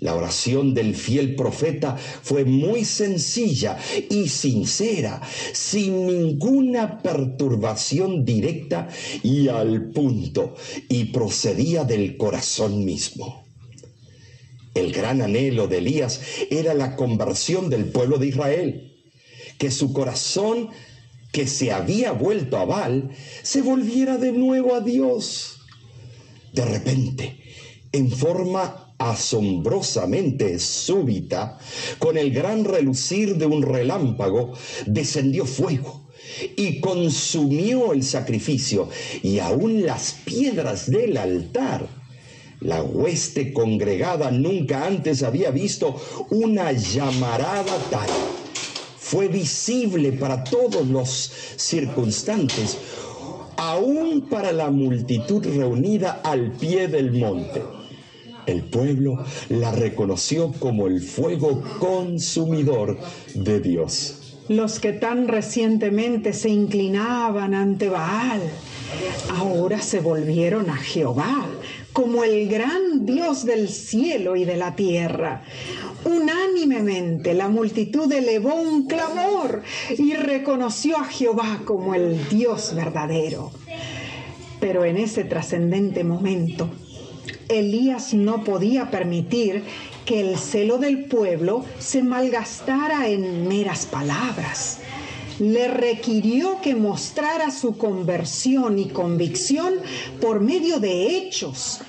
La 0.00 0.16
oración 0.16 0.74
del 0.74 0.96
fiel 0.96 1.36
profeta 1.36 1.96
fue 1.96 2.44
muy 2.44 2.84
sencilla 2.84 3.78
y 4.10 4.26
sincera, 4.28 5.22
sin 5.52 6.08
ninguna 6.08 7.00
perturbación 7.00 8.24
directa 8.24 8.88
y 9.22 9.46
al 9.46 9.90
punto, 9.90 10.56
y 10.88 11.04
procedía 11.04 11.84
del 11.84 12.16
corazón 12.16 12.84
mismo. 12.84 13.46
El 14.74 14.92
gran 14.92 15.22
anhelo 15.22 15.68
de 15.68 15.78
Elías 15.78 16.20
era 16.50 16.74
la 16.74 16.96
conversión 16.96 17.70
del 17.70 17.84
pueblo 17.84 18.18
de 18.18 18.26
Israel, 18.26 18.91
que 19.62 19.70
su 19.70 19.92
corazón 19.92 20.70
que 21.30 21.46
se 21.46 21.70
había 21.70 22.10
vuelto 22.10 22.56
a 22.56 22.64
Baal 22.64 23.10
se 23.44 23.62
volviera 23.62 24.18
de 24.18 24.32
nuevo 24.32 24.74
a 24.74 24.80
Dios. 24.80 25.60
De 26.52 26.64
repente, 26.64 27.38
en 27.92 28.10
forma 28.10 28.92
asombrosamente 28.98 30.58
súbita, 30.58 31.60
con 32.00 32.18
el 32.18 32.32
gran 32.32 32.64
relucir 32.64 33.36
de 33.36 33.46
un 33.46 33.62
relámpago, 33.62 34.52
descendió 34.86 35.46
fuego 35.46 36.08
y 36.56 36.80
consumió 36.80 37.92
el 37.92 38.02
sacrificio 38.02 38.88
y 39.22 39.38
aún 39.38 39.86
las 39.86 40.16
piedras 40.24 40.90
del 40.90 41.16
altar. 41.16 41.86
La 42.58 42.82
hueste 42.82 43.52
congregada 43.52 44.32
nunca 44.32 44.86
antes 44.88 45.22
había 45.22 45.52
visto 45.52 46.02
una 46.30 46.72
llamarada 46.72 47.78
tal. 47.92 48.10
Fue 49.12 49.28
visible 49.28 50.12
para 50.12 50.42
todos 50.42 50.88
los 50.88 51.30
circunstantes, 51.56 52.78
aún 53.58 54.22
para 54.22 54.52
la 54.52 54.70
multitud 54.70 55.44
reunida 55.44 56.22
al 56.24 56.52
pie 56.52 56.88
del 56.88 57.12
monte. 57.12 57.62
El 58.46 58.62
pueblo 58.62 59.22
la 59.50 59.70
reconoció 59.70 60.50
como 60.52 60.86
el 60.86 61.02
fuego 61.02 61.62
consumidor 61.78 62.98
de 63.34 63.60
Dios. 63.60 64.38
Los 64.48 64.80
que 64.80 64.94
tan 64.94 65.28
recientemente 65.28 66.32
se 66.32 66.48
inclinaban 66.48 67.52
ante 67.52 67.90
Baal, 67.90 68.40
ahora 69.36 69.82
se 69.82 70.00
volvieron 70.00 70.70
a 70.70 70.76
Jehová 70.78 71.50
como 71.92 72.24
el 72.24 72.48
gran 72.48 73.04
Dios 73.04 73.44
del 73.44 73.68
cielo 73.68 74.36
y 74.36 74.44
de 74.44 74.56
la 74.56 74.74
tierra. 74.74 75.42
Unánimemente 76.04 77.34
la 77.34 77.48
multitud 77.48 78.10
elevó 78.12 78.54
un 78.54 78.86
clamor 78.86 79.62
y 79.96 80.14
reconoció 80.14 80.98
a 80.98 81.04
Jehová 81.04 81.60
como 81.64 81.94
el 81.94 82.28
Dios 82.28 82.74
verdadero. 82.74 83.52
Pero 84.60 84.84
en 84.84 84.96
ese 84.96 85.24
trascendente 85.24 86.04
momento, 86.04 86.68
Elías 87.48 88.14
no 88.14 88.44
podía 88.44 88.90
permitir 88.90 89.62
que 90.04 90.20
el 90.20 90.38
celo 90.38 90.78
del 90.78 91.04
pueblo 91.04 91.64
se 91.78 92.02
malgastara 92.02 93.08
en 93.08 93.46
meras 93.46 93.86
palabras. 93.86 94.80
Le 95.42 95.66
requirió 95.66 96.60
que 96.60 96.76
mostrara 96.76 97.50
su 97.50 97.76
conversión 97.76 98.78
y 98.78 98.86
convicción 98.90 99.74
por 100.20 100.38
medio 100.38 100.78
de 100.78 101.16
hechos, 101.16 101.80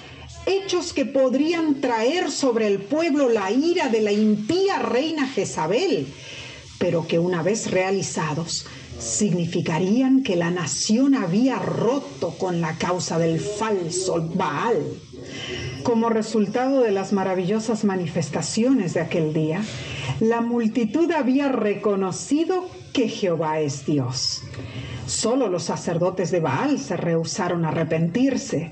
hechos 0.47 0.91
que 0.91 1.05
podrían 1.05 1.79
traer 1.79 2.31
sobre 2.31 2.65
el 2.65 2.79
pueblo 2.79 3.29
la 3.29 3.51
ira 3.51 3.89
de 3.89 4.01
la 4.01 4.11
impía 4.11 4.79
reina 4.79 5.27
Jezabel, 5.27 6.07
pero 6.79 7.05
que 7.05 7.19
una 7.19 7.43
vez 7.43 7.69
realizados 7.69 8.65
significarían 8.97 10.23
que 10.23 10.35
la 10.35 10.49
nación 10.49 11.13
había 11.13 11.59
roto 11.59 12.31
con 12.39 12.59
la 12.59 12.79
causa 12.79 13.19
del 13.19 13.39
falso 13.39 14.31
Baal. 14.33 14.81
Como 15.83 16.09
resultado 16.09 16.81
de 16.81 16.89
las 16.91 17.13
maravillosas 17.13 17.83
manifestaciones 17.83 18.95
de 18.95 19.01
aquel 19.01 19.31
día, 19.31 19.61
la 20.21 20.41
multitud 20.41 21.11
había 21.11 21.49
reconocido 21.49 22.67
que 22.93 23.09
Jehová 23.09 23.59
es 23.59 23.85
Dios. 23.85 24.43
Solo 25.07 25.49
los 25.49 25.63
sacerdotes 25.63 26.31
de 26.31 26.39
Baal 26.39 26.79
se 26.79 26.95
rehusaron 26.95 27.65
a 27.65 27.69
arrepentirse. 27.69 28.71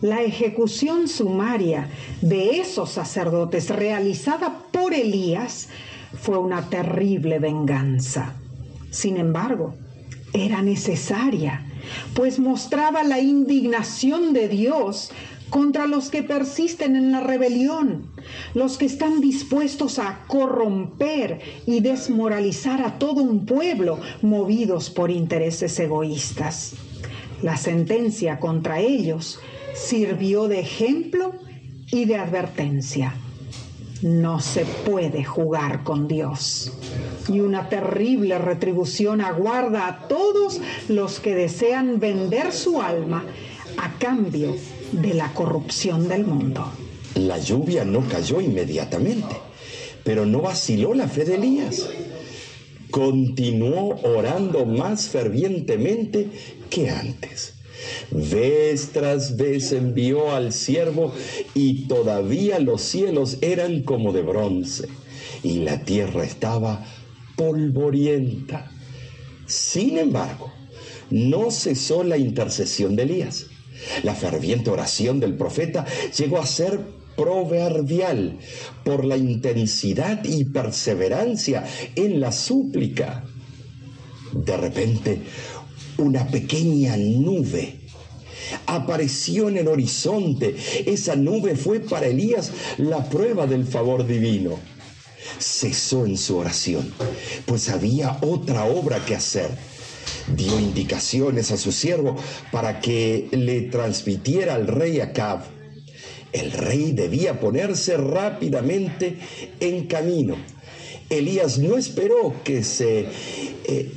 La 0.00 0.22
ejecución 0.22 1.08
sumaria 1.08 1.88
de 2.20 2.60
esos 2.60 2.90
sacerdotes 2.90 3.70
realizada 3.70 4.60
por 4.70 4.94
Elías 4.94 5.68
fue 6.20 6.38
una 6.38 6.68
terrible 6.68 7.40
venganza. 7.40 8.34
Sin 8.90 9.16
embargo, 9.16 9.74
era 10.32 10.62
necesaria, 10.62 11.64
pues 12.14 12.38
mostraba 12.38 13.02
la 13.02 13.18
indignación 13.18 14.32
de 14.32 14.48
Dios 14.48 15.10
contra 15.50 15.86
los 15.86 16.10
que 16.10 16.22
persisten 16.22 16.96
en 16.96 17.12
la 17.12 17.20
rebelión, 17.20 18.10
los 18.54 18.78
que 18.78 18.86
están 18.86 19.20
dispuestos 19.20 19.98
a 19.98 20.24
corromper 20.26 21.40
y 21.66 21.80
desmoralizar 21.80 22.82
a 22.82 22.98
todo 22.98 23.22
un 23.22 23.46
pueblo 23.46 23.98
movidos 24.22 24.90
por 24.90 25.10
intereses 25.10 25.78
egoístas. 25.78 26.74
La 27.42 27.56
sentencia 27.56 28.40
contra 28.40 28.80
ellos 28.80 29.38
sirvió 29.74 30.48
de 30.48 30.60
ejemplo 30.60 31.34
y 31.90 32.04
de 32.04 32.16
advertencia. 32.16 33.14
No 34.02 34.40
se 34.40 34.64
puede 34.64 35.24
jugar 35.24 35.82
con 35.82 36.06
Dios. 36.06 36.72
Y 37.28 37.40
una 37.40 37.68
terrible 37.68 38.38
retribución 38.38 39.20
aguarda 39.20 39.86
a 39.88 40.08
todos 40.08 40.60
los 40.88 41.18
que 41.18 41.34
desean 41.34 41.98
vender 41.98 42.52
su 42.52 42.80
alma 42.80 43.24
a 43.76 43.98
cambio 43.98 44.56
de 44.92 45.14
la 45.14 45.32
corrupción 45.34 46.08
del 46.08 46.24
mundo. 46.24 46.70
La 47.14 47.38
lluvia 47.38 47.84
no 47.84 48.06
cayó 48.08 48.40
inmediatamente, 48.40 49.36
pero 50.04 50.26
no 50.26 50.40
vaciló 50.40 50.94
la 50.94 51.08
fe 51.08 51.24
de 51.24 51.34
Elías. 51.34 51.88
Continuó 52.90 54.00
orando 54.02 54.64
más 54.64 55.08
fervientemente 55.08 56.28
que 56.70 56.90
antes. 56.90 57.54
Vez 58.10 58.90
tras 58.92 59.36
vez 59.36 59.72
envió 59.72 60.32
al 60.32 60.52
siervo 60.52 61.12
y 61.54 61.86
todavía 61.86 62.58
los 62.58 62.82
cielos 62.82 63.38
eran 63.40 63.82
como 63.82 64.12
de 64.12 64.22
bronce 64.22 64.88
y 65.42 65.60
la 65.60 65.84
tierra 65.84 66.24
estaba 66.24 66.84
polvorienta. 67.36 68.70
Sin 69.46 69.98
embargo, 69.98 70.52
no 71.10 71.50
cesó 71.50 72.02
la 72.02 72.16
intercesión 72.16 72.96
de 72.96 73.04
Elías. 73.04 73.46
La 74.02 74.14
ferviente 74.14 74.70
oración 74.70 75.20
del 75.20 75.34
profeta 75.34 75.84
llegó 76.16 76.38
a 76.38 76.46
ser 76.46 76.80
proverbial 77.16 78.38
por 78.84 79.04
la 79.04 79.16
intensidad 79.16 80.24
y 80.24 80.44
perseverancia 80.44 81.64
en 81.96 82.20
la 82.20 82.30
súplica. 82.30 83.24
De 84.32 84.56
repente, 84.56 85.20
una 85.98 86.26
pequeña 86.28 86.96
nube 86.96 87.80
apareció 88.66 89.48
en 89.48 89.58
el 89.58 89.68
horizonte. 89.68 90.54
Esa 90.86 91.16
nube 91.16 91.56
fue 91.56 91.80
para 91.80 92.06
Elías 92.06 92.52
la 92.78 93.08
prueba 93.08 93.46
del 93.46 93.66
favor 93.66 94.06
divino. 94.06 94.58
Cesó 95.38 96.06
en 96.06 96.16
su 96.16 96.36
oración, 96.36 96.92
pues 97.46 97.68
había 97.68 98.18
otra 98.22 98.64
obra 98.64 99.04
que 99.04 99.14
hacer 99.14 99.50
dio 100.36 100.58
indicaciones 100.58 101.50
a 101.50 101.56
su 101.56 101.72
siervo 101.72 102.16
para 102.52 102.80
que 102.80 103.28
le 103.32 103.62
transmitiera 103.62 104.54
al 104.54 104.66
rey 104.66 105.00
Acab. 105.00 105.40
El 106.32 106.52
rey 106.52 106.92
debía 106.92 107.40
ponerse 107.40 107.96
rápidamente 107.96 109.16
en 109.60 109.86
camino. 109.86 110.36
Elías 111.10 111.58
no 111.58 111.78
esperó 111.78 112.34
que 112.44 112.62
se 112.62 113.06
eh, 113.64 113.92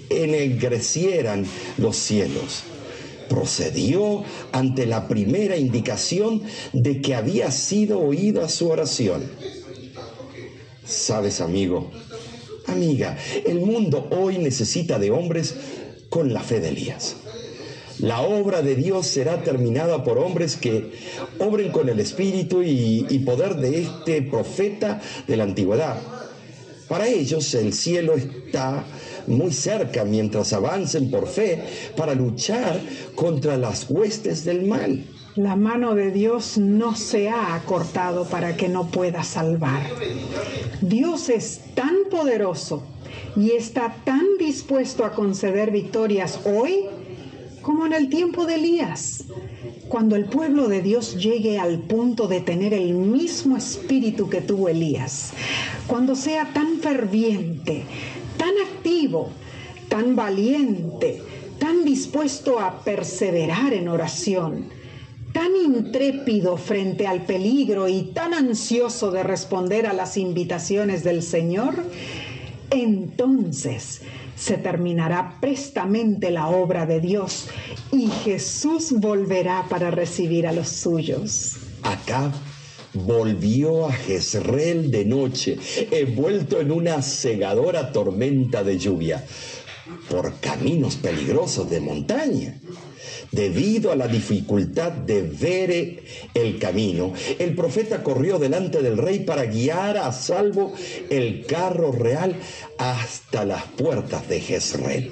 los 1.77 1.95
cielos. 1.97 2.63
Procedió 3.27 4.23
ante 4.51 4.85
la 4.85 5.07
primera 5.07 5.57
indicación 5.57 6.43
de 6.73 7.01
que 7.01 7.15
había 7.15 7.51
sido 7.51 7.99
oída 7.99 8.49
su 8.49 8.69
oración. 8.69 9.23
Sabes, 10.85 11.39
amigo, 11.39 11.91
amiga, 12.67 13.17
el 13.45 13.59
mundo 13.59 14.09
hoy 14.11 14.37
necesita 14.37 14.99
de 14.99 15.11
hombres 15.11 15.55
con 16.11 16.33
la 16.33 16.41
fe 16.41 16.59
de 16.59 16.69
Elías. 16.69 17.15
La 17.99 18.21
obra 18.21 18.61
de 18.61 18.75
Dios 18.75 19.07
será 19.07 19.41
terminada 19.43 20.03
por 20.03 20.17
hombres 20.17 20.57
que 20.57 20.91
obren 21.39 21.71
con 21.71 21.87
el 21.87 22.01
espíritu 22.01 22.61
y, 22.61 23.19
poder 23.25 23.55
de 23.55 23.83
este 23.83 24.21
profeta 24.21 24.99
de 25.25 25.37
la 25.37 25.45
antigüedad. 25.45 25.95
Para 26.89 27.07
ellos 27.07 27.53
el 27.53 27.71
cielo 27.73 28.15
está 28.15 28.83
muy 29.27 29.53
cerca 29.53 30.03
mientras 30.03 30.51
avancen 30.51 31.09
por 31.09 31.27
fe 31.27 31.63
para 31.95 32.13
luchar 32.13 32.81
contra 33.15 33.55
las 33.55 33.89
huestes 33.89 34.43
del 34.43 34.65
mal. 34.65 35.05
La 35.37 35.55
mano 35.55 35.95
de 35.95 36.11
Dios 36.11 36.57
no 36.57 36.93
se 36.93 37.29
ha 37.29 37.55
acortado 37.55 38.25
para 38.25 38.57
que 38.57 38.67
no 38.67 38.91
pueda 38.91 39.23
salvar. 39.23 39.81
Dios 40.81 41.29
es 41.29 41.61
tan 41.73 41.95
poderoso 42.09 42.83
y 43.35 43.51
está 43.51 43.95
tan 44.03 44.25
dispuesto 44.37 45.05
a 45.05 45.13
conceder 45.13 45.71
victorias 45.71 46.39
hoy 46.45 46.85
como 47.61 47.85
en 47.85 47.93
el 47.93 48.09
tiempo 48.09 48.45
de 48.45 48.55
Elías. 48.55 49.25
Cuando 49.87 50.15
el 50.15 50.25
pueblo 50.25 50.67
de 50.67 50.81
Dios 50.81 51.17
llegue 51.17 51.59
al 51.59 51.79
punto 51.79 52.27
de 52.27 52.41
tener 52.41 52.73
el 52.73 52.93
mismo 52.93 53.57
espíritu 53.57 54.29
que 54.29 54.41
tuvo 54.41 54.69
Elías, 54.69 55.33
cuando 55.87 56.15
sea 56.15 56.51
tan 56.53 56.79
ferviente, 56.79 57.83
tan 58.37 58.53
activo, 58.67 59.29
tan 59.89 60.15
valiente, 60.15 61.21
tan 61.59 61.83
dispuesto 61.83 62.59
a 62.59 62.83
perseverar 62.83 63.73
en 63.73 63.89
oración, 63.89 64.69
tan 65.33 65.55
intrépido 65.55 66.57
frente 66.57 67.05
al 67.07 67.25
peligro 67.25 67.87
y 67.87 68.03
tan 68.13 68.33
ansioso 68.33 69.11
de 69.11 69.23
responder 69.23 69.85
a 69.85 69.93
las 69.93 70.17
invitaciones 70.17 71.03
del 71.03 71.21
Señor, 71.21 71.75
entonces 72.71 74.01
se 74.35 74.57
terminará 74.57 75.37
prestamente 75.39 76.31
la 76.31 76.47
obra 76.47 76.85
de 76.85 76.99
Dios 76.99 77.47
y 77.91 78.07
Jesús 78.07 78.93
volverá 78.97 79.67
para 79.69 79.91
recibir 79.91 80.47
a 80.47 80.53
los 80.53 80.69
suyos. 80.69 81.57
Acá 81.83 82.31
volvió 82.93 83.87
a 83.87 83.93
Jezreel 83.93 84.89
de 84.89 85.05
noche, 85.05 85.57
envuelto 85.91 86.59
en 86.59 86.71
una 86.71 87.01
cegadora 87.01 87.91
tormenta 87.91 88.63
de 88.63 88.77
lluvia, 88.77 89.23
por 90.09 90.39
caminos 90.39 90.95
peligrosos 90.95 91.69
de 91.69 91.79
montaña. 91.79 92.59
Debido 93.31 93.93
a 93.93 93.95
la 93.95 94.09
dificultad 94.09 94.91
de 94.91 95.21
ver 95.21 96.03
el 96.33 96.59
camino, 96.59 97.13
el 97.39 97.55
profeta 97.55 98.03
corrió 98.03 98.39
delante 98.39 98.81
del 98.81 98.97
rey 98.97 99.19
para 99.19 99.45
guiar 99.45 99.97
a 99.97 100.11
salvo 100.11 100.73
el 101.09 101.45
carro 101.45 101.93
real 101.93 102.35
hasta 102.77 103.45
las 103.45 103.63
puertas 103.63 104.27
de 104.27 104.41
Jezreel. 104.41 105.11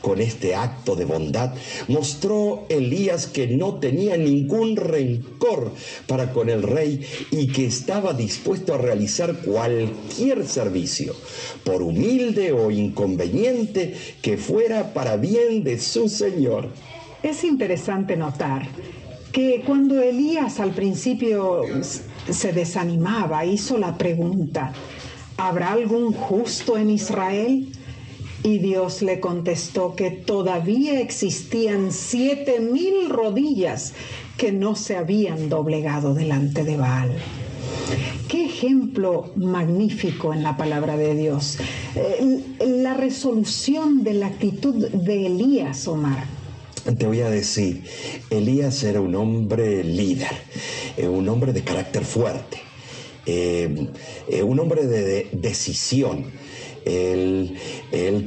Con 0.00 0.20
este 0.20 0.54
acto 0.54 0.94
de 0.94 1.04
bondad 1.04 1.52
mostró 1.88 2.64
Elías 2.68 3.26
que 3.26 3.48
no 3.48 3.80
tenía 3.80 4.16
ningún 4.16 4.76
rencor 4.76 5.72
para 6.06 6.32
con 6.32 6.48
el 6.48 6.62
rey 6.62 7.04
y 7.32 7.48
que 7.48 7.66
estaba 7.66 8.12
dispuesto 8.12 8.72
a 8.72 8.78
realizar 8.78 9.38
cualquier 9.38 10.46
servicio, 10.46 11.12
por 11.64 11.82
humilde 11.82 12.52
o 12.52 12.70
inconveniente 12.70 13.96
que 14.22 14.38
fuera 14.38 14.94
para 14.94 15.16
bien 15.16 15.64
de 15.64 15.80
su 15.80 16.08
Señor. 16.08 16.68
Es 17.22 17.44
interesante 17.44 18.16
notar 18.16 18.68
que 19.32 19.62
cuando 19.66 20.00
Elías 20.00 20.60
al 20.60 20.72
principio 20.72 21.62
se 21.82 22.52
desanimaba, 22.52 23.44
hizo 23.44 23.78
la 23.78 23.96
pregunta, 23.96 24.72
¿habrá 25.36 25.72
algún 25.72 26.12
justo 26.12 26.76
en 26.76 26.90
Israel? 26.90 27.72
Y 28.42 28.58
Dios 28.58 29.02
le 29.02 29.18
contestó 29.18 29.96
que 29.96 30.10
todavía 30.10 31.00
existían 31.00 31.90
siete 31.90 32.60
mil 32.60 33.08
rodillas 33.08 33.94
que 34.36 34.52
no 34.52 34.76
se 34.76 34.96
habían 34.96 35.48
doblegado 35.48 36.14
delante 36.14 36.64
de 36.64 36.76
Baal. 36.76 37.12
Qué 38.28 38.44
ejemplo 38.44 39.32
magnífico 39.36 40.32
en 40.32 40.42
la 40.42 40.56
palabra 40.56 40.96
de 40.96 41.14
Dios. 41.14 41.58
Eh, 41.94 42.40
la 42.66 42.94
resolución 42.94 44.04
de 44.04 44.14
la 44.14 44.26
actitud 44.28 44.88
de 44.88 45.26
Elías, 45.26 45.88
Omar 45.88 46.35
te 46.94 47.06
voy 47.06 47.20
a 47.20 47.30
decir, 47.30 47.82
Elías 48.30 48.84
era 48.84 49.00
un 49.00 49.14
hombre 49.16 49.82
líder, 49.82 50.30
eh, 50.96 51.08
un 51.08 51.28
hombre 51.28 51.52
de 51.52 51.64
carácter 51.64 52.04
fuerte, 52.04 52.58
eh, 53.24 53.88
eh, 54.28 54.42
un 54.42 54.60
hombre 54.60 54.86
de, 54.86 55.28
decisión. 55.32 56.46
Él, 56.84 57.58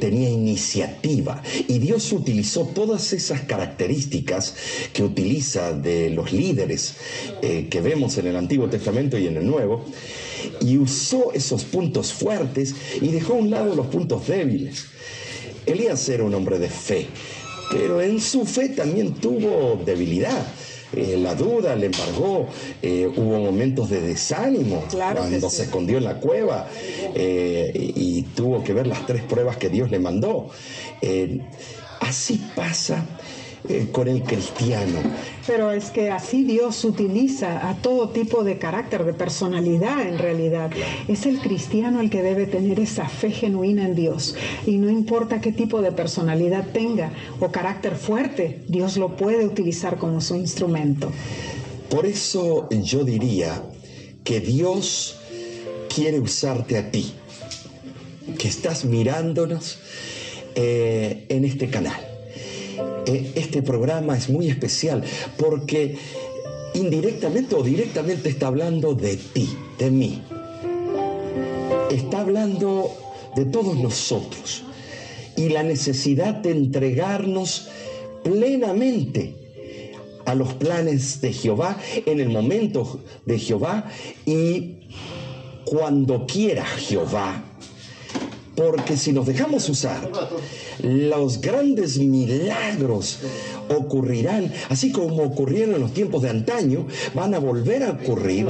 tenía 0.02 0.30
iniciativa 0.30 1.42
y 1.70 1.80
Dios 1.80 2.12
utilizó 2.12 2.66
todas 2.66 3.14
esas 3.14 3.42
características 3.42 4.54
que 4.92 5.02
utiliza 5.02 5.72
de 5.72 6.10
los 6.10 6.34
líderes 6.34 6.96
que 7.42 7.82
vemos 7.82 8.18
en 8.18 8.28
el 8.28 8.36
Antiguo 8.36 8.68
Testamento 8.68 9.18
y 9.18 9.28
en 9.28 9.38
el 9.38 9.48
Nuevo 9.48 9.86
y 10.60 10.78
usó 10.78 11.32
esos 11.34 11.64
puntos 11.64 12.12
fuertes 12.12 12.76
y 13.02 13.08
dejó 13.10 13.34
a 13.34 13.38
un 13.38 13.50
lado 13.50 13.76
los 13.76 13.88
puntos 13.88 14.28
débiles. 14.28 14.88
Elías 15.66 16.10
era 16.10 16.24
un 16.24 16.34
hombre 16.34 16.60
de 16.60 16.70
fe, 16.70 17.08
pero 17.72 18.02
en 18.02 18.20
su 18.20 18.46
fe 18.46 18.70
también 18.70 19.14
tuvo 19.16 19.80
debilidad. 19.86 20.46
Eh, 20.92 21.18
la 21.18 21.36
duda 21.36 21.76
le 21.76 21.86
embargó, 21.86 22.48
eh, 22.82 23.08
hubo 23.16 23.40
momentos 23.40 23.92
de 23.92 24.02
desánimo 24.02 24.84
cuando 24.90 25.50
se 25.50 25.64
escondió 25.64 26.00
en 26.00 26.04
la 26.04 26.16
cueva 26.16 26.68
eh, 27.14 27.72
y, 27.76 28.24
tuvo 28.36 28.64
que 28.64 28.74
ver 28.74 28.88
las 28.88 29.06
tres 29.06 29.22
pruebas 29.22 29.58
que 29.58 29.70
Dios 29.70 29.92
le 29.92 30.00
mandó. 30.00 30.50
así 32.00 32.42
pasa 32.56 33.06
eh, 33.68 33.90
con 33.92 34.08
el 34.08 34.24
cristiano. 34.24 35.00
Pero 35.46 35.72
es 35.72 35.92
que 35.92 36.12
así 36.12 36.44
Dios 36.44 36.86
utiliza 36.86 37.70
a 37.70 37.76
todo 37.76 38.10
tipo 38.10 38.46
de 38.46 38.58
carácter, 38.58 39.04
de 39.04 39.12
personalidad 39.12 40.08
en 40.08 40.18
realidad. 40.18 40.72
Es 41.10 41.26
el 41.26 41.40
cristiano 41.40 42.00
el 42.00 42.10
que 42.10 42.24
debe 42.24 42.46
tener 42.46 42.80
esa 42.80 43.10
fe 43.10 43.32
genuina 43.32 43.86
en 43.86 43.96
Dios. 43.96 44.36
Y 44.66 44.78
no 44.78 44.90
importa 44.90 45.42
qué 45.42 45.52
tipo 45.52 45.82
de 45.82 45.92
personalidad 45.92 46.68
tenga 46.72 47.12
o 47.42 47.52
carácter 47.52 47.96
fuerte, 47.96 48.64
Dios 48.70 48.96
lo 48.96 49.18
puede 49.18 49.46
utilizar 49.46 49.98
como 49.98 50.22
su 50.22 50.36
instrumento. 50.36 51.12
Por 51.90 52.06
eso 52.06 52.70
yo 52.70 53.04
diría 53.04 53.62
que 54.24 54.40
Dios 54.40 55.18
quiere 55.94 56.22
usarte 56.22 56.78
a 56.78 56.92
ti, 56.92 57.14
que 58.38 58.48
estás 58.48 58.86
mirándonos 58.86 59.80
eh, 60.56 61.26
en 61.28 61.44
este 61.44 61.70
canal 61.70 62.09
este 63.06 63.62
programa 63.62 64.18
es 64.18 64.30
muy 64.30 64.50
especial 64.50 65.04
porque 65.38 65.98
indirectamente 66.74 67.56
o 67.56 67.64
directamente 67.64 68.30
está 68.30 68.48
hablando 68.48 68.94
de 68.94 69.18
ti, 69.18 69.50
de 69.78 69.92
mí. 69.92 70.22
Está 71.92 72.22
hablando 72.22 72.92
de 73.36 73.46
todos 73.46 73.78
nosotros 73.78 74.64
y 75.36 75.50
la 75.50 75.64
necesidad 75.64 76.36
de 76.36 76.52
entregarnos 76.52 77.70
plenamente 78.24 79.36
a 80.26 80.36
los 80.36 80.54
planes 80.54 81.22
de 81.22 81.34
Jehová 81.34 81.78
en 82.06 82.20
el 82.20 82.30
momento 82.30 83.00
de 83.26 83.40
Jehová 83.40 83.90
y 84.26 84.76
cuando 85.66 86.26
quiera 86.26 86.66
Jehová. 86.66 87.49
Porque 88.60 88.98
si 88.98 89.14
nos 89.14 89.26
dejamos 89.26 89.70
usar, 89.70 90.12
los 90.80 91.40
grandes 91.40 91.98
milagros 91.98 93.20
ocurrirán, 93.70 94.52
así 94.68 94.92
como 94.92 95.24
ocurrieron 95.24 95.76
en 95.76 95.82
los 95.82 95.94
tiempos 95.94 96.24
de 96.24 96.30
antaño, 96.30 96.86
van 97.14 97.34
a 97.34 97.40
volver 97.40 97.84
a 97.84 97.92
ocurrir 97.92 98.48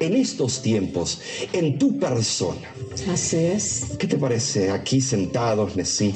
en 0.00 0.16
estos 0.16 0.62
tiempos, 0.62 1.20
en 1.52 1.78
tu 1.78 1.96
persona. 1.96 2.74
Así 3.08 3.36
es. 3.36 3.84
¿Qué 4.00 4.08
te 4.08 4.16
parece 4.16 4.70
aquí 4.70 5.00
sentados, 5.00 5.76
Nesí, 5.76 6.12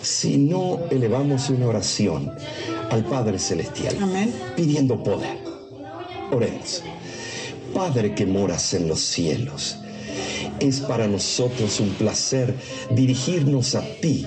si 0.00 0.36
no 0.36 0.82
elevamos 0.88 1.50
una 1.50 1.66
oración 1.66 2.30
al 2.88 3.04
Padre 3.04 3.40
Celestial, 3.40 3.96
Amén. 4.00 4.32
pidiendo 4.54 5.02
poder? 5.02 5.38
Oremos. 6.30 6.84
Padre 7.74 8.14
que 8.14 8.26
moras 8.26 8.74
en 8.74 8.86
los 8.86 9.00
cielos, 9.00 9.76
es 10.60 10.80
para 10.80 11.06
nosotros 11.06 11.80
un 11.80 11.90
placer 11.90 12.54
dirigirnos 12.90 13.74
a 13.74 13.82
ti 14.00 14.26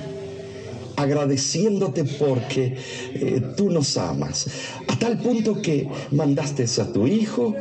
agradeciéndote 0.99 2.03
porque 2.03 2.75
eh, 3.13 3.41
tú 3.55 3.69
nos 3.69 3.97
amas, 3.97 4.47
a 4.87 4.99
tal 4.99 5.17
punto 5.19 5.61
que 5.61 5.87
mandaste 6.11 6.65
a 6.81 6.91
tu 6.91 7.07
Hijo 7.07 7.55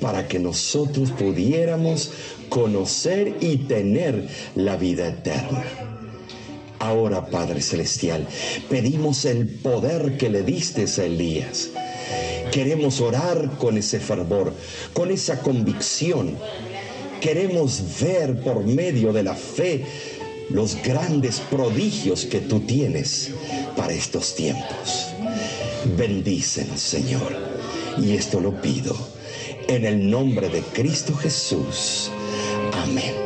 para 0.00 0.28
que 0.28 0.38
nosotros 0.38 1.10
pudiéramos 1.12 2.10
conocer 2.50 3.36
y 3.40 3.56
tener 3.58 4.28
la 4.54 4.76
vida 4.76 5.08
eterna. 5.08 5.64
Ahora, 6.78 7.26
Padre 7.26 7.62
Celestial, 7.62 8.26
pedimos 8.68 9.24
el 9.24 9.48
poder 9.48 10.18
que 10.18 10.28
le 10.28 10.42
diste 10.42 10.84
a 10.84 11.04
Elías. 11.04 11.70
Queremos 12.52 13.00
orar 13.00 13.52
con 13.58 13.78
ese 13.78 13.98
fervor, 13.98 14.52
con 14.92 15.10
esa 15.10 15.40
convicción. 15.40 16.36
Queremos 17.20 17.82
ver 18.00 18.40
por 18.40 18.64
medio 18.64 19.12
de 19.12 19.22
la 19.22 19.34
fe 19.34 19.84
los 20.50 20.76
grandes 20.82 21.40
prodigios 21.40 22.24
que 22.24 22.40
tú 22.40 22.60
tienes 22.60 23.30
para 23.76 23.92
estos 23.92 24.34
tiempos. 24.34 25.08
Bendícenos, 25.96 26.80
Señor. 26.80 27.36
Y 27.98 28.12
esto 28.12 28.40
lo 28.40 28.60
pido 28.60 28.96
en 29.68 29.84
el 29.84 30.08
nombre 30.10 30.48
de 30.48 30.60
Cristo 30.60 31.14
Jesús. 31.14 32.10
Amén. 32.84 33.25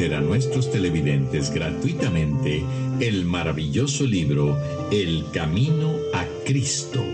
A 0.00 0.20
nuestros 0.22 0.72
televidentes 0.72 1.52
gratuitamente 1.52 2.64
el 3.00 3.26
maravilloso 3.26 4.04
libro 4.04 4.58
El 4.90 5.26
Camino 5.30 5.94
a 6.14 6.24
Cristo, 6.46 7.04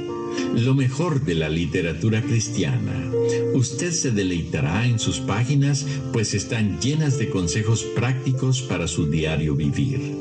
lo 0.54 0.72
mejor 0.72 1.24
de 1.24 1.34
la 1.34 1.48
literatura 1.48 2.22
cristiana. 2.22 3.10
Usted 3.54 3.90
se 3.90 4.12
deleitará 4.12 4.86
en 4.86 5.00
sus 5.00 5.18
páginas, 5.18 5.84
pues 6.12 6.32
están 6.32 6.80
llenas 6.80 7.18
de 7.18 7.28
consejos 7.28 7.82
prácticos 7.96 8.62
para 8.62 8.86
su 8.86 9.10
diario 9.10 9.56
vivir. 9.56 10.14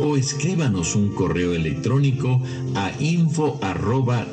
O 0.04 0.18
escríbanos 0.18 0.96
un 0.96 1.10
correo 1.10 1.54
electrónico 1.54 2.42
a 2.76 2.92
info 3.00 3.60
arroba 3.62 4.28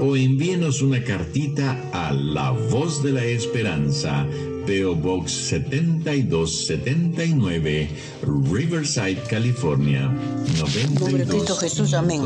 O 0.00 0.16
envíenos 0.16 0.80
una 0.82 1.04
cartita 1.04 1.80
a 1.92 2.12
La 2.12 2.50
Voz 2.50 3.02
de 3.02 3.12
la 3.12 3.24
Esperanza, 3.24 4.26
PO 4.66 4.96
Box 4.96 5.30
7279, 5.32 7.88
Riverside, 8.52 9.22
California. 9.28 10.10
92, 10.58 11.58
Jesús, 11.58 11.94
amén. 11.94 12.20